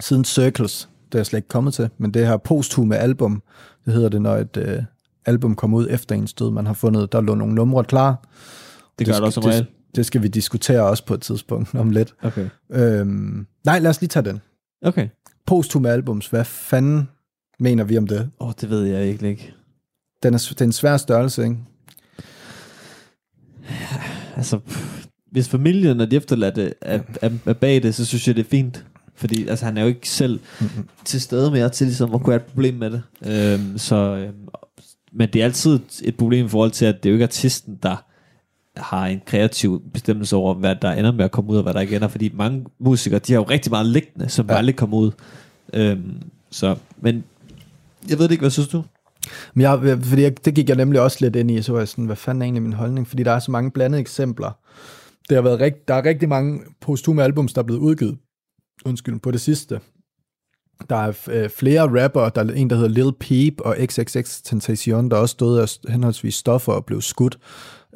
siden 0.00 0.24
Circles, 0.24 0.88
det 1.06 1.14
er 1.14 1.18
jeg 1.18 1.26
slet 1.26 1.38
ikke 1.38 1.48
kommet 1.48 1.74
til, 1.74 1.90
men 1.98 2.14
det 2.14 2.26
her 2.26 2.36
posthume 2.36 2.96
album, 2.96 3.42
det 3.84 3.94
hedder 3.94 4.08
det, 4.08 4.22
når 4.22 4.36
et 4.36 4.56
øh, 4.56 4.82
album 5.26 5.54
kommer 5.56 5.78
ud 5.78 5.86
efter 5.90 6.14
ens 6.14 6.32
død. 6.32 6.50
Man 6.50 6.66
har 6.66 6.72
fundet, 6.72 7.12
der 7.12 7.20
lå 7.20 7.34
nogle 7.34 7.54
numre 7.54 7.84
klar. 7.84 8.28
Det 8.98 9.06
gør 9.06 9.14
det 9.14 9.22
også 9.22 9.34
som 9.34 9.42
det, 9.42 9.52
regel. 9.52 9.66
Det 9.96 10.06
skal 10.06 10.22
vi 10.22 10.28
diskutere 10.28 10.82
også 10.82 11.04
på 11.04 11.14
et 11.14 11.20
tidspunkt 11.20 11.74
om 11.74 11.90
lidt. 11.90 12.14
Okay. 12.22 12.48
Øhm, 12.72 13.46
nej, 13.64 13.78
lad 13.78 13.90
os 13.90 14.00
lige 14.00 14.08
tage 14.08 14.24
den. 14.24 14.40
Okay. 14.82 15.08
Posthume 15.46 15.90
albums, 15.90 16.26
hvad 16.26 16.44
fanden 16.44 17.08
mener 17.58 17.84
vi 17.84 17.98
om 17.98 18.06
det? 18.06 18.30
Åh, 18.40 18.48
oh, 18.48 18.52
det 18.60 18.70
ved 18.70 18.82
jeg 18.84 19.06
ikke. 19.06 19.28
ikke. 19.28 19.54
Den 20.22 20.34
er, 20.34 20.38
det 20.38 20.60
er 20.60 20.64
en 20.64 20.72
svær 20.72 20.96
størrelse, 20.96 21.42
ikke? 21.42 21.56
Altså, 24.36 24.58
pff, 24.58 25.06
hvis 25.32 25.48
familien 25.48 26.00
og 26.00 26.10
de 26.10 26.16
efterladte 26.16 26.74
er, 26.80 27.00
er, 27.22 27.30
er 27.46 27.52
bag 27.52 27.82
det, 27.82 27.94
så 27.94 28.04
synes 28.06 28.26
jeg, 28.28 28.36
det 28.36 28.44
er 28.44 28.50
fint. 28.50 28.84
Fordi 29.14 29.48
altså, 29.48 29.64
han 29.64 29.76
er 29.76 29.82
jo 29.82 29.88
ikke 29.88 30.08
selv 30.08 30.40
Mm-hmm. 30.60 30.88
til 31.04 31.20
stede 31.20 31.50
mere 31.50 31.68
til 31.68 31.86
ligesom, 31.86 32.14
at 32.14 32.20
kunne 32.22 32.32
have 32.32 32.40
et 32.40 32.52
problem 32.52 32.74
med 32.74 32.90
det. 32.90 33.02
Øhm, 33.26 33.78
så, 33.78 33.96
øhm, 33.96 34.48
men 35.12 35.28
det 35.32 35.40
er 35.40 35.44
altid 35.44 35.80
et 36.02 36.16
problem 36.16 36.46
i 36.46 36.48
forhold 36.48 36.70
til, 36.70 36.84
at 36.84 37.02
det 37.02 37.08
er 37.08 37.10
jo 37.10 37.14
ikke 37.14 37.24
artisten, 37.24 37.78
der 37.82 38.04
har 38.80 39.06
en 39.06 39.20
kreativ 39.26 39.82
bestemmelse 39.92 40.36
over, 40.36 40.54
hvad 40.54 40.76
der 40.82 40.90
ender 40.92 41.12
med 41.12 41.24
at 41.24 41.30
komme 41.30 41.50
ud, 41.50 41.56
og 41.56 41.62
hvad 41.62 41.74
der 41.74 41.80
ikke 41.80 41.96
ender. 41.96 42.08
Fordi 42.08 42.30
mange 42.34 42.66
musikere, 42.80 43.18
de 43.18 43.32
har 43.32 43.40
jo 43.40 43.46
rigtig 43.46 43.70
meget 43.70 43.86
liggende, 43.86 44.28
som 44.28 44.46
ja. 44.48 44.54
Aldrig 44.56 44.76
kommer 44.76 44.96
ud. 44.96 45.10
Øhm, 45.74 46.12
så, 46.50 46.76
men 47.00 47.24
jeg 48.08 48.18
ved 48.18 48.24
det 48.24 48.30
ikke, 48.32 48.42
hvad 48.42 48.50
synes 48.50 48.68
du? 48.68 48.84
Men 49.54 49.62
jeg, 49.62 49.80
jeg- 49.84 49.98
fordi 50.02 50.22
jeg, 50.22 50.44
det 50.44 50.54
gik 50.54 50.68
jeg 50.68 50.76
nemlig 50.76 51.00
også 51.00 51.18
lidt 51.20 51.36
ind 51.36 51.50
i, 51.50 51.62
så 51.62 51.72
var 51.72 51.78
jeg 51.78 51.88
sådan, 51.88 52.04
hvad 52.04 52.16
fanden 52.16 52.42
er 52.42 52.46
egentlig 52.46 52.62
min 52.62 52.72
holdning? 52.72 53.08
Fordi 53.08 53.22
der 53.22 53.32
er 53.32 53.38
så 53.38 53.50
mange 53.50 53.70
blandede 53.70 54.00
eksempler. 54.00 54.50
Det 55.28 55.34
har 55.34 55.42
været 55.42 55.60
rigt, 55.60 55.88
der 55.88 55.94
er 55.94 56.04
rigtig 56.04 56.28
mange 56.28 56.60
posthume 56.80 57.22
albums, 57.22 57.52
der 57.52 57.58
er 57.62 57.66
blevet 57.66 57.80
udgivet. 57.80 58.18
Undskyld, 58.84 59.20
på 59.20 59.30
det 59.30 59.40
sidste. 59.40 59.80
Der 60.90 60.96
er 60.96 61.12
øh, 61.30 61.50
flere 61.50 62.02
rapper, 62.04 62.28
der 62.28 62.44
er 62.44 62.48
en, 62.54 62.70
der 62.70 62.76
hedder 62.76 62.88
Lil 62.90 63.12
Peep 63.20 63.60
og 63.60 63.76
XXX 63.86 64.40
Tentacion, 64.42 65.10
der 65.10 65.16
også 65.16 65.32
stod 65.32 65.58
af 65.58 65.92
henholdsvis 65.92 66.34
stoffer 66.34 66.72
og 66.72 66.84
blev 66.84 67.00
skudt, 67.00 67.38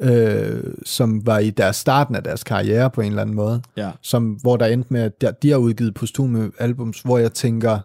øh, 0.01 0.63
som 0.85 1.25
var 1.25 1.39
i 1.39 1.49
deres 1.49 1.75
starten 1.75 2.15
af 2.15 2.23
deres 2.23 2.43
karriere 2.43 2.89
på 2.89 3.01
en 3.01 3.07
eller 3.09 3.21
anden 3.21 3.35
måde 3.35 3.61
Ja. 3.77 3.91
som, 4.01 4.25
hvor 4.31 4.57
der 4.57 4.65
endte 4.65 4.93
med, 4.93 5.01
at 5.01 5.21
der, 5.21 5.31
de 5.31 5.49
har 5.49 5.57
udgivet 5.57 5.93
posthume 5.93 6.51
albums, 6.59 7.01
hvor 7.01 7.17
jeg 7.17 7.33
tænker, 7.33 7.79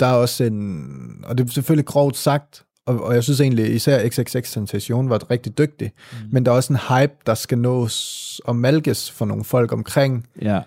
der 0.00 0.06
er 0.06 0.12
også 0.14 0.44
en, 0.44 0.84
og 1.24 1.38
det 1.38 1.46
er 1.48 1.50
selvfølgelig 1.52 1.86
grovt 1.86 2.16
sagt, 2.16 2.64
og, 2.86 3.02
og 3.04 3.14
jeg 3.14 3.24
synes 3.24 3.40
egentlig, 3.40 3.74
især 3.74 4.08
XXX 4.08 4.48
Sensation 4.48 5.10
var 5.10 5.30
rigtig 5.30 5.58
dygtig, 5.58 5.92
mm. 6.12 6.16
men 6.32 6.44
der 6.46 6.52
er 6.52 6.56
også 6.56 6.72
en 6.72 6.78
hype, 6.78 7.12
der 7.26 7.34
skal 7.34 7.58
nås 7.58 8.40
og 8.44 8.56
malkes 8.56 9.10
for 9.10 9.24
nogle 9.24 9.44
folk 9.44 9.72
omkring, 9.72 10.26
Ja. 10.42 10.60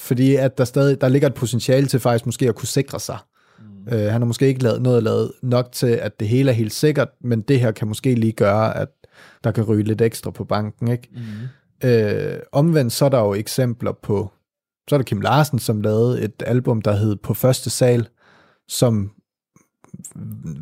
fordi 0.00 0.34
at 0.34 0.58
der 0.58 0.64
stadig, 0.64 1.00
der 1.00 1.08
ligger 1.08 1.28
et 1.28 1.34
potentiale 1.34 1.86
til 1.86 2.00
faktisk 2.00 2.26
måske 2.26 2.48
at 2.48 2.54
kunne 2.54 2.68
sikre 2.68 3.00
sig. 3.00 3.18
Mm. 3.86 3.92
Øh, 3.92 4.12
han 4.12 4.20
har 4.20 4.24
måske 4.24 4.46
ikke 4.46 4.62
lavet 4.62 4.82
noget 4.82 5.02
lavet 5.02 5.32
nok 5.42 5.72
til, 5.72 5.86
at 5.86 6.20
det 6.20 6.28
hele 6.28 6.50
er 6.50 6.54
helt 6.54 6.72
sikkert, 6.72 7.08
men 7.20 7.40
det 7.40 7.60
her 7.60 7.70
kan 7.70 7.88
måske 7.88 8.14
lige 8.14 8.32
gøre, 8.32 8.76
at 8.76 8.88
der 9.44 9.50
kan 9.50 9.64
ryge 9.64 9.82
lidt 9.84 10.00
ekstra 10.00 10.30
på 10.30 10.44
banken, 10.44 10.88
ikke? 10.90 11.08
Øh, 11.84 12.38
omvendt 12.52 12.92
så 12.92 13.04
er 13.04 13.08
der 13.08 13.20
jo 13.20 13.34
eksempler 13.34 13.92
på, 14.02 14.32
så 14.88 14.96
er 14.96 14.98
der 14.98 15.04
Kim 15.04 15.20
Larsen, 15.20 15.58
som 15.58 15.80
lavede 15.80 16.22
et 16.22 16.42
album, 16.46 16.82
der 16.82 16.92
hed 16.96 17.16
På 17.16 17.34
Første 17.34 17.70
Sal, 17.70 18.08
som 18.68 19.10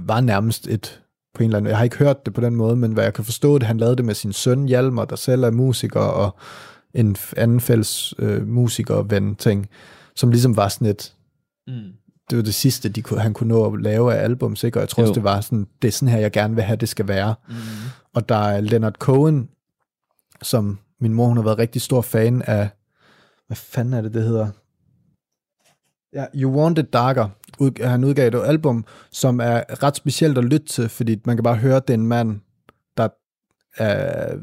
var 0.06 0.20
nærmest 0.20 0.68
et, 0.68 1.02
på 1.34 1.42
en 1.42 1.48
eller 1.48 1.56
anden, 1.56 1.70
jeg 1.70 1.76
har 1.76 1.84
ikke 1.84 1.98
hørt 1.98 2.26
det 2.26 2.34
på 2.34 2.40
den 2.40 2.56
måde, 2.56 2.76
men 2.76 2.92
hvad 2.92 3.04
jeg 3.04 3.14
kan 3.14 3.24
forstå 3.24 3.58
det, 3.58 3.66
han 3.66 3.78
lavede 3.78 3.96
det 3.96 4.04
med 4.04 4.14
sin 4.14 4.32
søn 4.32 4.66
Hjalmar, 4.66 5.04
der 5.04 5.16
selv 5.16 5.42
er 5.42 5.50
musiker, 5.50 6.00
og 6.00 6.36
en 6.94 7.16
anden 7.36 7.60
fælles 7.60 8.14
øh, 8.18 8.48
musiker-ven 8.48 9.34
ting, 9.34 9.68
som 10.16 10.30
ligesom 10.30 10.56
var 10.56 10.68
sådan 10.68 10.88
et, 10.88 11.14
Mm. 11.66 11.92
Det 12.32 12.38
var 12.38 12.44
det 12.44 12.54
sidste, 12.54 12.88
de 12.88 13.02
kunne, 13.02 13.20
han 13.20 13.34
kunne 13.34 13.48
nå 13.48 13.72
at 13.74 13.80
lave 13.80 14.14
af 14.14 14.24
album, 14.24 14.56
ikke? 14.64 14.78
og 14.78 14.80
jeg 14.80 14.88
tror 14.88 15.02
også, 15.02 15.14
det 15.14 15.24
var 15.24 15.40
sådan, 15.40 15.66
det 15.82 15.88
er 15.88 15.92
sådan 15.92 16.08
her, 16.08 16.18
jeg 16.18 16.32
gerne 16.32 16.54
vil 16.54 16.64
have, 16.64 16.76
det 16.76 16.88
skal 16.88 17.08
være. 17.08 17.34
Mm. 17.48 17.54
Og 18.14 18.28
der 18.28 18.36
er 18.36 18.60
Leonard 18.60 18.94
Cohen, 18.94 19.48
som 20.42 20.78
min 21.00 21.14
mor, 21.14 21.26
hun 21.26 21.36
har 21.36 21.44
været 21.44 21.58
rigtig 21.58 21.82
stor 21.82 22.00
fan 22.00 22.42
af, 22.42 22.68
hvad 23.46 23.56
fanden 23.56 23.94
er 23.94 24.00
det, 24.00 24.14
det 24.14 24.22
hedder? 24.22 24.48
Ja, 26.12 26.26
You 26.34 26.60
Want 26.60 26.78
It 26.78 26.92
Darker. 26.92 27.28
Ud, 27.58 27.84
han 27.84 28.04
udgav 28.04 28.28
et 28.28 28.34
album, 28.34 28.84
som 29.10 29.40
er 29.40 29.82
ret 29.82 29.96
specielt 29.96 30.38
at 30.38 30.44
lytte 30.44 30.66
til, 30.66 30.88
fordi 30.88 31.20
man 31.24 31.36
kan 31.36 31.44
bare 31.44 31.56
høre, 31.56 31.76
at 31.76 31.88
det 31.88 31.94
er 31.94 31.98
en 31.98 32.06
mand, 32.06 32.40
der 32.96 33.08
er 33.76 34.36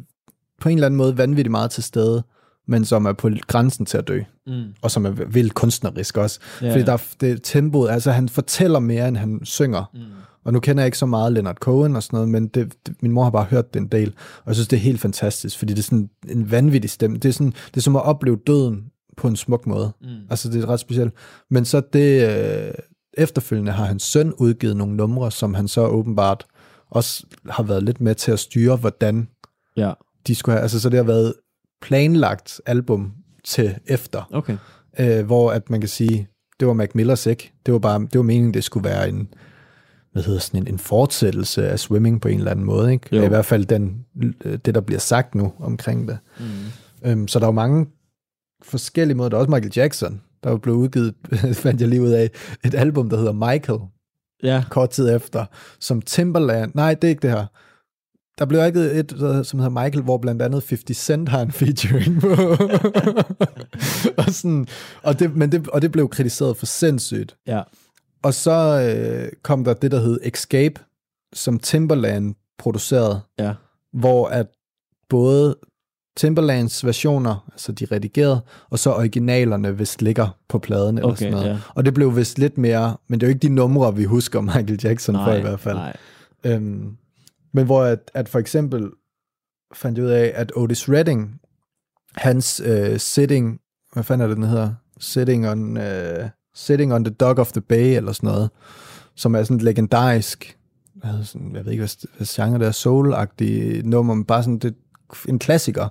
på 0.61 0.69
en 0.69 0.77
eller 0.77 0.85
anden 0.85 0.97
måde 0.97 1.17
vanvittigt 1.17 1.51
meget 1.51 1.71
til 1.71 1.83
stede, 1.83 2.23
men 2.69 2.85
som 2.85 3.05
er 3.05 3.13
på 3.13 3.29
grænsen 3.47 3.85
til 3.85 3.97
at 3.97 4.07
dø, 4.07 4.21
Mm. 4.47 4.63
og 4.81 4.91
som 4.91 5.05
er 5.05 5.09
vildt 5.09 5.53
kunstnerisk 5.53 6.17
også. 6.17 6.39
Ja. 6.61 6.71
Fordi 6.71 6.83
der, 6.83 6.93
er- 6.93 7.13
det 7.21 7.39
tempoet, 7.43 7.89
altså 7.89 8.11
han 8.11 8.29
fortæller 8.29 8.79
mere, 8.79 9.07
end 9.07 9.17
han 9.17 9.39
synger. 9.43 9.91
Mm. 9.93 9.99
Og 10.43 10.53
nu 10.53 10.59
kender 10.59 10.83
jeg 10.83 10.85
ikke 10.87 10.97
så 10.97 11.05
meget 11.05 11.33
Leonard 11.33 11.55
Cohen 11.55 11.95
og 11.95 12.03
sådan 12.03 12.17
noget, 12.17 12.29
men 12.29 12.47
det, 12.47 12.73
det, 12.87 12.95
min 13.01 13.11
mor 13.11 13.23
har 13.23 13.29
bare 13.31 13.43
hørt 13.43 13.73
det 13.73 13.79
en 13.79 13.87
del, 13.87 14.13
og 14.37 14.43
jeg 14.47 14.55
synes, 14.55 14.67
det 14.67 14.77
er 14.77 14.81
helt 14.81 14.99
fantastisk, 14.99 15.57
fordi 15.59 15.73
det 15.73 15.79
er 15.79 15.83
sådan 15.83 16.09
en 16.29 16.51
vanvittig 16.51 16.89
stemme. 16.89 17.17
Det 17.17 17.29
er, 17.29 17.33
sådan, 17.33 17.51
det 17.67 17.77
er 17.77 17.81
som 17.81 17.95
at 17.95 18.03
opleve 18.05 18.37
døden 18.47 18.83
på 19.17 19.27
en 19.27 19.35
smuk 19.35 19.67
måde. 19.67 19.91
Mm. 20.01 20.07
Altså, 20.29 20.49
det 20.49 20.63
er 20.63 20.69
ret 20.69 20.79
specielt. 20.79 21.13
Men 21.49 21.65
så 21.65 21.81
det, 21.93 22.29
øh, 22.67 22.71
efterfølgende 23.13 23.71
har 23.71 23.85
hans 23.85 24.03
søn 24.03 24.33
udgivet 24.37 24.77
nogle 24.77 24.95
numre, 24.95 25.31
som 25.31 25.53
han 25.53 25.67
så 25.67 25.81
åbenbart 25.87 26.45
også 26.91 27.25
har 27.49 27.63
været 27.63 27.83
lidt 27.83 28.01
med 28.01 28.15
til 28.15 28.31
at 28.31 28.39
styre, 28.39 28.75
hvordan 28.75 29.27
Ja, 29.77 29.93
de 30.27 30.35
skulle 30.35 30.53
have, 30.53 30.61
altså 30.61 30.79
så 30.79 30.89
det 30.89 30.97
har 30.97 31.03
været 31.03 31.33
planlagt 31.81 32.61
album 32.65 33.13
til 33.43 33.75
efter, 33.85 34.29
okay. 34.33 34.57
øh, 34.99 35.25
hvor 35.25 35.51
at 35.51 35.69
man 35.69 35.79
kan 35.81 35.89
sige, 35.89 36.27
det 36.59 36.67
var 36.67 36.73
Mac 36.73 36.89
Millers 36.93 37.25
ikke. 37.25 37.53
Det 37.65 37.71
var 37.71 37.79
bare, 37.79 37.99
det 37.99 38.15
var 38.15 38.21
meningen, 38.21 38.53
det 38.53 38.63
skulle 38.63 38.89
være 38.89 39.09
en, 39.09 39.27
hvad 40.11 40.23
hedder 40.23 40.39
sådan 40.39 40.61
en, 40.61 40.67
en 40.67 40.79
fortsættelse 40.79 41.69
af 41.69 41.79
swimming 41.79 42.21
på 42.21 42.27
en 42.27 42.37
eller 42.37 42.51
anden 42.51 42.65
måde, 42.65 42.91
ikke? 42.93 43.15
Jo. 43.15 43.23
I 43.23 43.27
hvert 43.27 43.45
fald 43.45 43.65
den, 43.65 44.05
det, 44.43 44.75
der 44.75 44.81
bliver 44.81 44.99
sagt 44.99 45.35
nu 45.35 45.53
omkring 45.59 46.07
det. 46.07 46.17
Mm. 46.39 46.45
Øhm, 47.09 47.27
så 47.27 47.39
der 47.39 47.45
er 47.45 47.47
jo 47.47 47.51
mange 47.51 47.87
forskellige 48.63 49.17
måder. 49.17 49.29
Der 49.29 49.37
er 49.37 49.39
også 49.39 49.51
Michael 49.51 49.73
Jackson, 49.75 50.21
der 50.43 50.51
er 50.51 50.57
blevet 50.57 50.77
udgivet, 50.77 51.13
fandt 51.63 51.81
jeg 51.81 51.89
lige 51.89 52.01
ud 52.01 52.11
af, 52.11 52.29
et 52.65 52.75
album, 52.75 53.09
der 53.09 53.17
hedder 53.17 53.33
Michael, 53.33 53.79
Ja, 54.43 54.63
kort 54.69 54.89
tid 54.89 55.15
efter, 55.15 55.45
som 55.79 56.01
Timberland, 56.01 56.71
nej, 56.75 56.93
det 56.93 57.03
er 57.03 57.09
ikke 57.09 57.21
det 57.21 57.31
her. 57.31 57.45
Der 58.39 58.45
blev 58.45 58.65
ikke 58.65 58.79
et, 58.91 59.11
som 59.47 59.59
hedder 59.59 59.83
Michael, 59.83 60.03
hvor 60.03 60.17
blandt 60.17 60.41
andet 60.41 60.63
50 60.69 60.97
Cent 60.97 61.29
har 61.29 61.41
en 61.41 61.51
featuring 61.51 62.21
på. 62.21 62.27
og, 64.23 64.23
sådan, 64.33 64.67
og, 65.03 65.19
det, 65.19 65.35
men 65.35 65.51
det, 65.51 65.67
og 65.67 65.81
det 65.81 65.91
blev 65.91 66.09
kritiseret 66.09 66.57
for 66.57 66.65
sindssygt. 66.65 67.35
ja. 67.47 67.61
Og 68.23 68.33
så 68.33 68.51
øh, 68.81 69.31
kom 69.43 69.63
der 69.63 69.73
det, 69.73 69.91
der 69.91 69.99
hed 69.99 70.19
Escape, 70.23 70.81
som 71.33 71.59
Timberland 71.59 72.35
producerede, 72.57 73.19
Ja. 73.39 73.53
hvor 73.93 74.27
at 74.27 74.47
både 75.09 75.55
Timberlands 76.17 76.85
versioner, 76.85 77.49
altså 77.51 77.71
de 77.71 77.85
redigerede, 77.91 78.41
og 78.69 78.79
så 78.79 78.91
originalerne 78.93 79.77
vist 79.77 80.01
ligger 80.01 80.37
på 80.49 80.59
pladen 80.59 80.97
eller 80.97 81.09
Okay, 81.09 81.17
sådan 81.17 81.33
noget. 81.33 81.47
ja. 81.49 81.57
Og 81.75 81.85
det 81.85 81.93
blev 81.93 82.15
vist 82.15 82.39
lidt 82.39 82.57
mere, 82.57 82.97
men 83.07 83.19
det 83.19 83.25
er 83.25 83.29
jo 83.29 83.33
ikke 83.35 83.47
de 83.47 83.53
numre, 83.53 83.95
vi 83.95 84.03
husker 84.03 84.41
Michael 84.41 84.79
Jackson 84.83 85.15
for 85.15 85.33
i 85.33 85.41
hvert 85.41 85.59
fald. 85.59 85.77
Nej. 85.77 85.95
Øhm, 86.43 86.97
men 87.53 87.65
hvor 87.65 87.83
at, 87.83 88.11
at 88.13 88.29
for 88.29 88.39
eksempel 88.39 88.89
fandt 89.73 89.97
jeg 89.97 90.05
ud 90.05 90.11
af, 90.11 90.31
at 90.35 90.51
Otis 90.55 90.89
Redding, 90.89 91.39
hans 92.15 92.61
øh, 92.65 92.99
sitting, 92.99 93.59
hvad 93.93 94.03
fanden 94.03 94.23
er 94.23 94.27
det, 94.27 94.37
den 94.37 94.45
hedder? 94.45 94.73
Sitting 94.99 95.49
on, 95.49 95.77
øh, 95.77 96.29
sitting 96.55 96.93
on 96.93 97.03
the 97.03 97.13
Dock 97.13 97.39
of 97.39 97.51
the 97.51 97.61
Bay, 97.61 97.95
eller 97.97 98.11
sådan 98.11 98.27
noget, 98.27 98.49
som 99.15 99.35
er 99.35 99.43
sådan 99.43 99.57
et 99.57 99.63
legendarisk, 99.63 100.57
hvad 100.95 101.23
sådan, 101.23 101.55
jeg 101.55 101.65
ved 101.65 101.71
ikke, 101.71 101.81
hvad, 101.81 102.07
hvad 102.17 102.27
genre 102.27 102.59
det 102.59 102.67
er, 102.67 102.71
soul-agtig 102.71 103.81
nummer, 103.87 104.13
men 104.13 104.25
bare 104.25 104.43
sådan 104.43 104.59
det, 104.59 104.75
en 105.29 105.39
klassiker. 105.39 105.87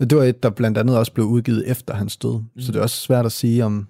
Det 0.00 0.18
var 0.18 0.24
et, 0.24 0.42
der 0.42 0.50
blandt 0.50 0.78
andet 0.78 0.98
også 0.98 1.12
blev 1.12 1.26
udgivet 1.26 1.70
efter 1.70 1.94
hans 1.94 2.16
død, 2.16 2.38
mm. 2.38 2.60
så 2.60 2.72
det 2.72 2.78
er 2.78 2.82
også 2.82 3.00
svært 3.00 3.26
at 3.26 3.32
sige, 3.32 3.64
om, 3.64 3.88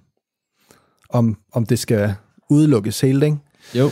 om, 1.11 1.37
om 1.53 1.66
det 1.66 1.79
skal 1.79 2.14
udelukkes 2.50 3.00
helt, 3.00 3.22
ikke? 3.22 3.38
Jo. 3.74 3.90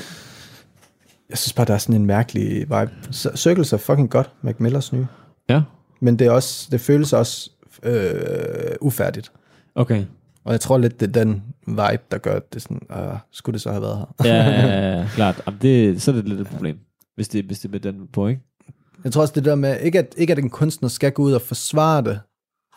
Jeg 1.33 1.39
synes 1.39 1.53
bare, 1.53 1.67
der 1.67 1.75
er 1.75 1.79
sådan 1.79 1.95
en 2.01 2.07
mærkelig 2.07 2.61
vibe. 2.61 2.91
Circles 3.13 3.73
er 3.73 3.77
fucking 3.77 4.11
godt, 4.11 4.31
Mac 4.43 4.55
Millers 4.59 4.93
nye. 4.93 5.07
Ja, 5.49 5.63
Men 6.01 6.19
det, 6.19 6.27
er 6.27 6.31
også, 6.31 6.69
det 6.71 6.81
føles 6.81 7.13
også 7.13 7.51
øh, 7.83 8.77
ufærdigt. 8.81 9.33
okay. 9.75 10.05
Og 10.45 10.53
jeg 10.53 10.61
tror 10.61 10.79
lidt, 10.79 11.01
det 11.01 11.09
er 11.09 11.13
den 11.25 11.43
vibe, 11.67 12.03
der 12.11 12.19
gør, 12.19 12.39
det 12.39 12.63
sådan, 12.63 12.81
øh, 12.91 13.19
skulle 13.31 13.53
det 13.55 13.61
så 13.63 13.71
have 13.71 13.83
været 13.83 13.99
her? 13.99 14.27
Ja, 14.29 14.51
ja, 14.51 14.97
ja, 14.99 15.09
klart. 15.15 15.43
Jamen, 15.47 15.59
det, 15.63 16.03
så 16.03 16.11
er 16.11 16.15
det 16.15 16.29
lidt 16.29 16.41
et 16.41 16.47
problem, 16.47 16.79
hvis 17.15 17.29
det, 17.29 17.45
hvis 17.45 17.59
det 17.61 17.69
er 17.69 17.73
med 17.73 17.81
den 17.81 17.95
på, 18.13 18.29
ikke? 18.29 18.41
Jeg 19.05 19.13
tror 19.13 19.23
også 19.23 19.35
det 19.35 19.45
der 19.45 19.55
med, 19.55 19.81
ikke 19.81 19.99
at, 19.99 20.15
ikke 20.19 20.33
at 20.33 20.39
en 20.39 20.51
kunstner 20.51 20.89
skal 20.89 21.13
gå 21.13 21.23
ud 21.23 21.33
og 21.33 21.43
forsvare 21.43 22.03
det, 22.05 22.21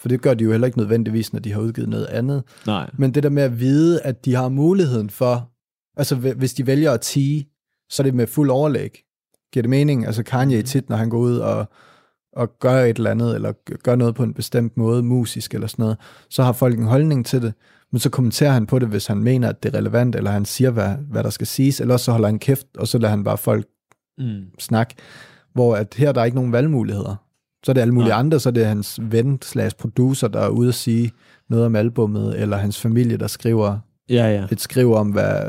for 0.02 0.08
det 0.10 0.22
gør 0.22 0.34
de 0.34 0.44
jo 0.44 0.52
heller 0.52 0.66
ikke 0.68 0.78
nødvendigvis, 0.78 1.34
når 1.34 1.40
de 1.40 1.54
har 1.54 1.62
udgivet 1.62 1.90
noget 1.90 2.06
andet. 2.06 2.44
Nej. 2.68 2.90
Men 2.98 3.14
det 3.14 3.24
der 3.24 3.30
med 3.30 3.44
at 3.44 3.60
vide, 3.60 4.02
at 4.02 4.26
de 4.26 4.36
har 4.36 4.50
muligheden 4.50 5.10
for, 5.10 5.50
altså 5.98 6.16
hv- 6.16 6.34
hvis 6.38 6.54
de 6.54 6.68
vælger 6.68 6.92
at 6.92 7.02
tige, 7.02 7.50
så 7.90 8.02
er 8.02 8.04
det 8.04 8.14
med 8.14 8.28
fuld 8.28 8.50
overlæg. 8.50 9.02
Giver 9.54 9.62
det 9.62 9.70
mening? 9.70 10.06
Altså 10.06 10.24
Kanye 10.24 10.62
tit, 10.62 10.90
når 10.90 10.96
han 10.96 11.10
går 11.10 11.18
ud 11.18 11.38
og, 11.38 11.66
og 12.34 12.60
gør 12.60 12.84
et 12.84 12.98
eller 12.98 13.12
andet, 13.12 13.36
eller 13.36 13.54
gør 13.84 13.96
noget 13.96 14.16
på 14.16 14.24
en 14.24 14.34
bestemt 14.34 14.78
måde, 14.78 15.04
musisk 15.04 15.54
eller 15.54 15.68
sådan 15.68 15.84
noget, 15.84 15.98
så 16.30 16.44
har 16.44 16.52
folk 16.54 16.78
en 16.80 16.86
holdning 16.86 17.26
til 17.26 17.42
det, 17.42 17.54
men 17.92 18.00
så 18.00 18.10
kommenterer 18.10 18.52
han 18.52 18.66
på 18.66 18.80
det, 18.80 18.88
hvis 18.88 19.08
han 19.08 19.18
mener, 19.24 19.50
at 19.50 19.64
det 19.64 19.74
er 19.76 19.78
relevant, 19.78 20.16
eller 20.16 20.32
han 20.32 20.46
siger, 20.46 20.72
hvad, 20.72 20.96
hvad 21.12 21.24
der 21.24 21.30
skal 21.30 21.48
siges, 21.48 21.82
eller 21.82 21.98
så 21.98 22.12
holder 22.12 22.28
han 22.28 22.40
kæft, 22.40 22.68
og 22.78 22.88
så 22.88 22.98
lader 22.98 23.10
han 23.10 23.24
bare 23.24 23.38
folk 23.38 23.66
Mm. 24.18 24.42
snak, 24.60 24.94
hvor 25.54 25.76
at 25.76 25.94
her 25.98 26.12
der 26.12 26.22
er 26.22 26.26
ikke 26.26 26.36
nogen 26.36 26.52
valgmuligheder. 26.52 27.16
Så 27.66 27.72
er 27.72 27.74
det 27.74 27.82
alle 27.82 27.94
mulige 27.94 28.10
Nej. 28.10 28.20
andre, 28.20 28.40
så 28.40 28.50
er 28.50 28.54
det 28.54 28.66
hans 28.66 29.00
ven 29.02 29.42
slash 29.42 29.76
producer, 29.76 30.28
der 30.28 30.40
er 30.40 30.50
ude 30.50 30.68
at 30.68 30.76
sige 30.76 31.12
noget 31.50 31.66
om 31.66 31.76
albummet, 31.76 32.42
eller 32.42 32.58
hans 32.58 32.82
familie, 32.82 33.18
der 33.18 33.28
skriver 33.28 33.80
Ja, 34.10 34.28
ja. 34.32 34.48
et 34.52 34.62
skriv 34.62 34.94
om, 34.94 35.10
hvad, 35.10 35.40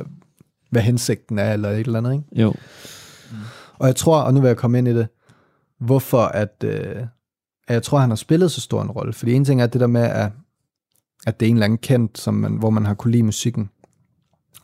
hvad 0.70 0.82
hensigten 0.82 1.38
er, 1.38 1.52
eller 1.52 1.70
et 1.70 1.86
eller 1.86 1.98
andet. 1.98 2.12
Ikke? 2.12 2.42
Jo. 2.42 2.54
Og 3.78 3.86
jeg 3.86 3.96
tror, 3.96 4.20
og 4.20 4.34
nu 4.34 4.40
vil 4.40 4.48
jeg 4.48 4.56
komme 4.56 4.78
ind 4.78 4.88
i 4.88 4.94
det, 4.94 5.08
hvorfor 5.80 6.22
at, 6.22 6.64
øh, 6.64 6.96
at 7.68 7.74
jeg 7.74 7.82
tror, 7.82 7.98
han 7.98 8.10
har 8.10 8.16
spillet 8.16 8.52
så 8.52 8.60
stor 8.60 8.82
en 8.82 8.90
rolle. 8.90 9.12
Fordi 9.12 9.32
en 9.32 9.44
ting 9.44 9.62
er 9.62 9.66
det 9.66 9.80
der 9.80 9.86
med, 9.86 10.02
at, 10.02 10.32
at 11.26 11.40
det 11.40 11.46
er 11.46 11.50
en 11.50 11.56
eller 11.56 11.64
anden 11.64 11.78
kendt, 11.78 12.18
som 12.18 12.34
man, 12.34 12.52
hvor 12.52 12.70
man 12.70 12.86
har 12.86 12.94
kunne 12.94 13.12
lide 13.12 13.22
musikken, 13.22 13.70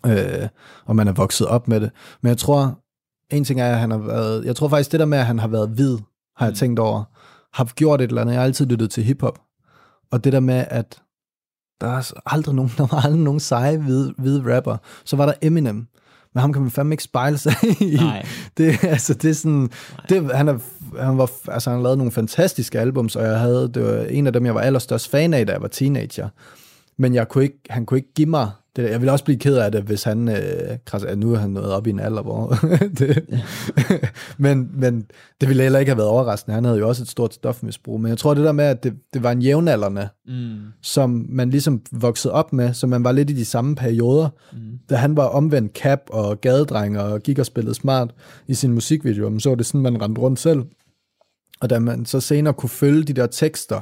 øh, 0.07 0.49
og 0.85 0.97
man 0.97 1.09
er 1.09 1.12
vokset 1.12 1.47
op 1.47 1.69
med 1.69 1.81
det. 1.81 1.91
Men 2.21 2.29
jeg 2.29 2.38
tror, 2.38 2.79
en 3.31 3.45
ting 3.45 3.61
er, 3.61 3.73
at 3.73 3.79
han 3.79 3.91
har 3.91 3.99
været, 3.99 4.45
jeg 4.45 4.57
tror 4.57 4.69
faktisk, 4.69 4.93
det 4.93 5.01
der 5.01 5.07
med, 5.07 5.19
at 5.19 5.27
han 5.27 5.38
har 5.38 5.49
været 5.49 5.69
hvid, 5.69 5.99
har 6.37 6.47
jeg 6.47 6.55
tænkt 6.55 6.79
over, 6.79 7.05
har 7.53 7.65
gjort 7.65 8.01
et 8.01 8.09
eller 8.09 8.21
andet. 8.21 8.33
Jeg 8.33 8.41
har 8.41 8.47
altid 8.47 8.67
lyttet 8.67 8.91
til 8.91 9.05
hiphop. 9.05 9.41
Og 10.11 10.25
det 10.25 10.33
der 10.33 10.41
med, 10.41 10.65
at 10.69 11.03
der 11.81 11.87
er 11.87 12.21
aldrig 12.27 12.55
nogen, 12.55 12.73
der 12.79 12.87
var 12.87 13.05
aldrig 13.05 13.23
nogen 13.23 13.41
seje 13.41 13.77
hvide, 13.77 14.15
hvide 14.19 14.57
rapper. 14.57 14.77
Så 15.05 15.17
var 15.17 15.27
der 15.27 15.35
Eminem. 15.43 15.87
Men 16.35 16.40
ham 16.40 16.53
kan 16.53 16.62
man 16.62 16.71
fandme 16.71 16.92
ikke 16.92 17.03
spejle 17.03 17.38
sig 17.38 17.55
i. 17.81 17.97
Nej. 17.97 18.27
Det, 18.57 18.85
altså, 18.85 19.14
det 19.14 19.31
er 19.31 19.35
sådan, 19.35 19.71
det, 20.09 20.37
han, 20.37 20.49
er, 20.49 20.59
han, 21.01 21.18
var, 21.18 21.31
altså, 21.49 21.71
han 21.71 21.83
lavet 21.83 21.99
nogle 21.99 22.12
fantastiske 22.12 22.81
albums, 22.81 23.16
og 23.16 23.25
jeg 23.25 23.38
havde, 23.38 23.71
det 23.75 23.85
var 23.85 24.03
en 24.03 24.27
af 24.27 24.33
dem, 24.33 24.47
jeg 24.47 24.55
var 24.55 24.61
allerstørst 24.61 25.11
fan 25.11 25.35
af, 25.35 25.47
da 25.47 25.53
jeg 25.53 25.62
var 25.62 25.68
teenager. 25.68 26.29
Men 26.97 27.14
jeg 27.14 27.29
kunne 27.29 27.45
ikke, 27.45 27.59
han 27.71 27.87
kunne 27.87 27.99
ikke 27.99 28.14
give 28.14 28.29
mig 28.29 28.51
det. 28.77 28.91
Jeg 28.91 29.01
ville 29.01 29.13
også 29.13 29.25
blive 29.25 29.39
ked 29.39 29.57
af 29.57 29.73
det, 29.73 29.83
hvis 29.83 30.03
han, 30.03 30.29
øh, 30.29 30.79
kras, 30.87 31.05
nu 31.17 31.33
er 31.33 31.39
han 31.39 31.51
nået 31.51 31.73
op 31.73 31.87
i 31.87 31.91
en 31.91 32.01
alder, 32.01 32.23
hvor 32.23 32.55
det, 32.99 33.25
men, 34.39 34.70
men 34.75 35.07
det 35.41 35.49
ville 35.49 35.62
heller 35.62 35.79
ikke 35.79 35.91
have 35.91 35.99
været 35.99 36.09
overraskende. 36.09 36.55
Han 36.55 36.64
havde 36.64 36.79
jo 36.79 36.89
også 36.89 37.03
et 37.03 37.09
stort 37.09 37.35
stofmisbrug. 37.35 38.01
Men 38.01 38.09
jeg 38.09 38.18
tror, 38.18 38.35
det 38.35 38.45
der 38.45 38.53
med, 38.53 38.64
at 38.64 38.85
det, 38.85 38.95
det 39.14 39.23
var 39.23 39.33
en 39.33 39.43
jævnaldrende, 39.43 40.09
Mm. 40.29 40.57
som 40.83 41.27
man 41.29 41.51
ligesom 41.51 41.81
voksede 41.93 42.35
op 42.35 42.53
med, 42.53 42.75
så 42.75 42.87
man 42.87 43.05
var 43.05 43.12
lidt 43.12 43.31
i 43.31 43.33
de 43.33 43.45
samme 43.45 43.75
perioder, 43.75 44.29
mm. 44.53 44.59
da 44.91 44.97
han 44.97 45.16
var 45.16 45.25
omvendt 45.25 45.73
cap 45.77 46.01
og 46.11 46.41
gadedreng 46.41 47.01
og 47.01 47.20
gik 47.20 47.39
og 47.39 47.47
spillede 47.47 47.75
smart 47.75 48.14
i 48.47 48.55
sin 48.55 48.73
musikvideo, 48.73 49.29
men 49.29 49.41
så 49.41 49.49
var 49.49 49.57
det 49.57 49.66
sådan, 49.66 49.81
man 49.81 50.03
rendte 50.03 50.20
rundt 50.20 50.39
selv. 50.41 50.62
Og 51.61 51.70
da 51.70 51.79
man 51.79 52.07
så 52.07 52.20
senere 52.20 52.55
kunne 52.55 52.70
følge 52.70 53.03
de 53.03 53.12
der 53.12 53.27
tekster, 53.27 53.81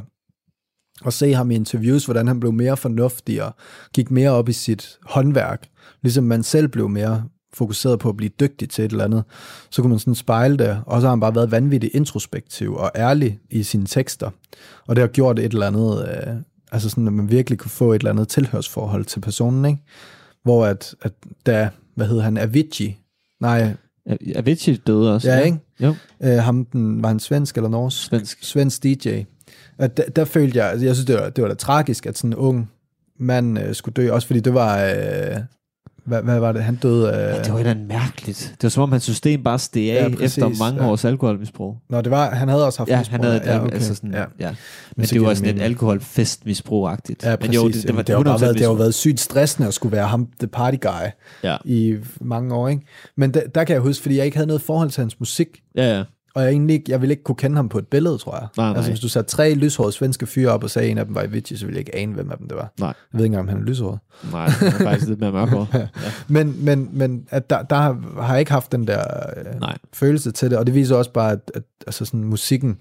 og 1.05 1.13
se 1.13 1.33
ham 1.35 1.51
i 1.51 1.55
interviews, 1.55 2.05
hvordan 2.05 2.27
han 2.29 2.41
blev 2.41 2.53
mere 2.53 2.77
fornuftig 2.77 3.43
og 3.43 3.55
gik 3.95 4.11
mere 4.11 4.31
op 4.31 4.49
i 4.49 4.53
sit 4.53 4.99
håndværk, 5.03 5.69
ligesom 6.03 6.25
man 6.25 6.43
selv 6.43 6.69
blev 6.69 6.89
mere 6.89 7.25
fokuseret 7.55 7.99
på 7.99 8.09
at 8.09 8.17
blive 8.17 8.31
dygtig 8.41 8.71
til 8.71 8.85
et 8.85 8.91
eller 8.91 9.05
andet, 9.05 9.25
så 9.71 9.83
kunne 9.83 9.91
man 9.91 9.99
sådan 9.99 10.15
spejle 10.15 10.57
det, 10.59 10.83
og 10.87 11.01
så 11.01 11.07
har 11.07 11.11
han 11.13 11.21
bare 11.21 11.35
været 11.35 11.51
vanvittigt 11.51 11.95
introspektiv 11.95 12.75
og 12.75 12.91
ærlig 12.97 13.39
i 13.51 13.63
sine 13.63 13.87
tekster, 13.87 14.31
og 14.87 14.97
det 14.97 15.03
har 15.03 15.09
gjort 15.09 15.39
et 15.39 15.53
eller 15.53 15.67
andet, 15.67 16.09
øh, 16.09 16.35
altså 16.73 16.89
sådan, 16.91 17.07
at 17.07 17.13
man 17.13 17.31
virkelig 17.31 17.59
kunne 17.59 17.71
få 17.71 17.93
et 17.93 17.99
eller 18.01 18.11
andet 18.11 18.29
tilhørsforhold 18.29 19.05
til 19.05 19.21
personen, 19.21 19.65
ikke? 19.65 19.83
Hvor 20.43 20.67
at, 20.67 20.95
at 21.03 21.13
da, 21.47 21.71
hvad 21.95 22.07
hedder 22.07 22.23
han, 22.23 22.39
Avicii, 22.39 22.99
nej, 23.41 23.75
Avicii 24.37 24.77
døde 24.77 25.15
også. 25.15 25.29
ja, 25.31 25.39
ikke? 25.41 25.59
Jo, 25.81 25.95
Øh, 26.23 26.39
ham, 26.39 26.65
den, 26.65 27.03
var 27.03 27.09
han 27.09 27.21
svensk 27.21 27.57
eller 27.57 27.71
norsk? 27.71 28.03
svensk. 28.07 28.39
svensk 28.45 28.83
DJ. 28.83 29.23
At 29.81 29.97
der, 29.97 30.03
der 30.17 30.25
følte 30.25 30.59
jeg, 30.59 30.71
altså 30.71 30.87
jeg 30.87 30.95
synes, 30.95 31.07
det 31.07 31.15
var, 31.17 31.29
det 31.31 31.43
var 31.43 31.49
da 31.49 31.55
tragisk, 31.55 32.07
at 32.07 32.19
sådan 32.19 32.31
en 32.31 32.37
ung 32.37 32.71
mand 33.19 33.59
øh, 33.59 33.75
skulle 33.75 33.93
dø, 33.93 34.11
også 34.13 34.27
fordi 34.27 34.41
det 34.41 34.55
var, 34.55 34.85
øh, 34.85 35.37
hvad, 36.05 36.23
hvad 36.23 36.39
var 36.41 36.53
det, 36.53 36.63
han 36.63 36.75
døde 36.77 37.07
øh, 37.09 37.13
Ja, 37.15 37.43
det 37.43 37.53
var 37.53 37.63
da 37.63 37.75
mærkeligt. 37.75 38.49
Det 38.55 38.63
var 38.63 38.69
som 38.69 38.83
om 38.83 38.93
hans 38.93 39.03
system 39.05 39.43
bare 39.43 39.59
steg 39.59 39.83
Ja, 39.87 40.05
af 40.05 40.11
præcis, 40.13 40.39
efter 40.39 40.65
mange 40.65 40.83
ja. 40.85 40.91
års 40.91 41.05
alkoholmisbrug. 41.05 41.77
Nå, 41.91 42.01
det 42.01 42.11
var, 42.11 42.31
han 42.31 42.49
havde 42.49 42.67
også 42.67 42.79
haft 42.79 42.91
Ja, 42.91 42.99
misbrug, 42.99 43.13
han 43.13 43.25
havde 43.25 43.37
et, 43.37 43.43
ja, 43.47 43.53
ja, 43.55 43.63
okay. 43.65 43.75
altså 43.75 43.95
sådan, 43.95 44.13
ja. 44.13 44.19
ja. 44.19 44.25
ja. 44.41 44.49
Men 44.49 44.57
Men 44.97 45.07
det 45.07 45.23
var 45.23 45.35
sådan 45.35 45.49
et 45.49 45.55
mening. 45.55 45.65
alkoholfestmisbrug-agtigt. 45.65 47.27
Ja, 47.27 47.37
præcis. 47.37 47.49
Men 47.49 47.55
jo, 47.55 47.69
det, 47.69 47.83
det 47.87 47.97
var, 47.97 48.03
det, 48.03 48.09
har 48.15 48.19
jo 48.21 48.25
bare 48.25 48.37
100% 48.37 48.41
været, 48.41 48.55
det 48.55 48.63
har 48.63 48.69
jo 48.71 48.75
været 48.77 48.95
sygt 48.95 49.21
stressende 49.21 49.69
at 49.69 49.75
skulle 49.75 49.93
være 49.97 50.07
ham, 50.07 50.29
the 50.39 50.47
party 50.49 50.77
guy, 50.81 51.09
Ja, 51.45 51.57
i 51.65 51.97
mange 52.21 52.55
år, 52.55 52.69
ikke? 52.69 52.83
Men 53.17 53.35
der, 53.35 53.41
der 53.55 53.65
kan 53.65 53.75
jeg 53.75 53.81
huske, 53.83 54.03
fordi 54.03 54.17
jeg 54.17 54.25
ikke 54.25 54.37
havde 54.37 54.47
noget 54.47 54.63
forhold 54.63 54.91
til 54.91 55.01
hans 55.01 55.21
musik, 55.21 55.49
ja, 55.77 55.97
ja. 55.97 56.05
Og 56.35 56.43
jeg, 56.43 56.51
egentlig 56.51 56.75
ikke, 56.75 56.93
jeg 56.93 57.01
ville 57.01 57.13
ikke 57.13 57.23
kunne 57.25 57.35
kende 57.37 57.57
ham 57.57 57.69
på 57.69 57.79
et 57.79 57.87
billede, 57.87 58.19
tror 58.19 58.37
jeg. 58.39 58.47
Nej, 58.57 58.67
nej. 58.69 58.77
Altså, 58.77 58.91
hvis 58.91 59.01
du 59.01 59.09
satte 59.09 59.31
tre 59.31 59.55
lyshårede 59.55 59.93
svenske 59.93 60.27
fyre 60.27 60.51
op 60.51 60.65
og 60.65 60.71
sagde, 60.71 60.87
at 60.87 60.91
en 60.93 60.99
af 60.99 61.07
dem 61.07 61.15
var 61.15 61.23
Avicii, 61.23 61.57
så 61.57 61.65
ville 61.67 61.77
jeg 61.77 61.81
ikke 61.81 61.97
ane, 61.97 62.13
hvem 62.15 62.31
af 62.31 62.39
dem 62.39 62.49
det 62.49 62.57
var. 62.57 62.73
Nej. 62.81 62.87
Jeg 62.89 62.95
ved 63.19 63.21
ikke 63.25 63.27
engang, 63.27 63.41
om 63.41 63.49
han 63.49 63.59
er 63.59 63.71
lyshåret. 63.71 63.99
Nej, 64.33 64.47
det 64.61 64.67
er 64.69 64.71
faktisk 64.71 65.09
lidt 65.09 65.21
mere 65.21 65.33
mørkere. 65.33 65.67
Ja. 65.75 65.89
Men, 66.29 66.65
men, 66.65 66.89
men 66.93 67.27
at 67.31 67.51
der, 67.51 67.63
der 67.63 67.77
har, 67.77 68.21
har 68.23 68.33
jeg 68.33 68.41
ikke 68.41 68.53
haft 68.53 68.73
den 68.73 68.87
der 68.87 69.01
øh, 69.37 69.61
Nej. 69.61 69.79
følelse 69.93 70.31
til 70.33 70.51
det, 70.51 70.59
og 70.59 70.67
det 70.67 70.75
viser 70.75 70.97
også 70.97 71.13
bare, 71.13 71.33
at, 71.33 71.51
at 71.55 71.63
altså 71.87 72.05
sådan, 72.05 72.25
musikken, 72.25 72.81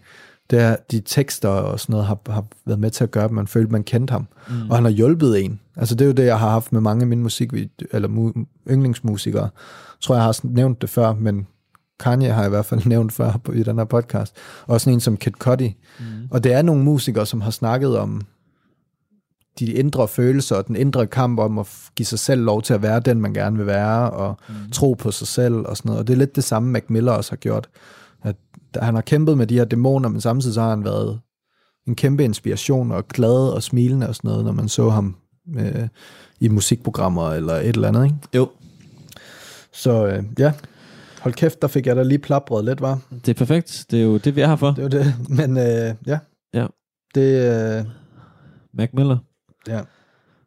det 0.50 0.60
er, 0.60 0.76
de 0.92 1.00
tekster 1.00 1.50
og 1.50 1.80
sådan 1.80 1.94
noget 1.94 2.08
har, 2.08 2.20
har 2.30 2.46
været 2.66 2.80
med 2.80 2.90
til 2.92 3.04
at 3.04 3.12
gøre, 3.12 3.24
at 3.24 3.32
man 3.32 3.48
følte, 3.48 3.68
at 3.68 3.72
man 3.72 3.84
kendte 3.84 4.12
ham. 4.12 4.28
Mm. 4.50 4.70
Og 4.70 4.76
han 4.78 4.84
har 4.84 4.92
hjulpet 4.92 5.46
en. 5.46 5.60
Altså 5.76 5.96
det 5.96 6.02
er 6.02 6.08
jo 6.08 6.12
det, 6.14 6.26
jeg 6.26 6.40
har 6.40 6.50
haft 6.50 6.74
med 6.74 6.82
mange 6.82 7.02
af 7.02 7.08
mine 7.08 7.22
musik, 7.22 7.54
eller 7.92 8.08
mu- 8.10 8.46
yndlingsmusikere. 8.72 9.44
Jeg 9.44 10.02
tror, 10.02 10.16
jeg 10.16 10.24
har 10.24 10.40
nævnt 10.44 10.82
det 10.82 10.90
før, 10.90 11.14
men 11.14 11.48
Kanye 12.00 12.30
har 12.30 12.42
jeg 12.42 12.48
i 12.48 12.50
hvert 12.50 12.66
fald 12.66 12.86
nævnt 12.94 13.14
før 13.14 13.38
på- 13.44 13.52
i 13.52 13.64
den 13.64 13.78
her 13.78 13.86
podcast. 13.86 14.36
Og 14.68 14.82
sådan 14.82 14.94
en 14.94 15.00
som 15.00 15.18
Kid 15.18 15.32
Cudi. 15.32 15.76
Mm. 16.00 16.06
Og 16.32 16.44
det 16.44 16.54
er 16.54 16.62
nogle 16.62 16.84
musikere, 16.84 17.26
som 17.26 17.42
har 17.42 17.52
snakket 17.52 17.98
om 17.98 18.22
de 19.60 19.66
indre 19.66 20.08
følelser 20.08 20.56
og 20.56 20.68
den 20.68 20.76
indre 20.76 21.08
kamp 21.08 21.40
om 21.40 21.60
at 21.60 21.68
give 21.96 22.06
sig 22.06 22.20
selv 22.20 22.42
lov 22.42 22.62
til 22.62 22.74
at 22.74 22.82
være 22.82 23.00
den, 23.00 23.22
man 23.22 23.34
gerne 23.34 23.58
vil 23.58 23.66
være, 23.66 24.10
og 24.12 24.38
mm. 24.50 24.72
tro 24.72 24.94
på 24.94 25.12
sig 25.12 25.28
selv 25.28 25.56
og 25.56 25.78
sådan 25.78 25.90
noget. 25.90 26.00
Og 26.00 26.08
det 26.08 26.14
er 26.14 26.18
lidt 26.18 26.36
det 26.36 26.44
samme, 26.44 26.70
Mac 26.72 26.84
Miller 26.88 27.12
også 27.12 27.32
har 27.32 27.38
gjort. 27.38 27.70
At 28.24 28.36
han 28.76 28.96
har 28.96 29.02
kæmpet 29.02 29.38
med 29.38 29.48
de 29.48 29.56
her 29.58 29.66
dæmoner, 29.66 30.10
men 30.10 30.22
samtidig 30.22 30.54
så 30.54 30.62
har 30.62 30.70
han 30.70 30.84
været 30.84 31.20
en 31.88 31.96
kæmpe 31.96 32.24
inspiration 32.24 32.92
og 32.92 33.08
glad 33.08 33.50
og 33.54 33.64
smilende 33.64 34.08
og 34.10 34.16
sådan 34.16 34.30
noget, 34.30 34.46
når 34.46 34.52
man 34.52 34.68
så 34.70 34.90
ham 34.90 35.16
øh, 35.58 35.88
i 36.40 36.48
musikprogrammer 36.48 37.30
eller 37.32 37.54
et 37.54 37.68
eller 37.68 37.88
andet. 37.88 38.04
Ikke? 38.06 38.16
Jo, 38.36 38.50
Så 39.74 40.08
øh, 40.08 40.24
ja, 40.40 40.52
hold 41.22 41.34
kæft, 41.34 41.62
der 41.62 41.68
fik 41.68 41.88
jeg 41.88 41.96
da 41.96 42.04
lige 42.04 42.20
plapret 42.20 42.66
lidt, 42.66 42.82
var. 42.82 43.00
det 43.26 43.30
er 43.30 43.34
perfekt. 43.34 43.86
Det 43.92 44.00
er 44.00 44.04
jo 44.04 44.18
det, 44.18 44.36
vi 44.36 44.42
er 44.42 44.48
her 44.48 44.56
for. 44.56 44.72
Det 44.72 44.84
var 44.84 44.90
det. 44.90 45.14
Men 45.30 45.58
øh, 45.58 45.94
ja, 46.08 46.20
Ja. 46.54 46.68
det, 47.16 47.52
øh, 47.80 47.86
Mac 48.74 48.90
Miller. 48.94 49.18
ja, 49.68 49.82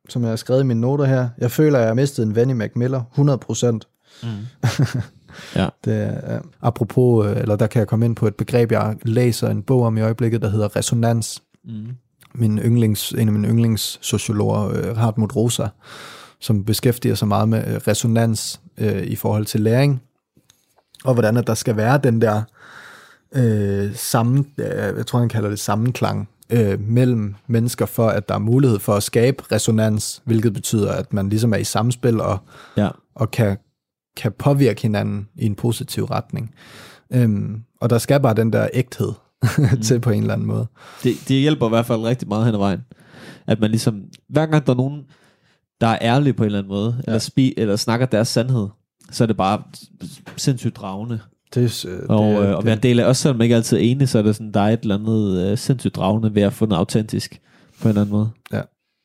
som 0.08 0.22
jeg 0.22 0.28
har 0.30 0.36
skrevet 0.36 0.60
i 0.60 0.64
mine 0.66 0.80
noter 0.80 1.04
her, 1.04 1.28
jeg 1.38 1.50
føler, 1.50 1.78
at 1.78 1.82
jeg 1.82 1.88
har 1.88 1.94
mistet 1.94 2.22
en 2.22 2.34
ven 2.34 2.50
i 2.50 2.52
Mac 2.52 2.70
Miller, 2.76 3.02
100 3.12 3.38
procent. 3.38 3.88
Mm. 4.22 4.28
Ja. 5.56 5.68
Det, 5.84 5.94
er, 6.02 6.38
uh, 6.38 6.44
apropos, 6.62 7.26
øh, 7.26 7.36
eller 7.36 7.56
der 7.56 7.66
kan 7.66 7.78
jeg 7.80 7.88
komme 7.88 8.04
ind 8.04 8.16
på 8.16 8.26
et 8.26 8.34
begreb, 8.34 8.72
jeg 8.72 8.96
læser 9.02 9.48
en 9.48 9.62
bog 9.62 9.82
om 9.82 9.96
i 9.96 10.00
øjeblikket, 10.00 10.42
der 10.42 10.48
hedder 10.48 10.76
resonans. 10.76 11.42
Mm. 11.64 11.86
Min 12.34 12.58
yndlings, 12.58 13.12
en 13.12 13.28
af 13.28 13.32
mine 13.32 13.48
yndlingssociologer, 13.48 14.68
øh, 14.68 14.96
Hartmut 14.96 15.36
Rosa, 15.36 15.66
som 16.40 16.64
beskæftiger 16.64 17.14
sig 17.14 17.28
meget 17.28 17.48
med 17.48 17.66
øh, 17.74 17.80
resonans 17.88 18.60
øh, 18.78 19.02
i 19.02 19.16
forhold 19.16 19.46
til 19.46 19.60
læring, 19.60 20.02
og 21.04 21.12
hvordan 21.14 21.36
at 21.36 21.46
der 21.46 21.54
skal 21.54 21.76
være 21.76 21.98
den 21.98 22.22
der 22.22 22.42
øh, 23.34 23.94
sammen, 23.94 24.46
øh, 24.58 24.66
jeg 24.96 25.06
tror 25.06 25.18
han 25.18 25.28
kalder 25.28 25.48
det 25.48 25.58
sammenklang, 25.60 26.28
øh, 26.50 26.80
mellem 26.80 27.34
mennesker, 27.46 27.86
for 27.86 28.08
at 28.08 28.28
der 28.28 28.34
er 28.34 28.38
mulighed 28.38 28.78
for 28.78 28.94
at 28.94 29.02
skabe 29.02 29.42
resonans, 29.52 30.22
hvilket 30.24 30.52
betyder, 30.54 30.92
at 30.92 31.12
man 31.12 31.28
ligesom 31.28 31.52
er 31.52 31.56
i 31.56 31.64
samspil 31.64 32.20
og, 32.20 32.38
Ja. 32.76 32.88
og 33.14 33.30
kan, 33.30 33.56
kan 34.16 34.32
påvirke 34.32 34.82
hinanden 34.82 35.28
i 35.36 35.46
en 35.46 35.54
positiv 35.54 36.04
retning. 36.04 36.54
Øhm, 37.12 37.62
og 37.80 37.90
der 37.90 37.98
skal 37.98 38.20
bare 38.20 38.34
den 38.34 38.52
der 38.52 38.68
ægthed 38.72 39.12
til 39.86 40.00
på 40.00 40.10
en 40.10 40.20
eller 40.20 40.34
anden 40.34 40.46
måde. 40.46 40.66
Det, 41.02 41.14
det 41.28 41.36
hjælper 41.40 41.66
i 41.66 41.68
hvert 41.68 41.86
fald 41.86 42.00
rigtig 42.00 42.28
meget 42.28 42.44
hen 42.46 42.54
ad 42.54 42.58
vejen. 42.58 42.80
At 43.46 43.60
man 43.60 43.70
ligesom, 43.70 44.02
hver 44.28 44.46
gang 44.46 44.66
der 44.66 44.72
er 44.72 44.76
nogen, 44.76 45.02
der 45.80 45.86
er 45.86 45.98
ærlige 46.00 46.32
på 46.32 46.42
en 46.42 46.46
eller 46.46 46.58
anden 46.58 46.68
måde, 46.72 46.94
ja. 46.96 47.02
eller, 47.06 47.18
spi, 47.18 47.54
eller 47.56 47.76
snakker 47.76 48.06
deres 48.06 48.28
sandhed, 48.28 48.68
så 49.10 49.24
er 49.24 49.26
det 49.26 49.36
bare 49.36 49.62
sindssygt 50.36 50.76
dragende. 50.76 51.20
Det, 51.54 51.84
øh, 51.84 52.00
Og, 52.08 52.24
det, 52.24 52.48
øh, 52.48 52.56
og 52.56 52.64
være 52.64 52.74
en 52.74 52.82
del 52.82 53.00
af, 53.00 53.04
også 53.06 53.22
selvom 53.22 53.36
man 53.36 53.44
ikke 53.44 53.56
altid 53.56 53.76
er 53.76 53.80
enig, 53.80 54.08
så 54.08 54.18
er 54.18 54.22
det 54.22 54.36
sådan, 54.36 54.52
der 54.52 54.60
er 54.60 54.68
et 54.68 54.80
eller 54.80 54.98
andet 54.98 55.50
øh, 55.50 55.58
sindssygt 55.58 55.96
dragende 55.96 56.34
ved 56.34 56.42
at 56.42 56.52
få 56.52 56.66
noget 56.66 56.78
autentisk 56.78 57.40
på 57.80 57.84
en 57.84 57.88
eller 57.88 58.00
anden 58.00 58.12
måde. 58.12 58.30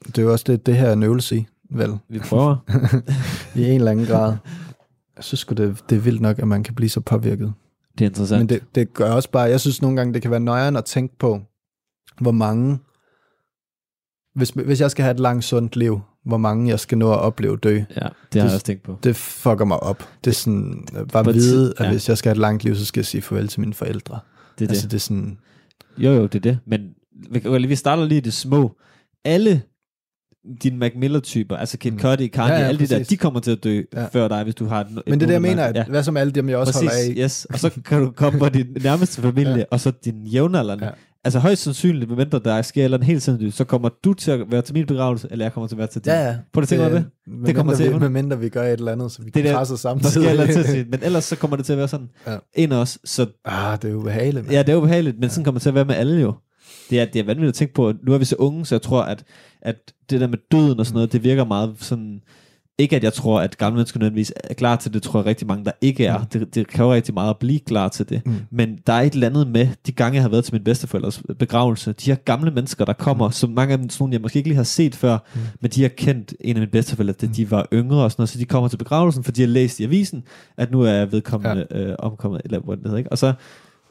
det 0.08 0.18
er 0.18 0.22
jo 0.22 0.32
også 0.32 0.46
det, 0.48 0.66
det 0.66 0.78
her 0.78 0.88
er 0.88 0.94
en 0.94 1.04
øvelse 1.04 1.38
i, 1.38 1.48
vel, 1.70 1.98
Vi 2.10 2.20
prøver. 2.20 2.56
i 3.60 3.66
en 3.66 3.76
eller 3.76 3.92
anden 3.92 4.06
grad. 4.06 4.36
Jeg 5.16 5.24
synes 5.24 5.40
sgu, 5.40 5.54
det, 5.54 5.84
det 5.90 5.96
er 5.96 6.00
vildt 6.00 6.22
nok, 6.22 6.40
at 6.40 6.48
man 6.48 6.64
kan 6.64 6.76
blive 6.76 6.90
så 6.90 7.00
påvirket. 7.00 7.54
Det 7.98 8.06
er 8.06 8.10
interessant. 8.10 8.40
Men 8.40 8.50
det, 8.50 8.62
det 8.76 8.94
gør 8.94 9.12
også 9.12 9.32
bare, 9.32 9.44
jeg 9.44 9.60
synes 9.60 9.82
nogle 9.82 9.98
gange, 9.98 10.14
det 10.14 10.22
kan 10.22 10.32
være 10.32 10.40
nøjeren 10.40 10.76
at 10.76 10.86
tænke 10.86 11.18
på, 11.18 11.42
hvor 12.22 12.32
mange, 12.32 12.80
hvis, 14.36 14.50
hvis 14.50 14.82
jeg 14.82 14.92
skal 14.92 15.04
have 15.04 15.14
et 15.14 15.20
langt, 15.20 15.44
sundt 15.44 15.76
liv, 15.76 16.02
hvor 16.28 16.38
mange 16.38 16.70
jeg 16.70 16.80
skal 16.80 16.98
nå 16.98 17.12
at 17.14 17.20
opleve 17.20 17.58
dø. 17.58 17.76
ja, 17.76 17.82
det 17.82 17.94
har 18.02 18.12
det- 18.34 18.36
jeg 18.36 18.44
også 18.46 18.66
tænkt 18.66 18.84
på. 18.84 18.98
Det 19.04 19.16
fucker 19.16 19.66
mig 19.66 19.84
op. 19.84 20.04
Det 20.26 20.32
er 20.32 20.36
sådan, 20.36 20.88
bare 21.12 21.30
et 21.30 21.36
vide, 21.36 21.74
at 21.78 21.86
ja. 21.86 21.92
hvis 21.92 22.10
jeg 22.10 22.18
skal 22.18 22.30
have 22.30 22.34
et 22.34 22.42
langt 22.42 22.64
liv, 22.64 22.76
så 22.76 22.86
skal 22.86 23.00
jeg 23.00 23.06
sige 23.06 23.22
farvel 23.22 23.48
til 23.48 23.60
mine 23.60 23.74
forældre. 23.74 24.20
Det 24.60 24.66
er 24.66 24.70
altså 24.70 24.84
det. 24.84 24.92
det 24.92 24.98
er 24.98 25.02
sådan, 25.02 25.38
Jo, 25.98 26.12
jo, 26.12 26.24
det 26.24 26.36
er 26.36 26.40
det. 26.40 26.60
Men 26.68 26.82
vi, 27.70 27.76
starter 27.76 28.06
lige 28.06 28.18
i 28.18 28.22
det 28.22 28.34
små. 28.34 28.72
Alle 29.26 29.62
dine 30.64 30.78
Mac 30.78 30.92
Miller-typer, 30.96 31.56
altså 31.58 31.78
Kid 31.78 31.92
Mm. 31.92 32.00
Cudi, 32.00 32.28
Kanye, 32.28 32.54
Ja, 32.54 32.60
ja, 32.62 32.68
alle 32.68 32.80
de 32.80 32.88
der, 32.88 33.04
de 33.04 33.18
kommer 33.18 33.40
til 33.40 33.52
at 33.52 33.64
dø 33.64 33.82
Ja. 33.94 34.06
før 34.06 34.28
dig, 34.28 34.44
hvis 34.44 34.56
du 34.56 34.66
har 34.66 34.82
et, 34.82 34.88
men 34.92 35.04
det 35.06 35.12
er 35.14 35.28
det, 35.28 35.34
jeg 35.34 35.42
mener, 35.42 35.64
at 35.64 35.76
Ja. 35.76 35.86
hvad 35.86 36.04
som 36.04 36.18
alle 36.18 36.32
dem, 36.32 36.50
jeg 36.50 36.58
også 36.58 36.74
Præcis, 36.74 36.90
holder 36.90 37.22
af. 37.22 37.26
yes. 37.26 37.46
Og 37.46 37.60
så 37.60 37.70
kan 37.86 38.02
du 38.02 38.12
komme 38.12 38.40
på 38.40 38.50
din 38.50 38.66
nærmeste 38.84 39.22
familie, 39.32 39.56
ja. 39.58 39.64
og 39.72 39.80
så 39.80 39.92
din 40.06 40.26
jævnaldrende. 40.28 40.86
Ja. 40.86 40.92
Ja. 41.24 41.28
Altså 41.28 41.40
højst 41.40 41.64
sandsynligt, 41.64 42.10
medmindre 42.10 42.40
der 42.40 42.62
sker 42.62 42.84
eller 42.84 42.98
en 42.98 43.04
helt 43.04 43.24
sindssygt, 43.24 43.54
så 43.54 43.64
kommer 43.64 43.90
du 44.04 44.14
til 44.14 44.32
at 44.32 44.40
være 44.52 44.62
til 44.62 44.74
min 44.74 44.86
begravelse, 44.86 45.28
eller 45.32 45.46
jeg 45.46 45.54
kommer 45.54 45.68
til 45.68 45.76
at 45.76 45.80
være 45.80 45.88
til 45.88 46.06
din. 46.06 46.12
Ja, 46.12 46.28
ja. 46.28 46.36
Prøv 46.54 46.62
at 46.62 46.68
tænke 46.68 46.84
over 46.86 46.94
det. 46.94 47.06
Det 47.46 47.56
kommer 47.56 47.76
til 47.76 47.84
at- 47.84 48.00
medmindre 48.02 48.40
vi 48.40 48.50
gør 48.50 48.64
et 48.64 48.72
eller 48.74 48.92
andet, 48.92 49.12
så 49.12 49.20
vi 49.22 49.26
Det 49.26 49.34
kan 49.34 49.46
der- 49.46 49.64
Der 49.64 49.76
samtidig. 49.76 50.12
sker 50.12 50.46
til 50.46 50.60
at 50.60 50.66
sige, 50.66 50.86
men 50.90 51.00
ellers 51.04 51.24
så 51.24 51.36
kommer 51.36 51.58
det 51.58 51.66
til 51.66 51.74
at 51.74 51.80
være 51.80 51.88
sådan. 51.88 52.10
Ja. 52.28 52.32
Ja. 52.32 52.38
En 52.54 52.72
os, 52.72 53.00
så 53.06 53.26
ah, 53.46 53.78
det 53.82 53.88
er 53.88 53.92
jo 53.94 54.02
behageligt. 54.02 54.46
mand. 54.46 54.54
Ja, 54.56 54.64
det 54.64 54.70
er 54.70 54.76
ubehageligt, 54.76 55.20
men 55.20 55.30
sådan 55.30 55.44
kommer 55.44 55.58
det 55.60 55.62
til 55.64 55.70
at 55.70 55.76
være 55.76 55.86
med 55.86 55.96
alle 55.96 56.22
jo. 56.22 56.34
Det 56.90 57.00
er, 57.00 57.06
det 57.06 57.20
er 57.20 57.24
vanvittigt 57.24 57.48
at 57.50 57.54
tænke 57.56 57.74
på. 57.74 57.94
Nu 58.04 58.14
er 58.14 58.18
vi 58.18 58.26
så 58.26 58.36
unge, 58.40 58.66
så 58.66 58.76
jeg 58.76 58.82
tror, 58.82 59.02
at, 59.04 59.24
at 59.62 59.76
det 60.10 60.22
der 60.22 60.28
med 60.28 60.38
døden 60.52 60.80
og 60.80 60.86
sådan 60.86 60.94
noget, 60.96 61.12
det 61.14 61.24
virker 61.24 61.46
meget 61.46 61.76
sådan... 61.80 62.20
Ikke 62.80 62.96
at 62.96 63.04
jeg 63.04 63.14
tror, 63.14 63.42
at 63.42 63.58
gamle 63.58 63.76
mennesker 63.76 64.00
nødvendigvis 64.00 64.34
er 64.44 64.54
klar 64.54 64.76
til 64.76 64.94
det, 64.94 65.04
tror 65.04 65.20
jeg 65.20 65.26
rigtig 65.26 65.48
mange, 65.48 65.66
der 65.66 65.72
ikke 65.82 66.06
er. 66.06 66.18
Mm. 66.18 66.26
Det, 66.26 66.56
det 66.56 66.68
kræver 66.68 66.94
rigtig 66.94 67.14
meget 67.14 67.30
at 67.30 67.38
blive 67.38 67.60
klar 67.60 67.88
til 67.90 68.10
det. 68.10 68.26
Mm. 68.26 68.36
Men 68.52 68.80
der 68.88 68.94
er 68.94 69.02
et 69.02 69.14
eller 69.14 69.28
andet 69.28 69.48
med, 69.48 69.68
de 69.88 69.92
gange 69.92 70.16
jeg 70.16 70.22
har 70.24 70.30
været 70.30 70.44
til 70.46 70.54
min 70.54 70.64
bedsteforældres 70.64 71.22
begravelse, 71.40 71.92
de 71.92 72.10
her 72.12 72.16
gamle 72.16 72.52
mennesker, 72.52 72.86
der 72.86 72.94
kommer, 72.94 73.28
Mm. 73.28 73.32
som 73.32 73.50
mange 73.50 73.72
af 73.72 73.78
dem, 73.78 73.90
sådan 73.90 74.14
jeg 74.14 74.22
måske 74.22 74.38
ikke 74.38 74.50
lige 74.50 74.56
har 74.58 74.64
set 74.64 74.96
før, 74.96 75.18
Mm. 75.36 75.40
men 75.62 75.72
de 75.72 75.82
har 75.82 75.90
kendt 75.90 76.34
en 76.42 76.56
af 76.56 76.60
mine 76.60 76.72
bedsteforældre, 76.72 77.14
da 77.14 77.26
Mm. 77.28 77.34
de 77.34 77.52
var 77.52 77.68
yngre 77.74 78.04
og 78.04 78.12
sådan 78.12 78.22
noget, 78.22 78.30
så 78.30 78.38
de 78.40 78.46
kommer 78.46 78.70
til 78.70 78.78
begravelsen, 78.78 79.24
for 79.24 79.32
de 79.32 79.42
har 79.42 79.48
læst 79.48 79.80
i 79.80 79.84
avisen, 79.84 80.24
at 80.58 80.72
nu 80.72 80.82
er 80.82 81.06
vedkommende 81.06 81.68
ja. 81.72 81.80
øh, 81.80 81.96
omkommet, 82.00 82.42
eller 82.46 82.60
hvad 82.60 82.78
det 82.78 82.84
hedder, 82.86 82.98
ikke? 82.98 83.12
Og 83.12 83.18
så 83.18 83.34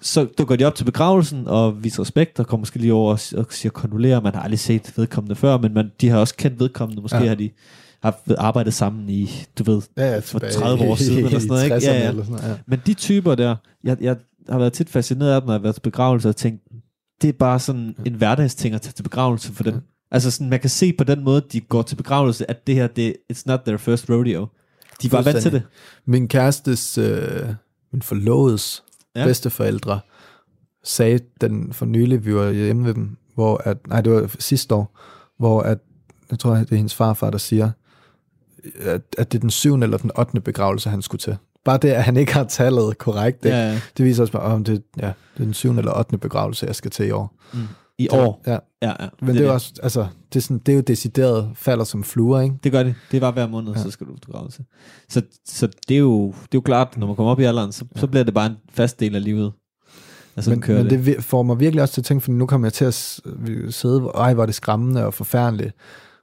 så 0.01 0.27
dukker 0.39 0.57
de 0.57 0.65
op 0.65 0.75
til 0.75 0.85
begravelsen 0.85 1.47
og 1.49 1.85
viser 1.85 2.01
respekt 2.03 2.41
og 2.41 2.47
kommer 2.47 2.61
måske 2.61 2.79
lige 2.79 2.93
over 2.95 3.13
og, 3.13 3.41
og 3.41 3.47
siger 3.51 3.71
kondolerer. 3.71 4.21
Man 4.21 4.35
har 4.35 4.43
aldrig 4.43 4.59
set 4.59 4.93
vedkommende 4.97 5.35
før, 5.35 5.59
men 5.59 5.75
man, 5.75 5.91
de 6.01 6.09
har 6.09 6.19
også 6.19 6.35
kendt 6.37 6.61
vedkommende. 6.61 7.03
Måske 7.03 7.19
ja. 7.19 7.29
har 7.29 7.35
de 7.35 7.51
haft 8.03 8.19
arbejdet 8.39 8.75
sammen 8.75 9.09
i, 9.09 9.31
du 9.59 9.65
ved, 9.65 9.83
Ja, 9.97 10.05
ja, 10.11 10.19
for 10.19 10.39
tilbage 10.39 10.53
30 10.53 10.85
år 10.85 10.95
i- 10.95 10.99
siden 10.99 11.25
eller 11.25 11.31
sådan 11.39 11.49
noget, 11.49 11.65
ikke? 11.65 11.77
60'erne 11.77 11.85
Ja, 11.91 11.99
ja. 12.03 12.09
Eller 12.09 12.25
sådan 12.25 12.37
noget, 12.41 12.49
ja. 12.55 12.59
Men 12.67 12.81
de 12.87 12.95
typer 12.95 13.35
der, 13.35 13.57
jeg, 13.85 13.97
jeg 14.01 14.17
har 14.49 14.59
været 14.59 14.73
tit 14.73 14.89
fascineret 14.89 15.33
af 15.33 15.41
dem, 15.41 15.47
når 15.47 15.55
jeg 15.55 15.59
har 15.59 15.63
været 15.63 15.75
til 15.75 15.81
begravelse 15.81 16.29
og 16.29 16.37
tænkt, 16.37 16.63
det 17.23 17.29
er 17.29 17.33
bare 17.33 17.59
sådan 17.59 17.97
en 18.07 18.15
hverdagsting 18.15 18.75
at 18.75 18.81
tage 18.83 18.93
til 18.93 19.03
begravelse 19.03 19.53
for 19.53 19.63
dem. 19.63 19.75
Ja. 19.75 19.81
Altså 20.11 20.31
sådan, 20.31 20.51
man 20.51 20.61
kan 20.61 20.71
se 20.71 20.93
på 20.93 21.05
den 21.05 21.25
måde, 21.25 21.43
de 21.53 21.61
går 21.61 21.83
til 21.83 21.97
begravelse, 21.97 22.51
at 22.51 22.67
det 22.67 22.75
her, 22.75 22.87
det, 22.87 23.17
it's 23.33 23.43
not 23.47 23.61
their 23.67 23.77
first 23.77 24.11
rodeo. 24.11 24.47
De 25.03 25.09
bare 25.09 25.25
vant 25.25 25.43
til 25.43 25.53
det. 25.53 25.63
Min 26.07 26.29
kærestes, 26.29 26.99
øh, 26.99 27.47
min 27.93 28.03
forlovedes 28.03 28.83
ja. 29.15 29.21
Ja. 29.21 29.27
bedsteforældre 29.27 30.01
sagde 30.85 31.21
den 31.41 31.73
for 31.73 31.87
nylig, 31.87 32.27
vi 32.27 32.35
var 32.35 32.51
hjemme 32.51 32.85
ved 32.87 32.95
dem, 32.95 33.17
hvor 33.35 33.61
at, 33.65 33.87
nej, 33.89 34.01
det 34.01 34.13
var 34.13 34.31
sidste 34.39 34.75
år, 34.75 34.99
hvor 35.39 35.61
at, 35.61 35.79
jeg 36.31 36.39
tror, 36.39 36.55
det 36.55 36.73
er 36.73 36.77
hendes 36.77 36.95
farfar, 36.95 37.31
der 37.31 37.39
siger, 37.39 37.71
at, 38.81 39.01
at 39.19 39.33
det 39.33 39.39
er 39.39 39.41
den 39.41 39.51
syvende 39.51 39.85
eller 39.85 39.99
den 39.99 40.11
ottende 40.15 40.41
begravelse, 40.41 40.91
han 40.91 41.03
skulle 41.03 41.21
til. 41.21 41.37
Bare 41.65 41.79
det, 41.79 41.89
at 41.89 42.05
han 42.05 42.17
ikke 42.17 42.35
har 42.35 42.45
tallet 42.45 42.99
korrekt, 42.99 43.43
det, 43.43 43.49
Ja, 43.51 43.69
ja. 43.73 43.81
det 43.97 44.05
viser 44.05 44.23
også 44.23 44.33
bare, 44.33 44.43
om 44.43 44.65
det, 44.65 44.83
ja, 44.97 45.07
det 45.07 45.41
er 45.41 45.45
den 45.45 45.55
syvende 45.55 45.81
eller 45.81 45.93
ottende 45.99 46.19
begravelse, 46.19 46.67
jeg 46.67 46.75
skal 46.75 46.91
til 46.91 47.07
i 47.07 47.11
år. 47.11 47.35
I 47.99 48.09
år. 48.11 48.43
Ja, 48.47 48.59
Ja, 48.83 48.93
ja. 49.01 49.09
men 49.21 49.29
det, 49.29 49.39
det, 49.39 49.47
er, 49.47 49.51
også, 49.53 49.73
altså, 49.83 50.07
det, 50.33 50.39
er 50.39 50.43
sådan, 50.43 50.59
det 50.59 50.73
er 50.73 50.77
jo 50.77 50.81
decideret 50.83 51.51
falder 51.55 51.85
som 51.85 52.05
fluer, 52.05 52.41
ikke? 52.41 52.57
Det 52.65 52.73
gør 52.73 52.83
det. 52.83 52.95
Det 53.11 53.17
er 53.17 53.21
bare 53.21 53.33
hver 53.33 53.49
måned, 53.49 53.73
ja. 53.75 53.83
så 53.83 53.91
skal 53.91 54.07
du 54.07 54.13
begrave 54.27 54.51
sig. 54.51 54.65
Så, 55.09 55.23
så 55.47 55.69
det, 55.89 55.95
er 55.95 55.99
jo, 55.99 56.27
det 56.27 56.35
er 56.43 56.47
jo 56.55 56.61
klart, 56.61 56.97
når 56.99 57.07
man 57.07 57.17
kommer 57.17 57.33
op 57.33 57.41
i 57.41 57.45
alderen, 57.45 57.73
så, 57.73 57.85
så 57.97 58.07
bliver 58.07 58.25
det 58.25 58.35
bare 58.35 58.47
en 58.47 58.57
fast 58.71 59.01
del 59.01 59.15
af 59.17 59.25
livet. 59.25 59.53
Altså, 60.37 60.51
Men, 60.51 60.63
men 60.69 60.91
det 60.91 61.07
vi- 61.07 61.17
får 61.21 61.43
mig 61.43 61.61
virkelig 61.61 61.83
også 61.83 61.95
til 61.95 62.01
at 62.01 62.05
tænke, 62.05 62.25
for 62.25 62.33
nu 62.33 62.47
kommer 62.47 62.67
jeg 62.67 62.73
til 62.73 62.85
at 62.85 62.95
sidde, 63.75 64.11
ej, 64.15 64.35
hvor 64.35 64.43
er 64.43 64.47
det 64.47 64.55
skræmmende 64.55 65.07
og 65.07 65.15
forfærdeligt. 65.15 65.75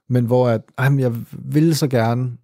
Men 0.08 0.24
hvor 0.24 0.48
at, 0.48 0.60
ej, 0.78 0.88
men 0.88 1.00
jeg 1.00 1.12
ville 1.32 1.74
så 1.74 1.88
gerne, 1.88 2.36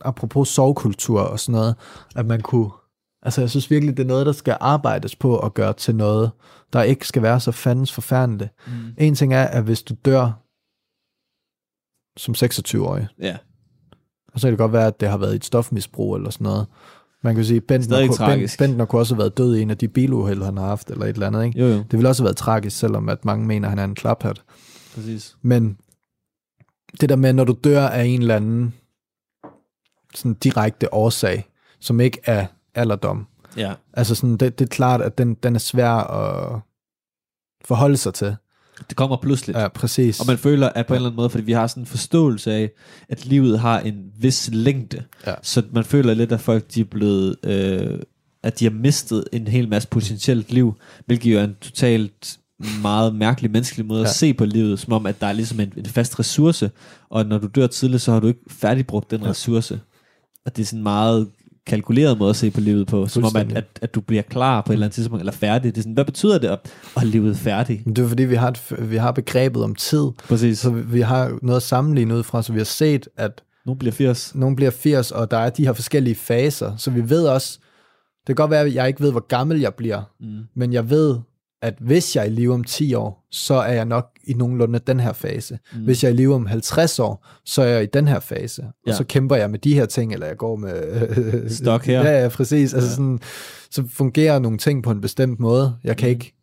apropos 0.00 0.48
sovkultur 0.48 1.20
og 1.20 1.40
sådan 1.40 1.52
noget, 1.52 1.74
at 2.16 2.26
man 2.26 2.40
kunne, 2.40 2.70
altså 3.22 3.40
jeg 3.40 3.50
synes 3.50 3.70
virkelig, 3.70 3.96
det 3.96 4.02
er 4.02 4.06
noget, 4.06 4.26
der 4.26 4.32
skal 4.32 4.56
arbejdes 4.60 5.16
på 5.16 5.38
at 5.38 5.54
gøre 5.54 5.72
til 5.72 5.94
noget, 5.96 6.30
der 6.72 6.82
ikke 6.82 7.06
skal 7.06 7.22
være 7.22 7.40
så 7.40 7.52
fandens 7.52 7.92
forfærdeligt. 7.92 8.50
Mm. 8.66 8.72
En 8.98 9.14
ting 9.14 9.34
er, 9.34 9.44
at 9.44 9.64
hvis 9.64 9.82
du 9.82 9.94
dør 10.04 10.24
som 12.16 12.34
26-årig, 12.38 13.08
Ja. 13.20 13.36
og 14.32 14.40
så 14.40 14.46
kan 14.46 14.52
det 14.52 14.58
godt 14.58 14.72
være, 14.72 14.86
at 14.86 15.00
det 15.00 15.08
har 15.08 15.16
været 15.18 15.34
et 15.34 15.44
stofmisbrug 15.44 16.16
eller 16.16 16.30
sådan 16.30 16.44
noget. 16.44 16.66
Man 17.22 17.34
kan 17.34 17.44
sige, 17.44 17.60
Bentner, 17.60 18.06
kunne. 18.06 18.36
Bent, 18.36 18.56
Bentner 18.58 18.84
kunne 18.84 19.00
også 19.00 19.14
have 19.14 19.18
været 19.18 19.38
død 19.38 19.56
i 19.56 19.62
en 19.62 19.70
af 19.70 19.78
de 19.78 19.88
biluheld, 19.88 20.42
han 20.42 20.56
har 20.56 20.66
haft, 20.66 20.90
eller 20.90 21.04
et 21.06 21.08
eller 21.14 21.26
andet, 21.26 21.44
ikke? 21.44 21.58
Jo, 21.58 21.66
jo. 21.66 21.76
Det 21.76 21.92
ville 21.92 22.08
også 22.08 22.22
have 22.22 22.26
været 22.26 22.36
tragisk, 22.36 22.78
selvom 22.78 23.08
at 23.08 23.24
mange 23.24 23.46
mener, 23.46 23.68
at 23.68 23.70
han 23.70 23.78
er 23.78 23.84
en 23.84 23.94
klaphat. 23.94 24.42
Præcis. 24.94 25.36
Men 25.42 25.78
det 27.00 27.08
der 27.08 27.16
med, 27.16 27.32
når 27.32 27.44
du 27.44 27.56
dør 27.64 27.86
af 27.88 28.04
en 28.04 28.20
eller 28.20 28.36
anden 28.36 28.74
sådan 30.14 30.34
direkte 30.34 30.94
årsag, 30.94 31.48
som 31.80 32.00
ikke 32.00 32.18
er 32.24 32.46
alderdom. 32.74 33.26
Ja. 33.56 33.74
Altså 33.92 34.14
sådan, 34.14 34.36
det, 34.36 34.58
det 34.58 34.64
er 34.64 34.68
klart, 34.68 35.02
at 35.02 35.18
den, 35.18 35.34
den 35.34 35.54
er 35.54 35.58
svær 35.58 35.90
at 35.90 36.60
forholde 37.64 37.96
sig 37.96 38.14
til. 38.14 38.36
Det 38.88 38.96
kommer 38.96 39.16
pludseligt. 39.16 39.58
Ja, 39.58 39.68
præcis. 39.68 40.20
Og 40.20 40.26
man 40.26 40.38
føler, 40.38 40.68
at 40.68 40.86
på 40.86 40.92
en 40.94 40.96
eller 40.96 41.08
anden 41.08 41.16
måde, 41.16 41.30
fordi 41.30 41.44
vi 41.44 41.52
har 41.52 41.66
sådan 41.66 41.82
en 41.82 41.86
forståelse 41.86 42.52
af, 42.52 42.70
at 43.08 43.26
livet 43.26 43.60
har 43.60 43.80
en 43.80 44.12
vis 44.18 44.50
længde, 44.52 45.04
Ja. 45.26 45.34
så 45.42 45.62
man 45.72 45.84
føler 45.84 46.14
lidt, 46.14 46.32
at 46.32 46.40
folk 46.40 46.74
de 46.74 46.80
er 46.80 46.84
blevet, 46.84 47.36
øh, 47.44 47.98
at 48.42 48.58
de 48.58 48.64
har 48.64 48.72
mistet 48.72 49.24
en 49.32 49.46
hel 49.48 49.68
masse 49.68 49.88
potentielt 49.88 50.52
liv, 50.52 50.74
hvilket 51.06 51.32
jo 51.32 51.38
er 51.38 51.44
en 51.44 51.56
totalt 51.60 52.38
meget 52.82 53.14
mærkelig 53.14 53.50
menneskelig 53.50 53.86
måde 53.86 54.00
ja. 54.00 54.06
At 54.06 54.14
se 54.14 54.34
på 54.34 54.44
livet, 54.44 54.78
som 54.78 54.92
om, 54.92 55.06
at 55.06 55.20
der 55.20 55.26
er 55.26 55.32
ligesom 55.32 55.60
en, 55.60 55.72
en 55.76 55.86
fast 55.86 56.18
ressource, 56.18 56.70
og 57.10 57.26
når 57.26 57.38
du 57.38 57.46
dør 57.46 57.66
tidligt, 57.66 58.02
så 58.02 58.12
har 58.12 58.20
du 58.20 58.26
ikke 58.26 58.40
færdigbrugt 58.50 59.10
den 59.10 59.22
ja. 59.22 59.28
Ressource. 59.28 59.80
Og 60.46 60.56
det 60.56 60.62
er 60.62 60.66
sådan 60.66 60.78
en 60.78 60.82
meget 60.82 61.28
kalkuleret 61.66 62.18
måde 62.18 62.30
at 62.30 62.36
se 62.36 62.50
på 62.50 62.60
livet 62.60 62.86
på, 62.86 63.06
som 63.06 63.24
om, 63.24 63.36
at, 63.36 63.52
at, 63.52 63.64
at 63.82 63.94
du 63.94 64.00
bliver 64.00 64.22
klar 64.22 64.60
på 64.60 64.72
et 64.72 64.74
eller 64.74 64.86
andet 64.86 64.94
tidspunkt, 64.94 65.20
eller 65.20 65.32
færdig. 65.32 65.74
Det 65.74 65.80
er 65.80 65.82
sådan, 65.82 65.94
hvad 65.94 66.04
betyder 66.04 66.38
det 66.38 66.48
at, 66.48 66.58
at 66.96 67.06
livet 67.06 67.36
færdig? 67.36 67.82
Det 67.86 67.98
er 67.98 68.08
fordi, 68.08 68.22
vi 68.22 68.34
har, 68.34 68.48
et, 68.48 68.90
vi 68.90 68.96
har 68.96 69.12
begrebet 69.12 69.64
om 69.64 69.74
tid, 69.74 70.06
Præcis. 70.28 70.58
så 70.58 70.70
vi, 70.70 71.00
har 71.00 71.38
noget 71.42 71.56
at 71.56 71.62
sammenligne 71.62 72.16
ud 72.16 72.22
fra, 72.22 72.42
så 72.42 72.52
vi 72.52 72.58
har 72.58 72.64
set, 72.64 73.08
at 73.16 73.42
Nogle 73.66 73.78
bliver 73.78 73.92
80. 73.92 74.32
nogen 74.34 74.56
bliver 74.56 74.70
80, 74.70 75.10
og 75.10 75.30
der 75.30 75.36
er 75.36 75.50
de 75.50 75.64
her 75.66 75.72
forskellige 75.72 76.14
faser, 76.14 76.76
så 76.76 76.90
vi 76.90 77.10
ved 77.10 77.26
også, 77.26 77.58
det 78.20 78.26
kan 78.26 78.34
godt 78.34 78.50
være, 78.50 78.60
at 78.60 78.74
jeg 78.74 78.88
ikke 78.88 79.00
ved, 79.00 79.10
hvor 79.10 79.26
gammel 79.26 79.60
jeg 79.60 79.74
bliver, 79.74 80.02
Mm. 80.20 80.38
men 80.56 80.72
jeg 80.72 80.90
ved, 80.90 81.16
at 81.62 81.74
hvis 81.80 82.16
jeg 82.16 82.22
er 82.22 82.26
i 82.26 82.30
live 82.30 82.54
om 82.54 82.64
10 82.64 82.94
år, 82.94 83.26
så 83.30 83.54
er 83.54 83.72
jeg 83.72 83.84
nok 83.84 84.06
i 84.24 84.32
nogenlunde 84.34 84.78
den 84.86 85.00
her 85.00 85.12
fase. 85.12 85.58
Mm. 85.74 85.80
Hvis 85.84 86.02
jeg 86.04 86.08
er 86.10 86.12
i 86.12 86.16
live 86.16 86.34
om 86.34 86.46
50 86.46 86.98
år, 86.98 87.26
så 87.44 87.62
er 87.62 87.66
jeg 87.66 87.82
i 87.82 87.86
den 87.92 88.08
her 88.08 88.20
fase. 88.20 88.62
Og 88.62 88.68
Ja. 88.86 88.92
så 88.96 89.04
kæmper 89.04 89.36
jeg 89.36 89.50
med 89.50 89.58
de 89.58 89.74
her 89.74 89.86
ting, 89.86 90.12
eller 90.12 90.26
jeg 90.26 90.36
går 90.36 90.56
med... 90.56 91.48
Stok 91.56 91.86
her. 91.86 92.02
Ja, 92.02 92.22
ja, 92.22 92.28
præcis. 92.28 92.74
Altså 92.74 92.88
Ja. 92.88 92.94
sådan, 92.94 93.18
så 93.70 93.84
fungerer 93.90 94.38
nogle 94.38 94.58
ting 94.58 94.82
på 94.82 94.90
en 94.90 95.00
bestemt 95.00 95.40
måde. 95.40 95.76
Jeg 95.84 95.96
kan 95.96 96.08
Mm. 96.08 96.10
ikke... 96.10 96.36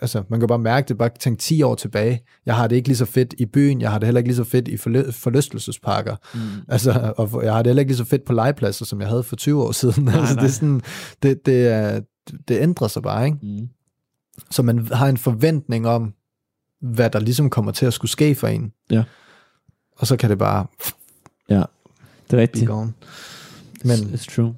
Altså, 0.00 0.22
man 0.30 0.40
kan 0.40 0.48
bare 0.48 0.58
mærke 0.58 0.88
det, 0.88 0.98
bare 0.98 1.10
tænke 1.20 1.40
10 1.40 1.62
år 1.62 1.74
tilbage. 1.74 2.22
Jeg 2.46 2.54
har 2.56 2.66
det 2.66 2.76
ikke 2.76 2.88
lige 2.88 2.96
så 2.96 3.04
fedt 3.04 3.34
i 3.38 3.46
byen, 3.46 3.80
jeg 3.80 3.90
har 3.90 3.98
det 3.98 4.06
heller 4.06 4.18
ikke 4.18 4.28
lige 4.28 4.36
så 4.36 4.44
fedt 4.44 4.68
i 4.68 4.74
forlø- 4.76 5.10
forlystelsesparker. 5.12 6.16
Mm. 6.34 6.40
Altså, 6.68 7.12
og 7.16 7.44
jeg 7.44 7.52
har 7.52 7.62
det 7.62 7.70
heller 7.70 7.80
ikke 7.80 7.90
lige 7.90 7.98
så 7.98 8.04
fedt 8.04 8.24
på 8.24 8.32
legepladser, 8.32 8.84
som 8.84 9.00
jeg 9.00 9.08
havde 9.08 9.22
for 9.22 9.36
20 9.36 9.62
år 9.62 9.72
siden. 9.72 10.04
Nej, 10.04 10.14
altså, 10.14 10.34
nej. 10.34 10.42
det, 10.42 10.48
er 10.48 10.52
sådan, 10.52 10.80
det, 11.22 11.46
det, 11.46 11.66
er, 11.68 12.00
det 12.48 12.60
ændrer 12.60 12.88
sig 12.88 13.02
bare, 13.02 13.24
ikke? 13.26 13.38
Mm. 13.42 13.68
Så 14.54 14.62
man 14.62 14.86
har 14.92 15.08
en 15.08 15.16
forventning 15.16 15.86
om, 15.88 16.14
hvad 16.80 17.10
der 17.10 17.18
ligesom 17.20 17.50
kommer 17.50 17.72
til 17.72 17.86
at 17.86 17.92
skulle 17.94 18.10
ske 18.10 18.34
for 18.34 18.46
en. 18.48 18.72
Ja. 18.90 19.04
Og 19.96 20.06
så 20.06 20.16
kan 20.16 20.30
det 20.30 20.38
bare 20.38 20.66
Det 22.30 22.36
er 22.38 22.40
rigtigt. 22.42 22.64
Men, 23.84 23.96
It's 24.14 24.34
true. 24.34 24.54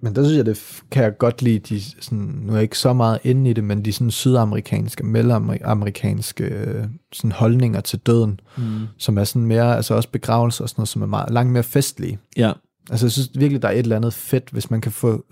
men 0.00 0.14
der 0.16 0.24
synes 0.24 0.36
jeg, 0.36 0.46
det 0.46 0.82
kan 0.90 1.02
jeg 1.04 1.18
godt 1.18 1.42
lide, 1.42 1.58
de, 1.58 1.80
sådan, 2.02 2.18
nu 2.18 2.52
er 2.52 2.56
jeg 2.56 2.62
ikke 2.62 2.78
så 2.78 2.92
meget 2.92 3.18
inde 3.24 3.50
i 3.50 3.52
det, 3.52 3.64
men 3.64 3.84
de 3.84 3.92
sådan 3.92 4.10
sydamerikanske, 4.10 5.06
mellemamerikanske 5.06 6.44
øh, 6.44 6.84
sådan 7.12 7.32
holdninger 7.32 7.80
til 7.80 7.98
døden, 7.98 8.40
Mm. 8.56 8.62
som 8.98 9.18
er 9.18 9.24
sådan 9.24 9.46
mere, 9.46 9.76
altså 9.76 9.94
også 9.94 10.08
begravelser 10.08 10.64
og 10.64 10.68
sådan 10.68 10.80
noget, 10.80 10.88
som 10.88 11.02
er 11.02 11.06
meget, 11.06 11.30
langt 11.30 11.52
mere 11.52 11.62
festlige. 11.62 12.18
Ja. 12.36 12.52
Altså 12.90 13.06
jeg 13.06 13.12
synes 13.12 13.30
virkelig, 13.34 13.62
der 13.62 13.68
er 13.68 13.72
et 13.72 13.78
eller 13.78 13.96
andet 13.96 14.14
fedt, 14.14 14.48
hvis 14.52 14.70
man 14.70 14.80
kan 14.80 14.92
få 14.92 15.24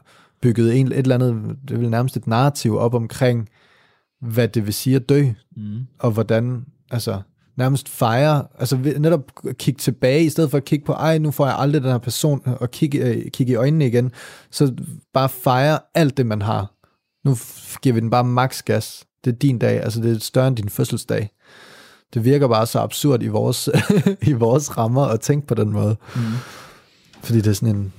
bygget 0.42 0.76
en, 0.76 0.86
et 0.86 0.98
eller 0.98 1.14
andet, 1.14 1.56
det 1.68 1.80
vel 1.80 1.90
nærmest 1.90 2.16
et 2.16 2.26
narrativ 2.26 2.76
op 2.76 2.94
omkring, 2.94 3.48
hvad 4.22 4.48
det 4.48 4.66
vil 4.66 4.74
sige 4.74 4.96
at 4.96 5.08
dø, 5.08 5.24
Mm. 5.56 5.78
og 5.98 6.10
hvordan, 6.10 6.64
altså 6.90 7.20
nærmest 7.56 7.88
fejre, 7.88 8.46
altså 8.58 8.76
netop 8.98 9.32
kigge 9.58 9.78
tilbage, 9.78 10.24
i 10.24 10.28
stedet 10.28 10.50
for 10.50 10.58
at 10.58 10.64
kigge 10.64 10.84
på, 10.84 10.92
ej, 10.92 11.18
nu 11.18 11.30
får 11.30 11.46
jeg 11.46 11.58
aldrig 11.58 11.82
den 11.82 11.90
her 11.90 11.98
person, 11.98 12.42
og 12.60 12.70
kigge, 12.70 12.98
øh, 12.98 13.30
kigge 13.30 13.52
i 13.52 13.56
øjnene 13.56 13.86
igen, 13.86 14.12
så 14.50 14.74
bare 15.14 15.28
fejre 15.28 15.78
alt 15.94 16.16
det, 16.16 16.26
man 16.26 16.42
har. 16.42 16.72
Nu 17.24 17.36
giver 17.82 17.94
vi 17.94 18.00
den 18.00 18.10
bare 18.10 18.24
max 18.24 18.62
gas. 18.62 19.04
Det 19.24 19.32
er 19.32 19.36
din 19.36 19.58
dag, 19.58 19.82
altså 19.82 20.00
det 20.00 20.16
er 20.16 20.18
større 20.18 20.48
end 20.48 20.56
din 20.56 20.68
fødselsdag. 20.68 21.30
Det 22.14 22.24
virker 22.24 22.48
bare 22.48 22.66
så 22.66 22.78
absurd 22.78 23.22
i 23.22 23.26
vores, 23.28 23.68
i 24.22 24.32
vores 24.32 24.78
rammer 24.78 25.02
at 25.02 25.20
tænke 25.20 25.46
på 25.46 25.54
den 25.54 25.72
måde. 25.72 25.96
Mm. 26.16 26.20
Fordi 27.22 27.38
det 27.40 27.46
er 27.46 27.52
sådan 27.52 27.76
en, 27.76 27.92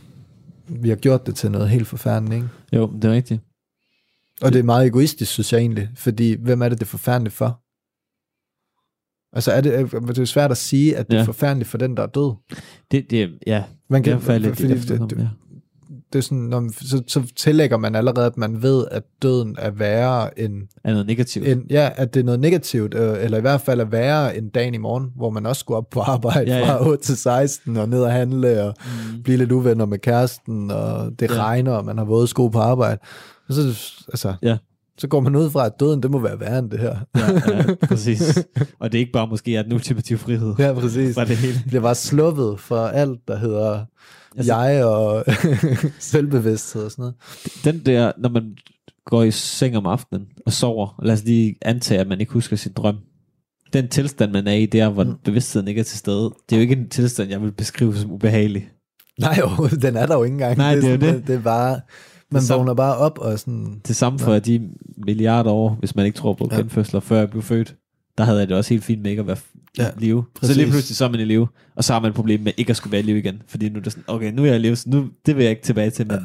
vi 0.68 0.90
har 0.90 0.96
gjort 0.96 1.26
det 1.28 1.36
til 1.36 1.52
noget 1.52 1.70
helt 1.70 1.88
forfærdeligt, 1.88 2.36
ikke? 2.36 2.48
Jo, 2.74 2.92
det 3.02 3.06
er 3.06 3.12
rigtigt. 3.14 3.42
Og 4.44 4.54
det 4.54 4.60
er 4.60 4.64
meget 4.64 4.88
egoistisk, 4.88 5.32
synes 5.32 5.54
jeg 5.54 5.60
egentlig, 5.60 5.90
fordi 5.96 6.36
hvem 6.42 6.62
er 6.62 6.70
det, 6.70 6.80
det 6.80 6.86
er 6.86 6.90
forfærdeligt 6.90 7.36
for? 7.36 7.60
Altså 9.36 9.52
er 9.52 9.62
det, 9.62 9.92
det 10.08 10.18
er 10.20 10.26
svært 10.26 10.52
at 10.52 10.58
sige, 10.58 10.98
at 10.98 11.08
det 11.08 11.14
Ja. 11.18 11.22
er 11.22 11.26
forfærdeligt 11.26 11.70
for 11.70 11.78
den, 11.78 11.98
der 11.98 12.04
er 12.04 12.08
død. 12.08 12.34
Det, 12.92 13.06
det 13.10 13.32
ja, 13.48 13.64
Man 13.90 14.04
det 14.04 14.10
kan, 14.10 14.18
er 14.18 14.20
faktisk 14.22 14.46
lidt 14.46 14.56
fordi 14.82 14.98
det, 15.00 15.10
det, 15.10 15.18
ja. 15.20 15.28
det 16.14 16.20
er 16.20 16.22
sådan, 16.24 16.38
når 16.38 16.60
man, 16.60 16.72
så, 16.74 17.04
så 17.08 17.24
tillægger 17.36 17.78
man 17.78 17.96
allerede, 17.96 18.26
at 18.26 18.38
man 18.38 18.62
ved, 18.62 18.86
at 18.92 19.04
døden 19.22 19.56
er 19.60 19.70
værre 19.72 20.40
end, 20.40 20.54
er 20.84 20.92
noget 20.92 21.08
negativt. 21.08 21.48
end 21.48 21.64
ja, 21.70 21.90
at 21.96 22.14
det 22.14 22.20
er 22.20 22.24
noget 22.24 22.40
negativt, 22.40 22.94
øh, 22.94 23.24
eller 23.24 23.38
i 23.38 23.42
hvert 23.42 23.62
fald 23.62 23.80
er 23.80 23.86
værre 23.86 24.38
end 24.38 24.52
dagen 24.52 24.74
i 24.74 24.78
morgen, 24.78 25.12
hvor 25.16 25.30
man 25.30 25.46
også 25.46 25.60
skulle 25.60 25.78
op 25.78 25.90
på 25.90 26.00
arbejde 26.00 26.52
Ja, 26.52 26.58
ja, 26.58 26.74
fra 26.76 26.88
8 26.88 27.04
til 27.04 27.18
16, 27.18 27.78
og 27.78 27.90
ned 27.90 28.04
og 28.04 28.12
handle, 28.12 28.64
og 28.64 28.74
Mm. 29.16 29.24
blive 29.24 29.38
lidt 29.38 29.52
uvenner 29.52 29.86
med 29.86 30.00
kæresten, 30.00 30.72
og 30.72 31.20
det 31.20 31.32
ja. 31.32 31.36
regner, 31.44 31.72
og 31.72 31.86
man 31.86 31.98
har 31.98 32.06
våde 32.06 32.28
sko 32.28 32.48
på 32.48 32.60
arbejde. 32.60 32.98
Og 33.52 33.56
så, 33.74 33.94
altså, 34.08 34.34
Ja. 34.44 34.58
så 34.98 35.08
går 35.08 35.20
man 35.20 35.36
ud 35.36 35.50
fra, 35.50 35.66
at 35.66 35.72
døden, 35.80 36.04
det 36.04 36.12
må 36.12 36.20
være 36.20 36.40
værre 36.40 36.60
end 36.60 36.72
det 36.72 36.80
her. 36.80 36.98
Ja, 37.16 37.56
ja, 37.58 37.76
præcis. 37.88 38.46
Og 38.80 38.92
det 38.92 38.98
er 38.98 39.00
ikke 39.00 39.12
bare 39.12 39.28
måske 39.28 39.60
at 39.60 39.66
den 39.66 39.74
ultimative 39.74 40.18
frihed 40.20 40.54
Ja, 40.60 40.74
præcis. 40.74 41.16
fra 41.16 41.26
det 41.26 41.38
hele. 41.38 41.54
Det 41.54 41.64
bliver 41.68 41.82
bare 41.82 41.96
sluppet 41.96 42.60
for 42.60 42.86
alt, 42.88 43.20
der 43.28 43.38
hedder 43.38 43.86
Altså- 44.38 44.56
jeg 44.58 44.86
og 44.86 45.26
selvbevidsthed 46.00 46.84
og 46.84 46.92
sådan 46.92 47.02
noget. 47.04 47.16
Den 47.64 47.80
der, 47.86 48.12
når 48.18 48.30
man 48.30 48.56
går 49.06 49.24
i 49.24 49.32
seng 49.32 49.78
om 49.78 49.86
aftenen 49.86 50.28
og 50.46 50.54
sover, 50.54 50.96
og 50.98 51.06
lad 51.06 51.14
os 51.14 51.24
lige 51.24 51.56
antage, 51.62 52.00
at 52.00 52.08
man 52.08 52.20
ikke 52.20 52.34
husker 52.34 52.56
sin 52.56 52.72
drøm. 52.74 52.98
Den 53.74 53.88
tilstand, 53.88 54.32
man 54.32 54.48
er 54.48 54.54
i 54.54 54.66
der, 54.66 54.90
hvor 54.90 55.04
mm. 55.04 55.14
Bevidstheden 55.26 55.68
ikke 55.68 55.80
er 55.80 55.84
til 55.84 55.98
stede, 55.98 56.24
det 56.50 56.56
er 56.56 56.58
jo 56.58 56.62
ikke 56.62 56.76
en 56.76 56.90
tilstand, 56.90 57.30
jeg 57.30 57.42
vil 57.42 57.52
beskrive 57.52 57.96
som 57.98 58.12
ubehagelig. 58.12 58.70
Nej, 59.20 59.38
jo, 59.40 59.68
den 59.68 59.96
er 59.96 60.06
der 60.06 60.16
jo 60.16 60.24
ikke 60.24 60.34
engang. 60.34 60.58
Nej, 60.58 60.76
det 60.76 60.84
er 60.84 60.90
jo 60.90 61.00
sådan, 61.00 61.16
det. 61.16 61.28
Det 61.28 61.36
er 61.36 61.40
bare, 61.42 61.80
man 62.32 62.42
samme- 62.42 62.58
vågner 62.60 62.74
bare 62.74 62.98
op 62.98 63.18
og 63.20 63.40
sådan... 63.40 63.82
Det 63.88 63.96
samme 63.96 64.20
for 64.20 64.40
de 64.40 64.70
milliarder 65.06 65.52
år, 65.52 65.76
hvis 65.80 65.96
man 65.96 66.06
ikke 66.06 66.18
tror 66.18 66.34
på 66.34 66.48
Ja. 66.52 66.58
genfødsler, 66.58 67.00
før 67.00 67.18
jeg 67.18 67.30
blev 67.30 67.42
født. 67.44 67.76
Der 68.18 68.24
havde 68.24 68.40
jeg 68.40 68.48
det 68.50 68.58
også 68.58 68.70
helt 68.74 68.84
fint 68.84 69.02
med 69.02 69.10
ikke 69.12 69.20
at 69.20 69.28
være 69.28 69.38
ja, 69.78 69.84
Ja, 69.84 69.90
i 69.90 70.00
live. 70.00 70.24
Så 70.36 70.40
præcis. 70.40 70.58
lige 70.58 70.70
pludselig 70.72 70.98
så 70.98 71.06
er 71.06 71.10
man 71.10 71.20
i 71.20 71.26
live, 71.26 71.48
og 71.76 71.84
så 71.84 71.94
har 71.94 72.00
man 72.00 72.10
et 72.10 72.16
problem 72.16 72.40
med 72.42 72.52
ikke 72.58 72.70
at 72.70 72.76
skulle 72.78 72.92
være 72.92 73.02
i 73.02 73.04
live 73.06 73.18
igen. 73.20 73.42
Fordi 73.48 73.70
nu 73.70 73.80
er 73.80 73.84
det 73.84 73.92
sådan, 73.92 74.04
okay, 74.08 74.32
nu 74.34 74.42
er 74.42 74.46
jeg 74.48 74.56
i 74.56 74.60
live, 74.60 74.76
så 74.76 74.90
nu, 74.90 75.08
det 75.26 75.36
vil 75.36 75.42
jeg 75.44 75.50
ikke 75.52 75.64
tilbage 75.64 75.90
til, 75.90 76.08
men 76.08 76.16
ja. 76.16 76.22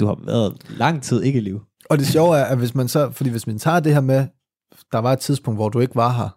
du 0.00 0.06
har 0.06 0.18
været 0.26 0.54
lang 0.70 1.02
tid 1.02 1.22
ikke 1.22 1.38
i 1.38 1.42
live. 1.42 1.60
Og 1.90 1.98
det 1.98 2.06
sjove 2.06 2.36
er, 2.38 2.44
at 2.44 2.58
hvis 2.58 2.74
man 2.74 2.88
så... 2.88 3.10
Fordi 3.10 3.30
hvis 3.30 3.46
man 3.46 3.58
tager 3.58 3.80
det 3.80 3.94
her 3.94 4.00
med, 4.00 4.26
der 4.92 4.98
var 4.98 5.12
et 5.12 5.18
tidspunkt, 5.18 5.58
hvor 5.58 5.68
du 5.68 5.78
ikke 5.80 5.96
var 5.96 6.12
her. 6.12 6.22
Ja. 6.22 6.28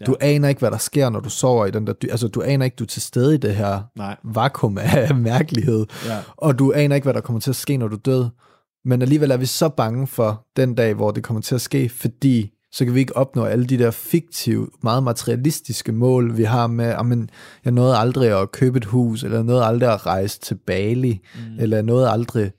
Ja. 0.00 0.04
Du 0.04 0.16
aner 0.20 0.48
ikke, 0.48 0.58
hvad 0.58 0.70
der 0.70 0.78
sker, 0.78 1.10
når 1.10 1.20
du 1.20 1.30
sover 1.30 1.66
i 1.66 1.70
den 1.70 1.86
der... 1.86 1.92
Altså, 2.10 2.28
du 2.28 2.42
aner 2.42 2.64
ikke, 2.64 2.74
du 2.74 2.84
er 2.84 2.88
til 2.88 3.02
stede 3.02 3.34
i 3.34 3.38
det 3.38 3.54
her 3.54 3.82
Nej. 3.96 4.16
vakuum 4.24 4.78
af 4.78 5.14
mærkelighed. 5.30 5.86
Ja. 6.06 6.18
og 6.36 6.58
du 6.58 6.72
aner 6.72 6.94
ikke, 6.94 7.04
hvad 7.04 7.14
der 7.14 7.20
kommer 7.20 7.40
til 7.40 7.50
at 7.50 7.56
ske, 7.56 7.76
når 7.76 7.88
du 7.88 7.96
er 7.96 8.00
død. 8.00 8.26
Men 8.84 9.02
alligevel 9.02 9.30
er 9.30 9.36
vi 9.36 9.46
så 9.46 9.68
bange 9.68 10.06
for 10.06 10.46
den 10.56 10.74
dag, 10.74 10.94
hvor 10.94 11.10
det 11.10 11.22
kommer 11.22 11.40
til 11.40 11.54
at 11.54 11.60
ske, 11.60 11.88
fordi 11.88 12.50
så 12.72 12.84
kan 12.84 12.94
vi 12.94 13.00
ikke 13.00 13.16
opnå 13.16 13.44
alle 13.44 13.66
de 13.66 13.78
der 13.78 13.90
fiktive, 13.90 14.68
meget 14.82 15.02
materialistiske 15.02 15.92
mål, 15.92 16.36
vi 16.36 16.44
har 16.44 16.66
med, 16.66 16.94
amen, 16.96 17.30
jeg 17.64 17.72
nåede 17.72 17.96
aldrig 17.96 18.40
at 18.40 18.52
købe 18.52 18.76
et 18.78 18.84
hus, 18.84 19.22
eller 19.22 19.36
jeg 19.36 19.44
nåede 19.44 19.64
aldrig 19.64 19.92
at 19.92 20.06
rejse 20.06 20.40
til 20.40 20.54
Bali, 20.54 21.20
mm. 21.34 21.58
eller 21.58 21.76
jeg 21.76 21.84
nåede 21.84 22.10
aldrig 22.10 22.52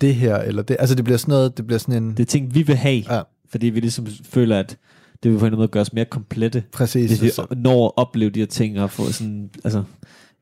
det 0.00 0.14
her, 0.14 0.36
eller 0.36 0.62
det. 0.62 0.76
Altså 0.80 0.94
det 0.94 1.04
bliver 1.04 1.18
sådan 1.18 1.32
noget, 1.32 1.56
det 1.56 1.66
bliver 1.66 1.78
sådan 1.78 2.02
en... 2.02 2.10
Det 2.10 2.20
er 2.20 2.24
ting, 2.24 2.54
vi 2.54 2.62
vil 2.62 2.76
have, 2.76 3.04
Ja. 3.10 3.22
fordi 3.50 3.66
vi 3.66 3.80
ligesom 3.80 4.06
føler, 4.24 4.58
at 4.58 4.76
det 5.22 5.32
vil 5.32 5.38
på 5.38 5.46
en 5.46 5.56
måde 5.56 5.68
gøre 5.68 5.80
os 5.80 5.92
mere 5.92 6.04
komplette, 6.04 6.64
Præcis. 6.72 7.18
hvis 7.18 7.38
vi 7.38 7.56
når 7.56 7.86
at 7.86 7.92
opleve 7.96 8.30
de 8.30 8.38
her 8.38 8.46
ting, 8.46 8.80
og 8.80 8.90
få 8.90 9.12
sådan, 9.12 9.50
altså, 9.64 9.82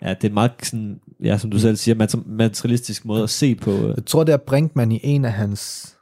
ja, 0.03 0.09
det 0.09 0.25
er 0.25 0.29
en 0.29 0.35
meget 0.35 0.53
sådan, 0.63 1.01
ja, 1.25 1.39
som 1.39 1.51
du 1.51 1.59
selv 1.59 1.77
siger, 1.77 2.23
materialistisk 2.27 3.05
måde 3.05 3.23
at 3.23 3.31
se 3.31 3.55
på. 3.55 3.71
øh, 3.71 3.95
Jeg 3.97 4.07
tror, 4.07 4.25
det 4.25 4.33
er 4.33 4.37
Brinkmann 4.37 4.93
i 4.93 5.01
en 5.03 5.25
af 5.25 5.33
hans 5.33 5.95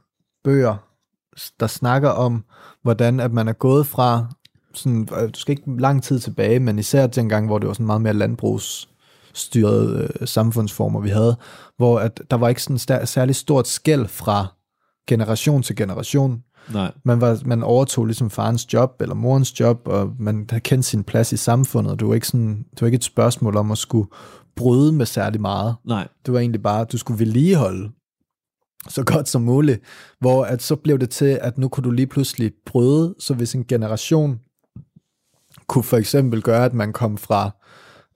bøger, 0.44 0.76
der 1.60 1.66
snakker 1.66 2.08
om, 2.08 2.44
hvordan 2.82 3.20
at 3.20 3.32
man 3.32 3.48
er 3.48 3.52
gået 3.52 3.86
fra, 3.86 4.26
sådan, 4.74 5.08
øh, 5.16 5.28
du 5.28 5.38
skal 5.40 5.52
ikke 5.52 5.80
lang 5.80 6.02
tid 6.02 6.18
tilbage, 6.20 6.60
men 6.60 6.78
især 6.78 7.06
til 7.06 7.20
en 7.20 7.28
gang, 7.28 7.46
hvor 7.46 7.58
det 7.58 7.66
var 7.68 7.74
sådan 7.74 7.86
meget 7.86 8.02
mere 8.02 8.14
landbrugsstyrede 8.14 10.12
øh, 10.20 10.28
samfundsformer, 10.28 11.00
vi 11.00 11.08
havde, 11.08 11.36
hvor 11.76 11.98
at 11.98 12.22
der 12.30 12.36
var 12.36 12.48
ikke 12.48 12.62
sådan 12.62 12.78
stær- 12.78 13.04
særlig 13.04 13.36
stort 13.36 13.68
skæld 13.68 14.06
fra 14.08 14.46
generation 15.08 15.62
til 15.62 15.76
generation. 15.76 16.42
Nej, 16.72 16.92
Man, 17.04 17.20
var, 17.20 17.38
man 17.44 17.62
overtog 17.62 18.06
ligesom 18.06 18.30
farens 18.30 18.72
job 18.72 18.90
eller 19.00 19.14
morens 19.14 19.60
job, 19.60 19.80
og 19.84 20.12
man 20.18 20.46
havde 20.50 20.60
kendt 20.60 20.84
sin 20.84 21.04
plads 21.04 21.32
i 21.32 21.36
samfundet, 21.36 21.92
og 21.92 21.98
det 21.98 22.08
var 22.08 22.14
ikke, 22.14 22.26
sådan, 22.26 22.64
det 22.70 22.80
var 22.80 22.86
ikke 22.86 22.96
et 22.96 23.04
spørgsmål 23.04 23.56
om 23.56 23.70
at 23.72 23.78
skulle 23.78 24.08
bryde 24.56 24.92
med 24.92 25.06
særlig 25.06 25.40
meget. 25.40 25.74
nej, 25.84 26.08
Det 26.26 26.34
var 26.34 26.40
egentlig 26.40 26.62
bare, 26.62 26.80
at 26.80 26.92
du 26.92 26.98
skulle 26.98 27.18
vedligeholde 27.18 27.90
så 28.88 29.04
godt 29.04 29.28
som 29.28 29.42
muligt. 29.42 29.80
Hvor 30.20 30.44
at 30.44 30.62
så 30.62 30.76
blev 30.76 30.98
det 30.98 31.10
til, 31.10 31.38
at 31.42 31.58
nu 31.58 31.68
kunne 31.68 31.84
du 31.84 31.90
lige 31.90 32.06
pludselig 32.06 32.52
bryde, 32.66 33.14
så 33.18 33.34
hvis 33.34 33.54
en 33.54 33.64
generation 33.64 34.40
kunne 35.66 35.82
for 35.84 35.96
eksempel 35.96 36.42
gøre, 36.42 36.64
at 36.64 36.74
man 36.74 36.92
kom 36.92 37.18
fra 37.18 37.50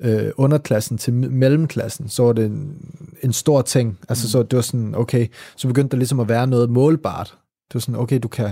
øh, 0.02 0.30
underklassen 0.36 0.98
til 0.98 1.10
me- 1.10 1.28
mellemklassen, 1.28 2.08
så 2.08 2.22
var 2.22 2.32
det 2.32 2.46
en, 2.46 2.76
en 3.22 3.32
stor 3.32 3.62
ting. 3.62 3.98
Altså 4.08 4.30
så 4.30 4.42
det 4.42 4.56
var 4.56 4.62
sådan, 4.62 4.94
okay, 4.94 5.26
så 5.56 5.68
begyndte 5.68 5.90
der 5.90 5.96
ligesom 5.98 6.20
at 6.20 6.28
være 6.28 6.46
noget 6.46 6.70
målbart. 6.70 7.38
Det 7.72 7.78
er 7.78 7.78
sådan, 7.78 8.00
okay, 8.00 8.18
du 8.22 8.28
kan 8.28 8.50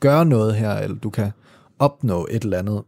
gøre 0.00 0.24
noget 0.24 0.54
her, 0.54 0.74
eller 0.74 0.96
du 0.96 1.10
kan 1.10 1.30
opnå 1.78 2.26
et 2.30 2.44
eller 2.44 2.58
andet, 2.58 2.82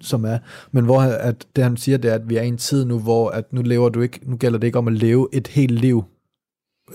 som 0.00 0.24
er, 0.24 0.38
men 0.72 0.84
hvor 0.84 1.00
at 1.00 1.46
det 1.56 1.64
han 1.64 1.76
siger, 1.76 1.98
det 1.98 2.10
er, 2.10 2.14
at 2.14 2.28
vi 2.28 2.36
er 2.36 2.42
i 2.42 2.48
en 2.48 2.58
tid 2.58 2.84
nu, 2.84 2.98
hvor 2.98 3.30
at 3.30 3.52
nu 3.52 3.62
lever 3.62 3.88
du 3.88 4.00
ikke, 4.00 4.20
nu 4.22 4.36
gælder 4.36 4.58
det 4.58 4.66
ikke 4.66 4.78
om 4.78 4.88
at 4.88 4.94
leve 4.94 5.28
et 5.32 5.48
helt 5.48 5.80
liv, 5.80 6.04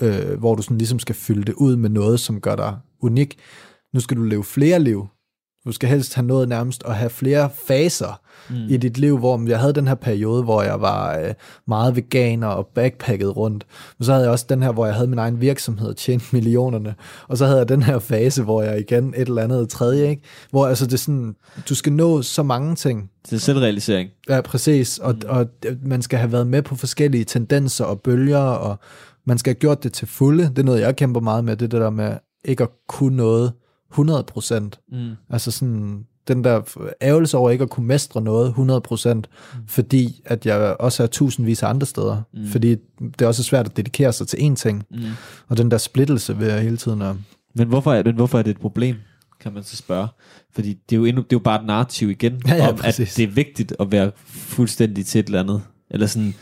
øh, 0.00 0.38
hvor 0.38 0.54
du 0.54 0.62
sådan 0.62 0.78
ligesom 0.78 0.98
skal 0.98 1.14
fylde 1.14 1.44
det 1.44 1.54
ud 1.54 1.76
med 1.76 1.90
noget, 1.90 2.20
som 2.20 2.40
gør 2.40 2.56
dig 2.56 2.78
unik. 3.00 3.38
Nu 3.94 4.00
skal 4.00 4.16
du 4.16 4.22
leve 4.22 4.44
flere 4.44 4.80
liv. 4.80 5.06
Du 5.66 5.72
skal 5.72 5.88
helst 5.88 6.14
have 6.14 6.26
noget 6.26 6.48
nærmest 6.48 6.82
at 6.86 6.94
have 6.94 7.10
flere 7.10 7.50
faser 7.66 8.20
mm. 8.50 8.56
i 8.68 8.76
dit 8.76 8.98
liv, 8.98 9.18
hvor 9.18 9.48
jeg 9.48 9.60
havde 9.60 9.72
den 9.72 9.88
her 9.88 9.94
periode, 9.94 10.42
hvor 10.42 10.62
jeg 10.62 10.80
var 10.80 11.18
øh, 11.18 11.34
meget 11.66 11.96
veganer 11.96 12.46
og 12.46 12.66
backpacket 12.74 13.36
rundt. 13.36 13.66
Men 13.98 14.06
så 14.06 14.12
havde 14.12 14.24
jeg 14.24 14.32
også 14.32 14.46
den 14.48 14.62
her, 14.62 14.72
hvor 14.72 14.86
jeg 14.86 14.94
havde 14.94 15.08
min 15.08 15.18
egen 15.18 15.40
virksomhed 15.40 15.88
og 15.88 15.96
tjente 15.96 16.26
millionerne. 16.32 16.94
Og 17.28 17.38
så 17.38 17.46
havde 17.46 17.58
jeg 17.58 17.68
den 17.68 17.82
her 17.82 17.98
fase, 17.98 18.42
hvor 18.42 18.62
jeg 18.62 18.80
igen 18.80 19.14
et 19.16 19.28
eller 19.28 19.42
andet 19.42 19.68
tredje, 19.68 20.08
ikke? 20.08 20.22
Hvor 20.50 20.66
altså 20.66 20.86
det 20.86 20.92
er 20.92 20.98
sådan, 20.98 21.36
du 21.68 21.74
skal 21.74 21.92
nå 21.92 22.22
så 22.22 22.42
mange 22.42 22.74
ting. 22.74 23.10
det 23.30 23.36
er 23.36 23.40
selvrealisering. 23.40 24.10
Ja, 24.28 24.40
præcis. 24.40 24.98
Og, 24.98 25.14
mm. 25.14 25.28
og 25.28 25.46
man 25.82 26.02
skal 26.02 26.18
have 26.18 26.32
været 26.32 26.46
med 26.46 26.62
på 26.62 26.76
forskellige 26.76 27.24
tendenser 27.24 27.84
og 27.84 28.00
bølger, 28.00 28.38
og 28.38 28.78
man 29.26 29.38
skal 29.38 29.50
have 29.50 29.60
gjort 29.60 29.82
det 29.82 29.92
til 29.92 30.08
fulde. 30.08 30.42
Det 30.42 30.58
er 30.58 30.62
noget, 30.62 30.80
jeg 30.80 30.96
kæmper 30.96 31.20
meget 31.20 31.44
med, 31.44 31.56
det 31.56 31.64
er 31.64 31.68
det 31.68 31.80
der 31.80 31.90
med 31.90 32.12
ikke 32.44 32.62
at 32.62 32.70
kunne 32.88 33.16
noget 33.16 33.52
100 33.90 34.22
procent. 34.22 34.80
Mm. 34.92 35.10
Altså 35.30 35.50
sådan 35.50 36.06
den 36.28 36.44
der 36.44 36.60
ærgelse 37.02 37.36
over 37.36 37.50
ikke 37.50 37.62
at 37.62 37.70
kunne 37.70 37.86
mestre 37.86 38.20
noget 38.20 38.48
100 38.48 38.80
procent, 38.80 39.28
mm. 39.54 39.60
fordi 39.66 40.22
at 40.24 40.46
jeg 40.46 40.76
også 40.80 41.02
er 41.02 41.06
tusindvis 41.06 41.62
af 41.62 41.68
andre 41.68 41.86
steder. 41.86 42.22
Mm. 42.34 42.46
Fordi 42.46 42.76
det 43.00 43.22
er 43.22 43.26
også 43.26 43.42
svært 43.42 43.66
at 43.66 43.76
dedikere 43.76 44.12
sig 44.12 44.28
til 44.28 44.36
én 44.36 44.54
ting. 44.54 44.84
Mm. 44.90 44.98
Og 45.48 45.56
den 45.56 45.70
der 45.70 45.78
splittelse 45.78 46.38
ved 46.38 46.48
at 46.50 46.62
hele 46.62 46.76
tiden 46.76 47.02
at... 47.02 47.16
Men 47.54 47.68
hvorfor 47.68 47.92
er, 47.92 48.02
men 48.04 48.14
hvorfor 48.14 48.38
er 48.38 48.42
det 48.42 48.50
et 48.50 48.60
problem, 48.60 48.96
kan 49.40 49.52
man 49.52 49.62
så 49.62 49.76
spørge? 49.76 50.08
Fordi 50.54 50.68
det 50.90 50.96
er 50.96 51.00
jo, 51.00 51.04
endnu, 51.04 51.22
det 51.22 51.32
er 51.32 51.36
jo 51.36 51.38
bare 51.38 51.60
et 51.60 51.66
narrativ 51.66 52.10
igen, 52.10 52.42
Ja, 52.48 52.54
ja, 52.54 52.68
om 52.68 52.74
at 52.74 52.80
præcis. 52.80 53.14
det 53.14 53.22
er 53.22 53.28
vigtigt 53.30 53.74
at 53.80 53.92
være 53.92 54.10
fuldstændig 54.26 55.06
til 55.06 55.18
et 55.18 55.26
eller 55.26 55.40
andet. 55.40 55.62
Eller 55.90 56.06
sådan, 56.06 56.34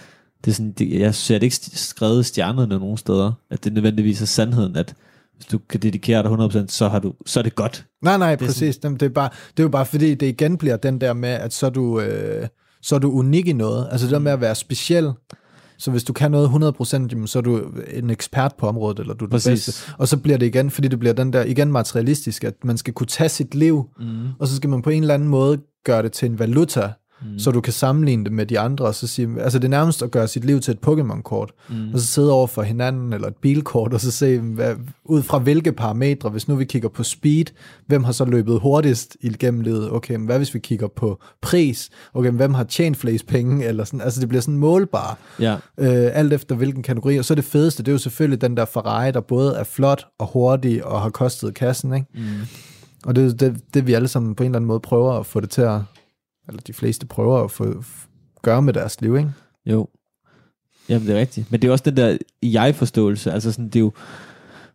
det 0.45 0.51
er 0.51 0.55
sådan, 0.55 0.73
det, 0.73 1.01
jeg 1.01 1.15
ser 1.15 1.39
det 1.39 1.43
ikke 1.43 1.57
skrevet 1.57 2.27
stjernerne 2.27 2.79
nogen 2.79 2.97
steder, 2.97 3.33
at 3.51 3.65
det 3.65 3.73
nødvendigvis 3.73 4.23
er 4.23 4.27
sandheden, 4.27 4.77
at 4.77 4.95
hvis 5.37 5.47
du 5.47 5.59
kan 5.69 5.81
dedikere 5.81 6.23
dig 6.23 6.31
100%, 6.63 6.67
så, 6.69 6.89
har 6.89 6.99
du, 6.99 7.13
så 7.27 7.41
er 7.41 7.43
det 7.43 7.55
godt. 7.55 7.87
Nej, 8.03 8.19
nej, 8.19 8.33
er 8.33 8.37
præcis. 8.37 8.77
Det 8.77 8.85
er, 8.93 8.97
det, 8.97 9.03
er 9.03 9.09
bare, 9.09 9.29
det 9.57 9.59
er 9.59 9.65
jo 9.65 9.69
bare 9.69 9.87
fordi, 9.87 10.15
det 10.15 10.27
igen 10.27 10.57
bliver 10.59 10.77
den 10.77 11.01
der 11.01 11.13
med, 11.13 11.29
at 11.29 11.53
så 11.53 11.67
er 11.67 11.71
du, 11.71 12.01
øh, 12.01 12.47
så 12.83 12.95
er 12.95 12.99
du 12.99 13.11
unik 13.13 13.47
i 13.49 13.53
noget. 13.53 13.89
Altså 13.91 14.07
det 14.07 14.13
der 14.13 14.19
med 14.19 14.33
at 14.33 14.41
være 14.41 14.55
speciel. 14.55 15.13
Så 15.79 15.91
hvis 15.91 16.05
du 16.05 16.13
kan 16.13 16.31
noget 16.31 16.49
100%, 16.81 17.09
jamen, 17.11 17.27
så 17.27 17.39
er 17.39 17.43
du 17.43 17.61
en 17.95 18.11
ekspert 18.11 18.55
på 18.59 18.69
området, 18.69 18.99
eller 18.99 19.15
du 19.15 19.25
er 19.25 19.29
den 19.29 19.33
Præcis. 19.33 19.67
bedste. 19.67 19.93
Og 19.99 20.09
så 20.09 20.17
bliver 20.17 20.39
det 20.39 20.47
igen, 20.47 20.71
fordi 20.71 20.89
det 20.89 20.99
bliver 20.99 21.13
den 21.13 21.33
der, 21.33 21.45
igen 21.45 21.73
materialistisk, 21.73 22.45
at 22.45 22.55
man 22.65 22.77
skal 22.77 22.95
kunne 22.95 23.07
tage 23.07 23.29
sit 23.29 23.55
liv, 23.55 23.85
Mm. 24.01 24.27
og 24.39 24.49
så 24.49 24.57
skal 24.57 24.71
man 24.71 24.83
på 24.83 24.91
en 24.91 25.03
eller 25.03 25.15
anden 25.15 25.29
måde 25.29 25.59
gøre 25.85 26.03
det 26.03 26.13
til 26.13 26.31
en 26.31 26.39
valuta, 26.39 26.91
mm. 27.25 27.39
så 27.39 27.51
du 27.51 27.61
kan 27.61 27.73
sammenligne 27.73 28.25
det 28.25 28.33
med 28.33 28.47
de 28.47 28.59
andre, 28.59 28.85
og 28.85 28.95
så 28.95 29.07
sige, 29.07 29.29
altså 29.41 29.59
det 29.59 29.65
er 29.65 29.71
nærmest 29.71 30.03
at 30.03 30.11
gøre 30.11 30.29
sit 30.29 30.45
liv 30.45 30.61
til 30.61 30.73
et 30.73 30.79
Pokémon-kort, 30.87 31.51
mm. 31.69 31.95
og 31.95 32.01
så 32.01 32.07
sidde 32.07 32.33
over 32.33 32.47
for 32.47 32.63
hinanden, 32.63 33.13
eller 33.13 33.29
et 33.29 33.37
bilkort, 33.37 33.95
og 33.95 34.01
så 34.01 34.11
se, 34.11 34.39
hvad, 34.39 34.75
ud 35.05 35.23
fra 35.23 35.39
hvilke 35.39 35.73
parametre, 35.73 36.31
hvis 36.31 36.49
nu 36.49 36.55
vi 36.55 36.65
kigger 36.65 36.89
på 36.89 37.03
speed, 37.03 37.45
hvem 37.87 38.05
har 38.05 38.13
så 38.13 38.25
løbet 38.25 38.61
hurtigst 38.61 39.17
igennem 39.21 39.61
livet, 39.61 39.91
okay, 39.93 40.17
men 40.17 40.27
hvad 40.27 40.37
hvis 40.37 40.55
vi 40.55 40.59
kigger 40.59 40.89
på 40.89 41.21
pris, 41.43 41.91
okay, 42.15 42.29
men 42.29 42.37
hvem 42.37 42.55
har 42.55 42.65
tjent 42.65 42.97
flest 42.97 43.27
penge, 43.27 43.65
eller 43.65 43.85
sådan, 43.85 44.01
altså 44.01 44.21
det 44.21 44.29
bliver 44.29 44.43
sådan 44.43 44.57
målbart, 44.59 45.17
Ja, 45.39 45.53
øh, 45.79 46.11
alt 46.13 46.33
efter 46.33 46.55
hvilken 46.55 46.83
kategori, 46.83 47.17
og 47.17 47.25
så 47.25 47.35
det 47.35 47.45
fedeste, 47.45 47.83
det 47.83 47.89
er 47.89 47.93
jo 47.93 47.99
selvfølgelig 47.99 48.41
den 48.41 48.57
der 48.57 48.65
Ferrari, 48.65 49.11
der 49.11 49.21
både 49.21 49.55
er 49.55 49.65
flot 49.65 50.07
og 50.19 50.27
hurtig, 50.33 50.85
og 50.85 51.01
har 51.01 51.11
kostet 51.11 51.55
kassen, 51.55 51.95
ikke? 51.95 52.07
mm. 52.15 52.23
Og 53.05 53.17
det 53.17 53.33
er 53.33 53.37
det, 53.37 53.75
det, 53.75 53.87
vi 53.87 53.93
alle 53.93 54.09
sammen 54.09 54.35
på 54.35 54.43
en 54.43 54.51
eller 54.51 54.59
anden 54.59 54.69
måde 54.69 54.81
prøver 54.81 55.13
at 55.13 55.27
få 55.27 55.41
det 55.41 55.51
til 55.51 55.63
at, 55.63 55.81
eller 56.49 56.61
de 56.61 56.73
fleste 56.73 57.07
prøver 57.07 57.45
at 57.45 57.51
få, 57.51 57.85
gøre 58.43 58.63
med 58.63 58.73
deres 58.73 59.01
liv, 59.01 59.17
ikke? 59.17 59.33
jo. 59.67 59.89
Jamen, 60.89 61.09
det 61.09 61.17
er 61.17 61.21
rigtigt. 61.21 61.51
Men 61.51 61.63
det 61.63 61.69
er 61.69 61.73
også 61.73 61.85
den 61.85 61.97
der 61.97 62.17
jeg-forståelse. 62.43 63.33
Altså 63.33 63.53
sådan, 63.53 63.65
det 63.65 63.77
er 63.77 63.81
jo 63.81 63.93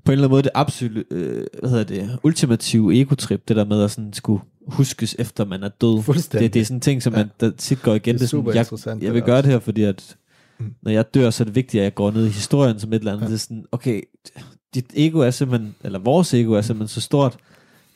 på 0.04 0.12
en 0.12 0.12
eller 0.12 0.24
anden 0.24 0.32
måde 0.32 0.44
det 0.44 0.52
absolut, 0.54 1.06
øh, 1.12 1.46
hvad 1.60 1.70
hedder 1.70 1.84
det, 1.84 2.20
ultimative 2.24 3.02
egotrip, 3.02 3.48
det 3.48 3.56
der 3.56 3.66
med 3.66 3.84
at 3.84 3.92
sådan 3.92 4.14
skulle 4.14 4.42
huskes 4.68 5.16
efter 5.20 5.46
man 5.46 5.64
er 5.64 5.70
død. 5.70 6.14
Det, 6.32 6.54
det 6.54 6.60
er 6.60 6.66
sådan 6.66 6.78
en 6.78 6.82
ting, 6.82 7.04
som 7.04 7.14
man 7.14 7.32
der 7.40 7.52
tit 7.52 7.82
går 7.82 7.94
igen. 7.94 8.16
Det 8.16 8.24
er 8.24 8.28
sådan, 8.28 8.40
super 8.40 8.52
jeg, 8.52 8.60
interessant, 8.60 9.02
jeg 9.02 9.08
det 9.08 9.16
vil 9.16 9.24
gøre 9.24 9.42
det 9.42 9.46
her, 9.46 9.60
fordi 9.60 9.84
at 9.84 10.18
Mm. 10.60 10.74
når 10.82 10.92
jeg 10.92 11.14
dør, 11.14 11.30
så 11.30 11.44
er 11.44 11.46
det 11.46 11.56
vigtigt, 11.56 11.82
at 11.82 11.84
jeg 11.84 11.96
går 11.96 12.12
ned 12.12 12.26
i 12.26 12.30
historien 12.30 12.80
som 12.80 12.94
et 12.94 13.00
eller 13.00 13.12
andet. 13.12 13.22
Ja. 13.22 13.26
Ja. 13.26 13.30
Det 13.30 13.36
er 13.36 13.40
sådan, 13.40 13.66
okay, 13.72 14.02
dit 14.74 14.86
ego 14.96 15.20
er 15.20 15.32
simpelthen, 15.32 15.76
eller 15.84 16.00
vores 16.00 16.34
ego 16.34 16.54
er 16.54 16.62
simpelthen 16.62 16.88
så 16.94 17.02
stort, 17.02 17.38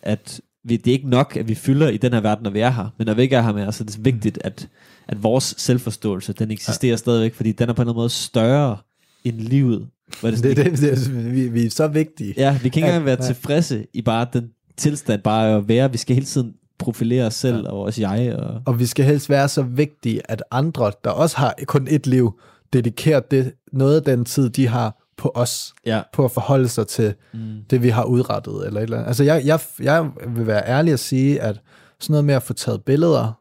at 0.02 0.42
vi, 0.64 0.78
det 0.78 0.92
er 0.92 0.96
ikke 0.96 1.10
nok, 1.10 1.38
at 1.38 1.48
vi 1.48 1.56
fylder 1.56 1.90
i 1.90 1.98
den 1.98 2.14
her 2.14 2.22
verden, 2.22 2.44
når 2.44 2.52
vi 2.52 2.60
er 2.60 2.70
her. 2.70 2.90
Men 2.98 3.08
når 3.08 3.14
vi 3.14 3.22
ikke 3.22 3.36
er 3.36 3.42
her 3.42 3.54
mere, 3.54 3.74
så 3.74 3.84
er 3.84 3.86
det 3.86 4.06
vigtigt, 4.06 4.40
at, 4.44 4.70
at 5.08 5.24
vores 5.24 5.56
selvforståelse, 5.58 6.34
den 6.34 6.52
eksisterer 6.52 6.92
ja. 6.92 6.98
stadigvæk, 6.98 7.34
fordi 7.34 7.52
den 7.52 7.70
er 7.70 7.74
på 7.74 7.82
en 7.82 7.84
eller 7.84 7.92
anden 7.92 8.00
måde 8.02 8.10
større 8.10 8.78
end 9.24 9.38
livet. 9.38 9.88
Hvor 10.20 10.30
det, 10.32 10.44
Det, 10.44 10.58
sådan, 10.58 10.76
det, 10.76 10.98
det, 11.08 11.36
vi, 11.36 11.48
vi 11.48 11.66
er 11.66 11.70
så 11.70 11.88
vigtige. 11.88 12.34
Ja, 12.38 12.52
vi 12.64 12.70
kan 12.70 12.80
ikke 12.80 12.88
engang 12.88 13.06
være 13.06 13.18
ja. 13.20 13.26
tilfredse 13.26 13.86
i 13.94 14.02
bare 14.02 14.28
den 14.34 14.50
tilstand, 14.78 15.22
bare 15.22 15.56
at 15.56 15.68
være. 15.68 15.92
Vi 15.92 15.98
skal 15.98 16.14
hele 16.14 16.26
tiden 16.26 16.54
profilere 16.80 17.26
os 17.26 17.34
selv 17.34 17.58
ja. 17.58 17.70
og 17.70 17.78
vores 17.78 18.00
jeg. 18.00 18.36
Og, 18.36 18.62
Og 18.66 18.80
vi 18.80 18.86
skal 18.86 19.06
helst 19.06 19.30
være 19.30 19.50
så 19.50 19.62
vigtige, 19.62 20.32
at 20.32 20.44
andre, 20.52 20.92
der 21.04 21.10
også 21.10 21.38
har 21.38 21.56
kun 21.66 21.88
et 21.92 22.08
liv, 22.08 22.40
dedikerer 22.74 23.20
det, 23.20 23.54
noget 23.72 23.96
af 23.96 24.04
den 24.04 24.26
tid, 24.26 24.50
de 24.50 24.68
har 24.68 25.03
på 25.18 25.32
os, 25.36 25.74
ja. 25.86 26.02
på 26.14 26.26
at 26.26 26.32
forholde 26.32 26.68
sig 26.68 26.88
til 26.88 27.14
Mm. 27.34 27.40
det, 27.70 27.84
vi 27.84 27.90
har 27.90 28.04
udrettet. 28.04 28.68
Eller 28.68 28.80
et 28.80 28.84
eller 28.84 28.98
andet. 28.98 29.08
Altså, 29.08 29.24
jeg, 29.24 29.42
jeg, 29.46 29.60
jeg 29.80 30.10
vil 30.28 30.48
være 30.48 30.68
ærlig 30.68 30.94
at 30.94 31.00
sige, 31.00 31.42
at 31.42 31.62
sådan 32.00 32.14
noget 32.14 32.26
med 32.26 32.36
at 32.36 32.44
få 32.44 32.54
taget 32.54 32.84
billeder, 32.84 33.40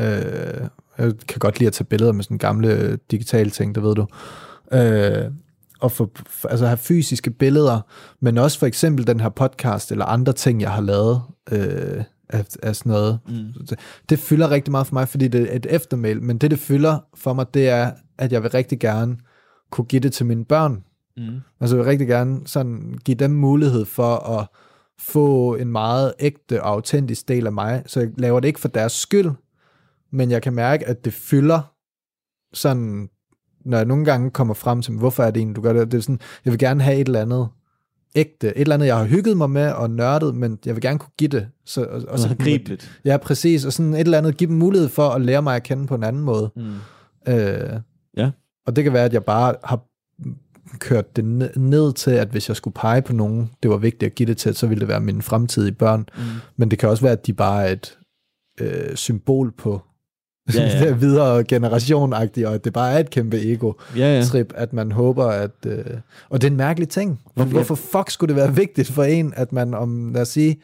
øh, 0.00 0.66
jeg 0.98 1.12
kan 1.28 1.38
godt 1.38 1.58
lide 1.58 1.66
at 1.66 1.72
tage 1.72 1.84
billeder 1.84 2.12
med 2.12 2.24
sådan 2.24 2.38
gamle 2.38 2.96
digitale 3.10 3.50
ting, 3.50 3.74
det 3.74 3.82
ved 3.82 3.94
du, 3.94 4.06
øh, 4.72 5.30
og 5.80 5.92
få, 5.92 6.10
altså 6.44 6.66
have 6.66 6.76
fysiske 6.76 7.30
billeder, 7.30 7.80
men 8.20 8.38
også 8.38 8.58
for 8.58 8.66
eksempel 8.66 9.06
den 9.06 9.20
her 9.20 9.28
podcast, 9.28 9.92
eller 9.92 10.04
andre 10.04 10.32
ting, 10.32 10.60
jeg 10.60 10.70
har 10.70 10.82
lavet, 10.82 11.22
øh, 11.52 12.04
af, 12.28 12.44
af 12.62 12.76
sådan 12.76 12.92
noget. 12.92 13.18
Mm. 13.28 13.52
Det, 13.68 13.78
det 14.08 14.18
fylder 14.18 14.50
rigtig 14.50 14.70
meget 14.72 14.86
for 14.86 14.94
mig, 14.94 15.08
fordi 15.08 15.28
det 15.28 15.52
er 15.52 15.56
et 15.56 15.66
eftermæl, 15.70 16.22
men 16.22 16.38
det, 16.38 16.50
det 16.50 16.58
fylder 16.58 16.98
for 17.14 17.32
mig, 17.32 17.46
det 17.54 17.68
er, 17.68 17.90
at 18.18 18.32
jeg 18.32 18.42
vil 18.42 18.50
rigtig 18.50 18.80
gerne 18.80 19.16
kunne 19.70 19.84
give 19.84 20.00
det 20.00 20.12
til 20.12 20.26
mine 20.26 20.44
børn, 20.44 20.84
Mm. 21.16 21.40
Altså 21.60 21.76
jeg 21.76 21.84
vil 21.84 21.90
rigtig 21.90 22.08
gerne 22.08 22.40
sådan 22.46 22.98
give 23.04 23.14
dem 23.14 23.30
mulighed 23.30 23.84
for 23.84 24.38
at 24.38 24.46
få 24.98 25.54
en 25.54 25.72
meget 25.72 26.12
ægte 26.20 26.62
og 26.62 26.68
autentisk 26.68 27.28
del 27.28 27.46
af 27.46 27.52
mig. 27.52 27.82
Så 27.86 28.00
jeg 28.00 28.10
laver 28.16 28.40
det 28.40 28.48
ikke 28.48 28.60
for 28.60 28.68
deres 28.68 28.92
skyld, 28.92 29.30
men 30.12 30.30
jeg 30.30 30.42
kan 30.42 30.52
mærke, 30.52 30.88
at 30.88 31.04
det 31.04 31.12
fylder 31.12 31.72
sådan, 32.52 33.08
når 33.64 33.76
jeg 33.76 33.86
nogle 33.86 34.04
gange 34.04 34.30
kommer 34.30 34.54
frem 34.54 34.82
til, 34.82 34.94
hvorfor 34.94 35.22
er 35.22 35.30
det 35.30 35.40
egentlig, 35.40 35.56
du 35.56 35.60
gør 35.60 35.72
det? 35.72 35.92
Det 35.92 35.98
er 35.98 36.02
sådan, 36.02 36.20
jeg 36.44 36.52
vil 36.52 36.58
gerne 36.58 36.82
have 36.82 36.96
et 36.96 37.06
eller 37.06 37.20
andet 37.20 37.48
ægte. 38.14 38.46
Et 38.46 38.60
eller 38.60 38.74
andet, 38.74 38.86
jeg 38.86 38.96
har 38.96 39.04
hygget 39.04 39.36
mig 39.36 39.50
med 39.50 39.72
og 39.72 39.90
nørdet, 39.90 40.34
men 40.34 40.58
jeg 40.66 40.74
vil 40.74 40.82
gerne 40.82 40.98
kunne 40.98 41.12
give 41.18 41.28
det. 41.28 41.48
Så, 41.66 41.84
og, 41.84 42.02
og 42.08 42.18
så 42.18 42.36
gribeligt. 42.38 43.00
Ja, 43.04 43.16
præcis. 43.16 43.64
Og 43.64 43.72
sådan 43.72 43.94
et 43.94 44.00
eller 44.00 44.18
andet, 44.18 44.36
give 44.36 44.48
dem 44.48 44.56
mulighed 44.56 44.88
for 44.88 45.08
at 45.08 45.20
lære 45.20 45.42
mig 45.42 45.56
at 45.56 45.62
kende 45.62 45.86
på 45.86 45.94
en 45.94 46.02
anden 46.02 46.22
måde. 46.22 46.50
Mm. 46.56 47.32
Øh, 47.32 47.80
Ja. 48.16 48.30
Og 48.66 48.76
det 48.76 48.84
kan 48.84 48.92
være, 48.92 49.04
at 49.04 49.12
jeg 49.12 49.24
bare 49.24 49.54
har 49.64 49.80
kørt 50.78 51.16
det 51.16 51.24
ned- 51.56 51.92
til, 51.92 52.10
at 52.10 52.28
hvis 52.28 52.48
jeg 52.48 52.56
skulle 52.56 52.74
pege 52.74 53.02
på 53.02 53.12
nogen, 53.12 53.50
det 53.62 53.70
var 53.70 53.76
vigtigt 53.76 54.02
at 54.10 54.14
give 54.14 54.26
det 54.26 54.36
til, 54.36 54.54
så 54.54 54.66
ville 54.66 54.80
det 54.80 54.88
være 54.88 55.00
mine 55.00 55.22
fremtidige 55.22 55.72
børn. 55.72 56.00
Mm. 56.16 56.22
Men 56.56 56.70
det 56.70 56.78
kan 56.78 56.88
også 56.88 57.02
være, 57.02 57.12
at 57.12 57.26
de 57.26 57.32
bare 57.32 57.64
er 57.68 57.72
et 57.72 57.98
øh, 58.60 58.96
symbol 58.96 59.52
på 59.52 59.80
Ja, 60.54 60.60
ja. 60.62 60.84
det 60.88 61.00
videre 61.00 61.44
generation 61.44 62.12
og 62.12 62.22
at 62.22 62.64
det 62.64 62.72
bare 62.72 62.92
er 62.92 62.98
et 62.98 63.10
kæmpe 63.10 63.36
ego-trip, 63.52 63.96
Ja, 63.98 64.20
ja. 64.58 64.62
at 64.62 64.72
man 64.72 64.92
håber, 64.92 65.24
at... 65.26 65.50
Øh, 65.66 65.84
og 66.28 66.40
det 66.40 66.46
er 66.46 66.50
en 66.50 66.56
mærkelig 66.56 66.88
ting. 66.88 67.20
Hvorfor- 67.34 67.50
Hvorfor 67.50 67.74
fuck 67.74 68.10
skulle 68.10 68.34
det 68.34 68.42
være 68.42 68.54
vigtigt 68.54 68.88
for 68.90 69.04
en, 69.04 69.32
at 69.36 69.52
man 69.52 69.74
om, 69.74 70.12
lad 70.12 70.22
os 70.22 70.28
sige, 70.28 70.56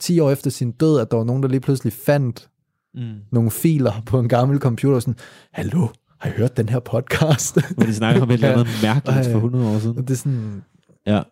10 0.00 0.20
år 0.20 0.30
efter 0.30 0.50
sin 0.50 0.70
død, 0.70 1.00
at 1.00 1.10
der 1.10 1.16
var 1.16 1.24
nogen, 1.24 1.42
der 1.42 1.48
lige 1.48 1.60
pludselig 1.60 1.92
fandt 1.92 2.48
Mm. 2.96 3.00
nogle 3.32 3.50
filer 3.50 3.92
på 4.06 4.18
en 4.20 4.28
gammel 4.28 4.58
computer, 4.58 4.96
og 4.96 5.02
sådan, 5.02 5.16
hallo, 5.52 5.86
har 6.24 6.30
I 6.30 6.32
hørt 6.36 6.56
den 6.56 6.68
her 6.68 6.78
podcast? 6.78 7.58
Hvor 7.76 7.84
de 7.86 7.94
snakker 7.94 8.22
om 8.22 8.30
et 8.30 8.34
eller 8.34 8.52
andet 8.52 8.66
mærkeligt 8.82 9.26
for 9.26 9.34
100 9.34 9.74
år 9.74 9.78
siden. 9.78 9.96
det 9.96 10.10
er 10.10 10.14
sådan, 10.14 10.62
Ja, 11.06 11.22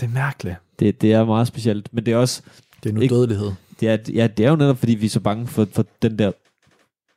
det 0.00 0.06
er 0.06 0.10
mærkeligt. 0.10 0.56
det, 0.78 1.00
det 1.00 1.12
er 1.12 1.24
meget 1.24 1.46
specielt. 1.48 1.88
Men 1.94 2.06
det 2.06 2.12
er 2.12 2.16
også, 2.16 2.42
Det 2.82 2.88
er 2.90 2.94
nu 2.94 3.00
Ikke- 3.00 3.14
dødelighed. 3.14 3.50
det 3.80 3.88
er, 3.88 3.96
ja, 4.14 4.26
det 4.26 4.46
er 4.46 4.50
jo 4.50 4.56
netop, 4.56 4.76
fordi 4.78 4.94
vi 4.94 5.06
er 5.06 5.10
så 5.10 5.20
bange 5.20 5.46
for, 5.46 5.66
for 5.72 5.86
den 6.02 6.18
der 6.18 6.32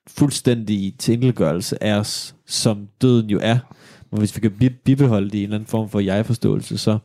fuldstændige 0.07 0.91
tinkelgørelse 0.99 1.83
af 1.83 1.93
os, 1.99 2.35
som 2.47 2.87
døden 3.01 3.29
jo 3.29 3.39
er. 3.41 3.57
Og 4.11 4.17
hvis 4.17 4.35
vi 4.35 4.41
kan 4.41 4.51
bi- 4.51 4.69
bibeholde 4.69 5.29
det 5.29 5.35
i 5.35 5.37
en 5.37 5.43
eller 5.43 5.55
anden 5.55 5.67
form 5.67 5.89
for 5.89 5.99
jeg-forståelse, 5.99 6.77
så, 6.77 6.97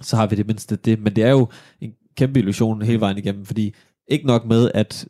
så 0.00 0.16
har 0.16 0.26
vi 0.26 0.36
det 0.36 0.46
mindste 0.46 0.76
det. 0.76 1.00
Men 1.00 1.16
det 1.16 1.24
er 1.24 1.30
jo 1.30 1.48
en 1.80 1.92
kæmpe 2.16 2.38
illusion 2.38 2.82
hele 2.82 3.00
vejen 3.00 3.18
igennem, 3.18 3.44
fordi 3.44 3.74
ikke 4.08 4.26
nok 4.26 4.44
med, 4.46 4.70
at 4.74 5.06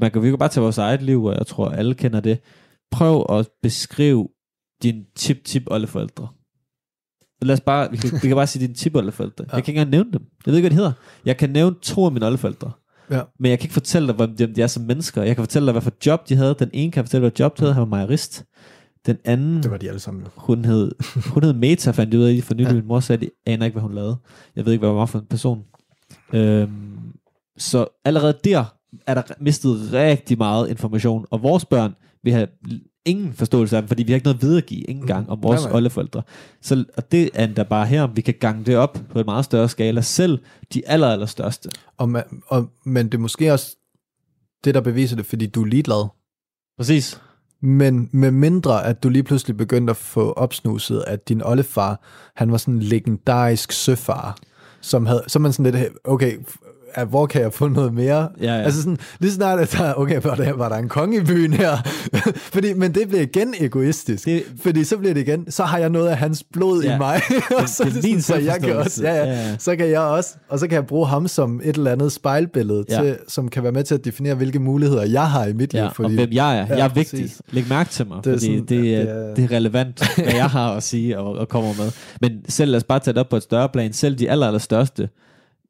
man 0.00 0.10
kan, 0.10 0.22
vi 0.22 0.28
kan 0.28 0.38
bare 0.38 0.48
tage 0.48 0.62
vores 0.62 0.78
eget 0.78 1.02
liv, 1.02 1.24
og 1.24 1.34
jeg 1.38 1.46
tror, 1.46 1.68
alle 1.70 1.94
kender 1.94 2.20
det. 2.20 2.38
Prøv 2.92 3.26
at 3.38 3.48
beskrive 3.62 4.28
din 4.82 5.04
tip-tip-oldeforældre. 5.16 6.28
Lad 7.42 7.54
os 7.54 7.60
bare, 7.60 7.90
vi 7.90 7.96
kan, 7.96 8.10
vi 8.22 8.28
kan 8.28 8.36
bare 8.36 8.46
sige 8.46 8.66
dine 8.66 8.74
tip-oldeforældre. 8.74 9.44
Ja. 9.50 9.56
Jeg 9.56 9.64
kan 9.64 9.72
ikke 9.72 9.80
engang 9.80 9.90
nævne 9.90 10.12
dem. 10.12 10.22
Jeg 10.46 10.52
ved 10.52 10.56
ikke, 10.56 10.68
hvad 10.68 10.70
de 10.70 10.76
hedder. 10.76 10.92
Jeg 11.24 11.36
kan 11.36 11.50
nævne 11.50 11.76
to 11.82 12.04
af 12.04 12.12
mine 12.12 12.26
oldeforældre. 12.26 12.70
Ja. 13.10 13.22
Men 13.38 13.50
jeg 13.50 13.58
kan 13.58 13.64
ikke 13.66 13.72
fortælle 13.72 14.08
dig, 14.08 14.14
hvem 14.16 14.54
de, 14.54 14.62
er 14.62 14.66
som 14.66 14.82
mennesker. 14.82 15.22
Jeg 15.22 15.36
kan 15.36 15.42
fortælle 15.44 15.66
dig, 15.66 15.72
hvad 15.72 15.82
for 15.82 15.92
job 16.06 16.28
de 16.28 16.36
havde. 16.36 16.54
Den 16.58 16.70
ene 16.72 16.92
kan 16.92 16.98
jeg 17.00 17.04
fortælle, 17.06 17.22
hvad 17.22 17.38
job 17.40 17.56
de 17.58 17.62
havde. 17.62 17.74
Han 17.74 17.80
var 17.80 17.86
majorist. 17.86 18.44
Den 19.06 19.16
anden, 19.24 19.62
Det 19.62 19.70
var 19.70 19.76
de 19.76 19.88
alle 19.88 20.00
sammen. 20.00 20.26
hun 20.36 20.64
hed, 20.64 20.92
hun 21.32 21.42
hed 21.44 21.52
Meta, 21.52 21.90
fandt 21.90 22.14
jeg 22.14 22.20
ud 22.20 22.24
af 22.26 22.42
for 22.42 22.54
nylig. 22.54 22.66
Ja. 22.68 22.74
Min 22.74 22.86
mor 22.86 23.00
sagde, 23.00 23.26
at 23.26 23.30
jeg 23.46 23.52
aner 23.54 23.66
ikke, 23.66 23.74
hvad 23.74 23.82
hun 23.82 23.94
lavede. 23.94 24.16
Jeg 24.56 24.64
ved 24.64 24.72
ikke, 24.72 24.80
hvad 24.80 24.88
hun 24.90 24.98
var 24.98 25.06
for 25.06 25.18
en 25.18 25.26
person. 25.26 25.64
Øhm, 26.32 26.98
så 27.58 27.86
allerede 28.04 28.38
der 28.44 28.64
er 29.06 29.14
der 29.14 29.22
mistet 29.40 29.92
rigtig 29.92 30.38
meget 30.38 30.70
information. 30.70 31.26
Og 31.30 31.42
vores 31.42 31.64
børn 31.64 31.94
vil 32.22 32.32
have 32.32 32.48
ingen 33.04 33.32
forståelse 33.32 33.76
af 33.76 33.82
dem, 33.82 33.88
fordi 33.88 34.02
vi 34.02 34.12
har 34.12 34.14
ikke 34.14 34.24
noget 34.24 34.38
at 34.38 34.42
videregive 34.42 34.80
ikke 34.80 35.00
engang 35.00 35.30
om 35.30 35.42
vores 35.42 35.60
Nej, 35.60 35.70
nej. 35.70 35.76
oldeforældre. 35.76 36.22
Så, 36.60 36.84
og 36.96 37.12
det 37.12 37.30
er 37.34 37.44
endda 37.44 37.62
bare 37.62 37.86
her, 37.86 38.06
vi 38.06 38.20
kan 38.20 38.34
gange 38.40 38.64
det 38.64 38.76
op 38.76 38.98
på 39.10 39.18
en 39.18 39.24
meget 39.24 39.44
større 39.44 39.68
skala. 39.68 40.00
Selv 40.00 40.38
de 40.74 40.88
aller, 40.88 41.08
aller 41.08 41.26
største. 41.26 41.70
Og, 41.98 42.08
man, 42.08 42.24
og, 42.46 42.70
men 42.84 43.06
det 43.06 43.14
er 43.14 43.18
måske 43.18 43.52
også 43.52 43.76
det, 44.64 44.74
der 44.74 44.80
beviser 44.80 45.16
det, 45.16 45.26
fordi 45.26 45.46
du 45.46 45.62
er 45.62 45.66
ligeglad. 45.66 46.08
Præcis. 46.76 47.20
Men 47.60 48.08
med 48.12 48.30
mindre, 48.30 48.84
at 48.84 49.02
du 49.02 49.08
lige 49.08 49.22
pludselig 49.22 49.56
begyndte 49.56 49.90
at 49.90 49.96
få 49.96 50.32
opsnuset, 50.32 51.04
at 51.06 51.28
din 51.28 51.42
oldefar, 51.42 52.00
han 52.36 52.52
var 52.52 52.58
sådan 52.58 52.74
en 52.74 52.82
legendarisk 52.82 53.72
søfar, 53.72 54.38
som 54.80 55.06
havde, 55.06 55.24
så 55.26 55.38
er 55.38 55.40
man 55.40 55.52
sådan 55.52 55.72
lidt, 55.72 55.92
okay, 56.04 56.36
at 56.94 57.06
hvor 57.08 57.26
kan 57.26 57.42
jeg 57.42 57.52
få 57.52 57.68
noget 57.68 57.94
mere? 57.94 58.28
Ja, 58.40 58.46
ja. 58.56 58.62
Altså 58.62 58.82
sådan, 58.82 58.98
lige 59.20 59.32
snart, 59.32 59.58
at 59.60 59.72
der, 59.72 59.94
okay, 59.94 60.20
var 60.22 60.34
der, 60.34 60.52
var 60.52 60.68
der 60.68 60.76
en 60.76 60.88
konge 60.88 61.16
i 61.16 61.20
byen 61.24 61.52
her? 61.52 61.76
fordi, 62.54 62.72
men 62.72 62.94
det 62.94 63.08
bliver 63.08 63.22
igen 63.22 63.54
egoistisk. 63.60 64.24
Det- 64.24 64.42
fordi 64.62 64.84
så 64.84 64.96
bliver 64.98 65.14
det 65.14 65.20
igen, 65.20 65.50
så 65.50 65.64
har 65.64 65.78
jeg 65.78 65.88
noget 65.90 66.08
af 66.08 66.16
hans 66.16 66.44
blod 66.52 66.82
Ja. 66.82 66.94
i 66.94 66.98
mig. 66.98 67.20
og 67.56 67.62
Det- 67.62 67.70
så, 67.70 67.84
det 67.84 67.90
er 67.90 67.94
det 67.94 68.04
min 68.04 68.22
sådan, 68.22 68.42
så 68.44 68.50
jeg 68.50 68.60
kan 68.60 68.76
også, 68.76 69.02
ja, 69.04 69.14
ja. 69.14 69.24
Ja, 69.24 69.56
så 69.58 69.76
kan 69.76 69.88
jeg 69.90 70.00
også, 70.00 70.34
og 70.48 70.58
så 70.58 70.66
kan 70.68 70.74
jeg 70.74 70.86
bruge 70.86 71.06
ham 71.06 71.28
som 71.28 71.60
et 71.64 71.76
eller 71.76 71.92
andet 71.92 72.12
spejlbillede, 72.12 72.84
Ja. 72.90 73.02
til, 73.02 73.16
som 73.28 73.48
kan 73.48 73.62
være 73.62 73.72
med 73.72 73.84
til 73.84 73.94
at 73.94 74.04
definere, 74.04 74.34
hvilke 74.34 74.58
muligheder 74.58 75.02
jeg 75.04 75.30
har 75.30 75.46
i 75.46 75.52
mit 75.52 75.74
Ja, 75.74 75.80
liv. 75.82 75.90
og 76.04 76.10
hvem 76.10 76.28
jeg 76.32 76.58
er. 76.58 76.66
Ja, 76.66 76.76
jeg 76.76 76.84
er 76.84 76.88
vigtig. 76.94 77.20
præcis. 77.22 77.42
Læg 77.50 77.64
mærke 77.68 77.90
til 77.90 78.06
mig, 78.06 78.16
Det 78.24 78.26
er 78.26 78.30
det 78.30 78.40
fordi 78.40 78.58
sådan- 78.58 78.66
det, 78.84 78.94
er, 78.96 79.00
det 79.00 79.08
er- 79.30 79.34
det 79.34 79.44
er 79.44 79.56
relevant, 79.56 80.14
hvad 80.16 80.34
jeg 80.34 80.46
har 80.46 80.72
at 80.74 80.82
sige 80.82 81.18
og, 81.18 81.32
og 81.38 81.48
kommer 81.48 81.70
med. 81.78 81.90
Men 82.20 82.32
selv 82.48 82.70
lad 82.70 82.76
os 82.76 82.84
bare 82.84 82.98
tage 82.98 83.14
det 83.14 83.20
op 83.20 83.28
på 83.28 83.36
et 83.36 83.42
større 83.42 83.68
plan. 83.68 83.92
Selv 83.92 84.18
de 84.18 84.30
aller, 84.30 84.46
aller 84.46 84.58
største 84.58 85.08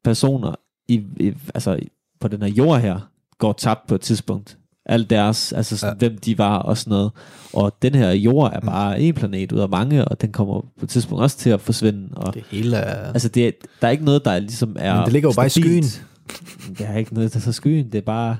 personer 0.03 0.55
i, 0.87 1.03
i, 1.19 1.33
altså, 1.53 1.79
på 2.19 2.27
den 2.27 2.41
her 2.41 2.49
jord 2.49 2.81
her, 2.81 2.99
går 3.37 3.53
tabt 3.53 3.87
på 3.87 3.95
et 3.95 4.01
tidspunkt. 4.01 4.57
Alt 4.85 5.09
deres, 5.09 5.53
altså 5.53 5.77
sådan, 5.77 5.97
ja. 6.01 6.07
hvem 6.07 6.17
de 6.17 6.37
var 6.37 6.57
og 6.57 6.77
sådan 6.77 6.91
noget. 6.91 7.11
Og 7.53 7.77
den 7.81 7.95
her 7.95 8.11
jord 8.11 8.53
er 8.53 8.59
bare 8.59 9.01
en 9.01 9.13
planet 9.13 9.51
ud 9.51 9.59
af 9.59 9.69
mange, 9.69 10.05
og 10.05 10.21
den 10.21 10.31
kommer 10.31 10.61
på 10.61 10.83
et 10.83 10.89
tidspunkt 10.89 11.23
også 11.23 11.37
til 11.37 11.49
at 11.49 11.61
forsvinde. 11.61 12.09
Og, 12.15 12.33
Det 12.33 12.43
hele 12.51 12.75
er... 12.77 13.13
altså 13.13 13.29
det 13.29 13.47
er, 13.47 13.51
der 13.81 13.87
er 13.87 13.91
ikke 13.91 14.05
noget, 14.05 14.25
der 14.25 14.39
ligesom 14.39 14.75
er 14.79 14.95
Men 14.95 15.03
det 15.03 15.13
ligger 15.13 15.29
jo 15.29 15.33
bare 15.35 15.45
i 15.45 15.49
stabilt. 15.49 16.05
Der 16.77 16.85
er 16.85 16.97
ikke 16.97 17.13
noget, 17.13 17.33
der 17.33 17.39
er 17.39 17.41
så 17.41 17.51
skyen. 17.51 17.91
Det 17.91 17.97
er 17.97 18.01
bare, 18.01 18.37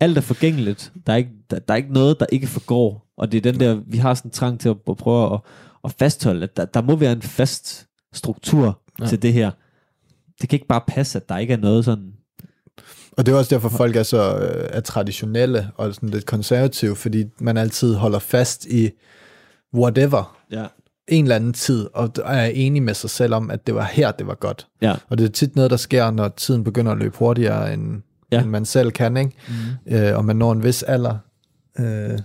alt 0.00 0.16
er 0.16 0.20
forgængeligt. 0.20 0.92
Der 1.06 1.12
er, 1.12 1.16
ikke, 1.16 1.30
der, 1.50 1.58
der 1.58 1.74
er 1.74 1.76
ikke 1.76 1.92
noget, 1.92 2.20
der 2.20 2.26
ikke 2.32 2.46
forgår. 2.46 3.06
Og 3.16 3.32
det 3.32 3.38
er 3.46 3.52
den 3.52 3.60
der, 3.60 3.80
vi 3.86 3.98
har 3.98 4.14
sådan 4.14 4.28
en 4.28 4.32
trang 4.32 4.60
til 4.60 4.68
at, 4.68 4.76
at 4.88 4.96
prøve 4.96 5.34
at, 5.34 5.40
at 5.84 5.94
fastholde, 5.98 6.42
at 6.42 6.56
der, 6.56 6.64
der 6.64 6.82
må 6.82 6.96
være 6.96 7.12
en 7.12 7.22
fast 7.22 7.86
struktur 8.12 8.80
ja. 9.00 9.06
til 9.06 9.22
det 9.22 9.32
her. 9.32 9.50
Det 10.40 10.48
kan 10.48 10.56
ikke 10.56 10.66
bare 10.66 10.80
passe, 10.88 11.18
at 11.18 11.28
der 11.28 11.38
ikke 11.38 11.52
er 11.52 11.58
noget 11.58 11.84
sådan... 11.84 12.12
Og 13.12 13.26
det 13.26 13.32
er 13.32 13.36
også 13.38 13.54
derfor, 13.54 13.68
folk 13.68 13.96
er 13.96 14.02
så 14.02 14.38
øh, 14.38 14.68
er 14.72 14.80
traditionelle 14.80 15.70
og 15.76 15.94
sådan 15.94 16.08
lidt 16.08 16.26
konservative, 16.26 16.96
fordi 16.96 17.24
man 17.40 17.56
altid 17.56 17.94
holder 17.94 18.18
fast 18.18 18.66
i 18.66 18.90
whatever, 19.74 20.36
Ja. 20.52 20.66
en 21.08 21.24
eller 21.24 21.36
anden 21.36 21.52
tid, 21.52 21.88
og 21.94 22.10
er 22.24 22.44
enig 22.46 22.82
med 22.82 22.94
sig 22.94 23.10
selv 23.10 23.34
om, 23.34 23.50
at 23.50 23.66
det 23.66 23.74
var 23.74 23.84
her, 23.84 24.12
det 24.12 24.26
var 24.26 24.34
godt. 24.34 24.66
Ja. 24.82 24.94
Og 25.08 25.18
det 25.18 25.24
er 25.24 25.28
tit 25.28 25.56
noget, 25.56 25.70
der 25.70 25.76
sker, 25.76 26.10
når 26.10 26.28
tiden 26.28 26.64
begynder 26.64 26.92
at 26.92 26.98
løbe 26.98 27.16
hurtigere, 27.16 27.72
end, 27.74 28.02
Ja. 28.32 28.40
end 28.42 28.50
man 28.50 28.64
selv 28.64 28.90
kan, 28.90 29.16
ikke? 29.16 29.32
Mm. 29.88 29.94
Øh, 29.94 30.16
og 30.16 30.24
man 30.24 30.36
når 30.36 30.52
en 30.52 30.62
vis 30.64 30.82
alder. 30.82 31.16
Øh, 31.78 32.18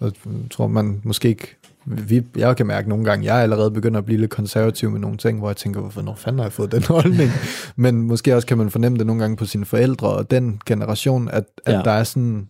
og 0.00 0.12
tror 0.50 0.66
man 0.66 1.00
måske 1.04 1.28
ikke... 1.28 1.56
Vi, 1.90 2.22
jeg 2.36 2.56
kan 2.56 2.66
mærke 2.66 2.88
nogle 2.88 3.04
gange, 3.04 3.24
jeg 3.26 3.38
er 3.38 3.42
allerede 3.42 3.70
begynder 3.70 3.98
at 3.98 4.04
blive 4.04 4.20
lidt 4.20 4.30
konservativ 4.30 4.90
med 4.90 5.00
nogle 5.00 5.16
ting, 5.16 5.38
hvor 5.38 5.48
jeg 5.48 5.56
tænker, 5.56 5.80
hvorfor 5.80 6.02
når 6.02 6.14
fanden 6.14 6.38
har 6.38 6.44
jeg 6.44 6.52
fået 6.52 6.72
den 6.72 6.82
holdning? 6.96 7.30
Men 7.76 8.02
måske 8.02 8.34
også 8.34 8.46
kan 8.46 8.58
man 8.58 8.70
fornemme 8.70 8.98
det 8.98 9.06
nogle 9.06 9.22
gange 9.22 9.36
på 9.36 9.46
sine 9.46 9.64
forældre 9.64 10.08
og 10.08 10.30
den 10.30 10.60
generation, 10.66 11.28
at, 11.28 11.44
at 11.66 11.74
Ja. 11.74 11.82
der 11.82 11.90
er 11.90 12.04
sådan, 12.04 12.48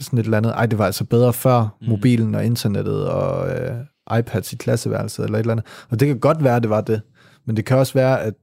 sådan 0.00 0.18
et 0.18 0.24
eller 0.24 0.36
andet, 0.38 0.50
ej, 0.50 0.66
det 0.66 0.78
var 0.78 0.86
altså 0.86 1.04
bedre 1.04 1.32
før 1.32 1.76
mm. 1.80 1.88
mobilen 1.88 2.34
og 2.34 2.44
internettet 2.44 3.08
og 3.08 3.48
øh, 3.50 3.76
iPads 4.18 4.52
i 4.52 4.56
klasseværelset 4.56 5.24
eller 5.24 5.38
et 5.38 5.40
eller 5.42 5.52
andet. 5.52 5.66
Og 5.90 6.00
det 6.00 6.08
kan 6.08 6.18
godt 6.18 6.44
være, 6.44 6.56
at 6.56 6.62
det 6.62 6.70
var 6.70 6.80
det. 6.80 7.00
Men 7.46 7.56
det 7.56 7.64
kan 7.64 7.76
også 7.76 7.94
være, 7.94 8.20
at 8.22 8.34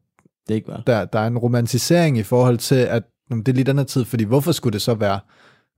Det 0.47 0.55
ikke 0.55 0.67
var. 0.67 0.83
der, 0.87 1.05
der 1.05 1.19
er 1.19 1.27
en 1.27 1.37
romantisering 1.37 2.17
i 2.17 2.23
forhold 2.23 2.57
til, 2.57 2.75
at 2.75 3.03
jamen, 3.31 3.43
det 3.43 3.51
er 3.51 3.55
lige 3.55 3.65
den 3.65 3.77
her 3.77 3.85
tid, 3.85 4.05
fordi 4.05 4.23
hvorfor 4.23 4.51
skulle 4.51 4.73
det 4.73 4.81
så 4.81 4.93
være, 4.93 5.19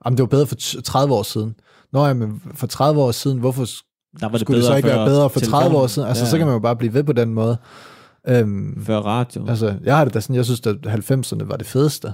jamen 0.05 0.17
det 0.17 0.21
var 0.23 0.27
bedre 0.27 0.47
for 0.47 0.55
t- 0.55 0.81
30 0.81 1.13
år 1.13 1.23
siden. 1.23 1.55
Nå 1.93 2.05
ja, 2.07 2.13
men 2.13 2.41
for 2.55 2.67
30 2.67 3.01
år 3.01 3.11
siden, 3.11 3.37
hvorfor 3.39 3.65
Der 4.19 4.25
var 4.25 4.29
det 4.29 4.39
skulle 4.41 4.57
det 4.57 4.65
så 4.67 4.75
ikke 4.75 4.89
være 4.89 5.05
bedre 5.07 5.29
for 5.29 5.39
30 5.39 5.57
år 5.57 5.69
telefonen. 5.69 5.89
siden? 5.89 6.07
Altså, 6.07 6.23
ja. 6.23 6.29
så 6.29 6.37
kan 6.37 6.47
man 6.47 6.53
jo 6.53 6.59
bare 6.59 6.75
blive 6.75 6.93
ved 6.93 7.03
på 7.03 7.13
den 7.13 7.33
måde. 7.33 7.57
Øhm, 8.27 8.83
Før 8.85 8.97
radio. 8.97 9.45
altså, 9.49 9.73
jeg 9.83 9.97
har 9.97 10.03
det 10.05 10.13
da 10.13 10.19
sådan, 10.19 10.35
jeg 10.35 10.45
synes, 10.45 10.61
at 10.67 10.75
90'erne 10.87 11.43
var 11.47 11.55
det 11.57 11.67
fedeste. 11.67 12.07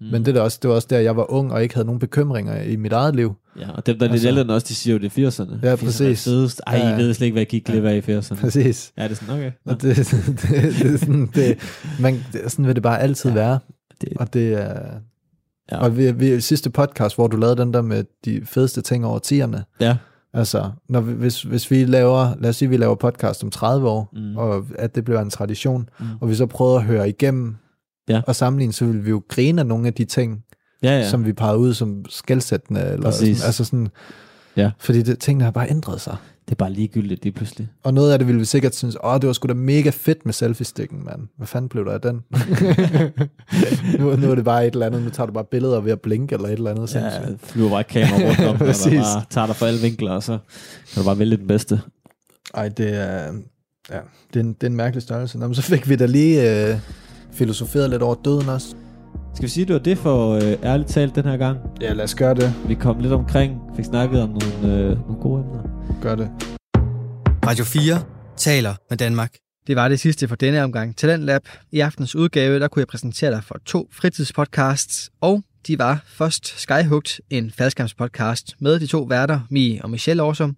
Mm. 0.00 0.06
Men 0.06 0.24
det, 0.24 0.28
er 0.28 0.32
da 0.32 0.40
også, 0.40 0.58
det 0.62 0.68
var 0.68 0.74
også 0.74 0.88
der, 0.90 0.98
jeg 0.98 1.16
var 1.16 1.32
ung 1.32 1.52
og 1.52 1.62
ikke 1.62 1.74
havde 1.74 1.86
nogen 1.86 1.98
bekymringer 1.98 2.62
i 2.62 2.76
mit 2.76 2.92
eget 2.92 3.16
liv. 3.16 3.34
Ja, 3.60 3.70
og 3.70 3.86
dem, 3.86 3.98
der 3.98 4.06
er 4.06 4.10
lidt 4.12 4.24
Altså- 4.26 4.40
ældre 4.40 4.54
os, 4.54 4.62
de 4.64 4.74
siger 4.74 4.94
jo, 4.94 5.00
det 5.00 5.18
er 5.18 5.30
80'erne. 5.30 5.58
Ja, 5.62 5.74
80'erne 5.74 5.84
præcis. 5.84 6.24
fedest. 6.24 6.60
Ej, 6.66 6.76
Ja. 6.76 6.94
I 6.94 6.98
ved 6.98 7.14
slet 7.14 7.24
ikke, 7.26 7.34
hvad 7.34 7.40
jeg 7.40 7.46
gik 7.48 7.64
glip 7.64 7.84
af 7.84 7.96
i 7.96 8.00
80'erne. 8.12 8.40
Præcis. 8.40 8.92
Ja, 8.98 9.02
det 9.04 9.10
er 9.10 9.14
sådan, 9.14 9.34
okay. 9.34 9.50
Nå. 9.66 9.72
Og 9.72 9.82
det, 9.82 9.96
det, 9.96 10.42
det, 10.42 10.94
er 10.94 10.98
sådan, 10.98 11.30
det, 11.34 11.58
man, 12.00 12.24
det, 12.32 12.40
sådan 12.52 12.66
vil 12.66 12.74
det 12.74 12.82
bare 12.82 13.00
altid 13.00 13.30
Ja. 13.30 13.36
være. 13.36 13.58
Det- 14.00 14.08
Og 14.16 14.34
det 14.34 14.52
er... 14.52 14.80
Ja. 15.72 15.76
Og 15.78 15.96
vi, 15.96 16.12
vi, 16.12 16.40
sidste 16.40 16.70
podcast, 16.70 17.14
hvor 17.14 17.26
du 17.26 17.36
lavede 17.36 17.56
den 17.56 17.74
der 17.74 17.82
med 17.82 18.04
de 18.24 18.40
fedeste 18.44 18.80
ting 18.82 19.06
over 19.06 19.18
tierne, 19.18 19.64
Ja, 19.80 19.96
Altså, 20.34 20.70
når 20.88 21.00
vi, 21.00 21.12
hvis, 21.12 21.42
hvis 21.42 21.70
vi 21.70 21.84
laver, 21.84 22.34
lad 22.40 22.50
os 22.50 22.56
sige, 22.56 22.68
vi 22.68 22.76
laver 22.76 22.94
podcast 22.94 23.44
om 23.44 23.50
30 23.50 23.88
år, 23.88 24.08
Mm. 24.12 24.36
og 24.36 24.64
at 24.78 24.94
det 24.94 25.04
bliver 25.04 25.20
en 25.20 25.30
tradition, 25.30 25.88
Mm. 26.00 26.06
og 26.20 26.28
vi 26.28 26.34
så 26.34 26.46
prøver 26.46 26.76
at 26.76 26.84
høre 26.84 27.08
igennem 27.08 27.56
Ja. 28.08 28.22
og 28.26 28.36
sammenligne, 28.36 28.72
så 28.72 28.84
vil 28.84 29.04
vi 29.04 29.10
jo 29.10 29.22
grine 29.28 29.60
af 29.60 29.66
nogle 29.66 29.86
af 29.86 29.94
de 29.94 30.04
ting, 30.04 30.44
ja, 30.82 30.88
ja. 30.90 30.98
ja. 30.98 31.08
som 31.08 31.24
vi 31.24 31.32
pegede 31.32 31.58
ud 31.58 31.74
som 31.74 32.04
skældsættende. 32.08 32.80
Eller 32.80 33.02
Præcis. 33.02 33.36
sådan, 33.38 33.46
altså 33.46 33.64
sådan, 33.64 33.88
Ja. 34.56 34.70
Fordi 34.78 35.02
det, 35.02 35.18
tingene 35.18 35.44
har 35.44 35.50
bare 35.50 35.70
ændret 35.70 36.00
sig. 36.00 36.16
Det 36.46 36.52
er 36.52 36.56
bare 36.56 36.72
ligegyldigt 36.72 37.22
lige 37.22 37.32
pludselig. 37.32 37.68
Og 37.82 37.94
noget 37.94 38.12
af 38.12 38.18
det 38.18 38.28
ville 38.28 38.38
vi 38.38 38.44
sikkert 38.44 38.74
synes, 38.74 38.96
åh, 39.04 39.20
det 39.20 39.26
var 39.26 39.32
sgu 39.32 39.48
da 39.48 39.54
mega 39.54 39.90
fedt 39.90 40.24
med 40.24 40.32
selfie-stikken, 40.32 41.04
mand. 41.04 41.20
Hvad 41.36 41.46
fanden 41.46 41.68
blev 41.68 41.84
der 41.84 41.92
af 41.92 42.00
den? 42.00 42.14
nu, 44.00 44.16
nu 44.16 44.30
er 44.30 44.34
det 44.34 44.44
bare 44.44 44.66
et 44.66 44.72
eller 44.72 44.86
andet, 44.86 45.02
nu 45.02 45.10
tager 45.10 45.26
du 45.26 45.32
bare 45.32 45.44
billeder 45.44 45.80
ved 45.80 45.92
at 45.92 46.00
blinke 46.00 46.34
eller 46.34 46.48
et 46.48 46.52
eller 46.52 46.70
andet. 46.70 46.94
Ja, 46.94 47.10
sindssygt. 47.10 47.50
flyver 47.50 47.68
bare 47.68 47.80
et 47.80 47.86
kamera 47.86 48.28
rundt 48.28 48.40
om, 48.40 48.54
og 48.54 48.58
bare 48.58 49.24
tager 49.30 49.46
dig 49.46 49.56
fra 49.56 49.66
alle 49.66 49.80
vinkler, 49.80 50.12
og 50.12 50.22
så 50.22 50.38
kan 50.94 51.02
du 51.02 51.04
bare 51.04 51.18
vælge 51.18 51.36
den 51.36 51.46
bedste. 51.46 51.80
Ej, 52.54 52.68
det 52.68 52.96
er... 52.96 53.32
Ja, 53.90 53.98
det 54.34 54.40
er 54.40 54.44
en, 54.44 54.52
det 54.52 54.62
er 54.62 54.66
en 54.66 54.76
mærkelig 54.76 55.02
størrelse. 55.02 55.38
Nå, 55.38 55.46
men 55.46 55.54
så 55.54 55.62
fik 55.62 55.88
vi 55.88 55.96
da 55.96 56.06
lige 56.06 56.68
øh, 56.70 56.78
filosoferet 57.32 57.90
lidt 57.90 58.02
over 58.02 58.14
døden 58.24 58.48
også. 58.48 58.74
Skal 59.34 59.42
vi 59.42 59.48
sige, 59.48 59.62
at 59.62 59.68
det 59.68 59.74
var 59.74 59.82
det 59.82 59.98
for 59.98 60.34
øh, 60.34 60.42
ærligt 60.42 60.88
talt 60.88 61.14
den 61.14 61.24
her 61.24 61.36
gang? 61.36 61.58
Ja, 61.80 61.92
lad 61.92 62.04
os 62.04 62.14
gøre 62.14 62.34
det. 62.34 62.54
Vi 62.68 62.74
kom 62.74 63.00
lidt 63.00 63.12
omkring, 63.12 63.60
fik 63.76 63.84
snakket 63.84 64.22
om 64.22 64.28
nogle, 64.28 64.74
øh, 64.74 64.88
nogle 64.88 65.22
gode 65.22 65.40
emner. 65.40 65.62
Gør 66.02 66.14
det. 66.14 66.30
Radio 67.46 67.64
4 67.64 68.02
taler 68.36 68.74
med 68.90 68.98
Danmark. 68.98 69.34
Det 69.66 69.76
var 69.76 69.88
det 69.88 70.00
sidste 70.00 70.28
for 70.28 70.36
denne 70.36 70.64
omgang 70.64 70.96
Talent 70.96 71.22
Lab. 71.22 71.42
I 71.72 71.80
aftens 71.80 72.16
udgave, 72.16 72.60
der 72.60 72.68
kunne 72.68 72.80
jeg 72.80 72.86
præsentere 72.86 73.30
dig 73.30 73.44
for 73.44 73.58
to 73.66 73.88
fritidspodcasts, 73.92 75.10
og 75.20 75.42
de 75.66 75.78
var 75.78 76.04
først 76.06 76.60
Skyhugt, 76.60 77.20
en 77.30 77.50
faldskærmspodcast 77.50 78.54
med 78.60 78.80
de 78.80 78.86
to 78.86 79.02
værter, 79.02 79.40
Mie 79.50 79.82
og 79.82 79.90
Michelle 79.90 80.22
Årsum, 80.22 80.56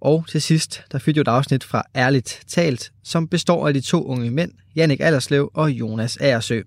og 0.00 0.24
til 0.28 0.42
sidst, 0.42 0.82
der 0.92 0.98
fik 0.98 1.16
jo 1.16 1.20
et 1.20 1.28
afsnit 1.28 1.64
fra 1.64 1.82
Ærligt 1.96 2.42
Talt, 2.48 2.92
som 3.04 3.28
består 3.28 3.68
af 3.68 3.74
de 3.74 3.80
to 3.80 4.04
unge 4.04 4.30
mænd, 4.30 4.52
Jannik 4.76 5.00
Allerslev 5.00 5.50
og 5.54 5.70
Jonas 5.70 6.16
Aersø. 6.16 6.62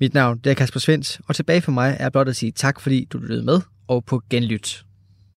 Mit 0.00 0.14
navn 0.14 0.38
det 0.38 0.50
er 0.50 0.54
Kasper 0.54 0.80
Svens, 0.80 1.20
og 1.28 1.36
tilbage 1.36 1.60
for 1.60 1.72
mig 1.72 1.96
er 2.00 2.10
blot 2.10 2.28
at 2.28 2.36
sige 2.36 2.52
tak, 2.52 2.80
fordi 2.80 3.04
du 3.12 3.18
lyttede 3.18 3.44
med, 3.44 3.60
og 3.88 4.04
på 4.04 4.22
genlyt. 4.30 4.84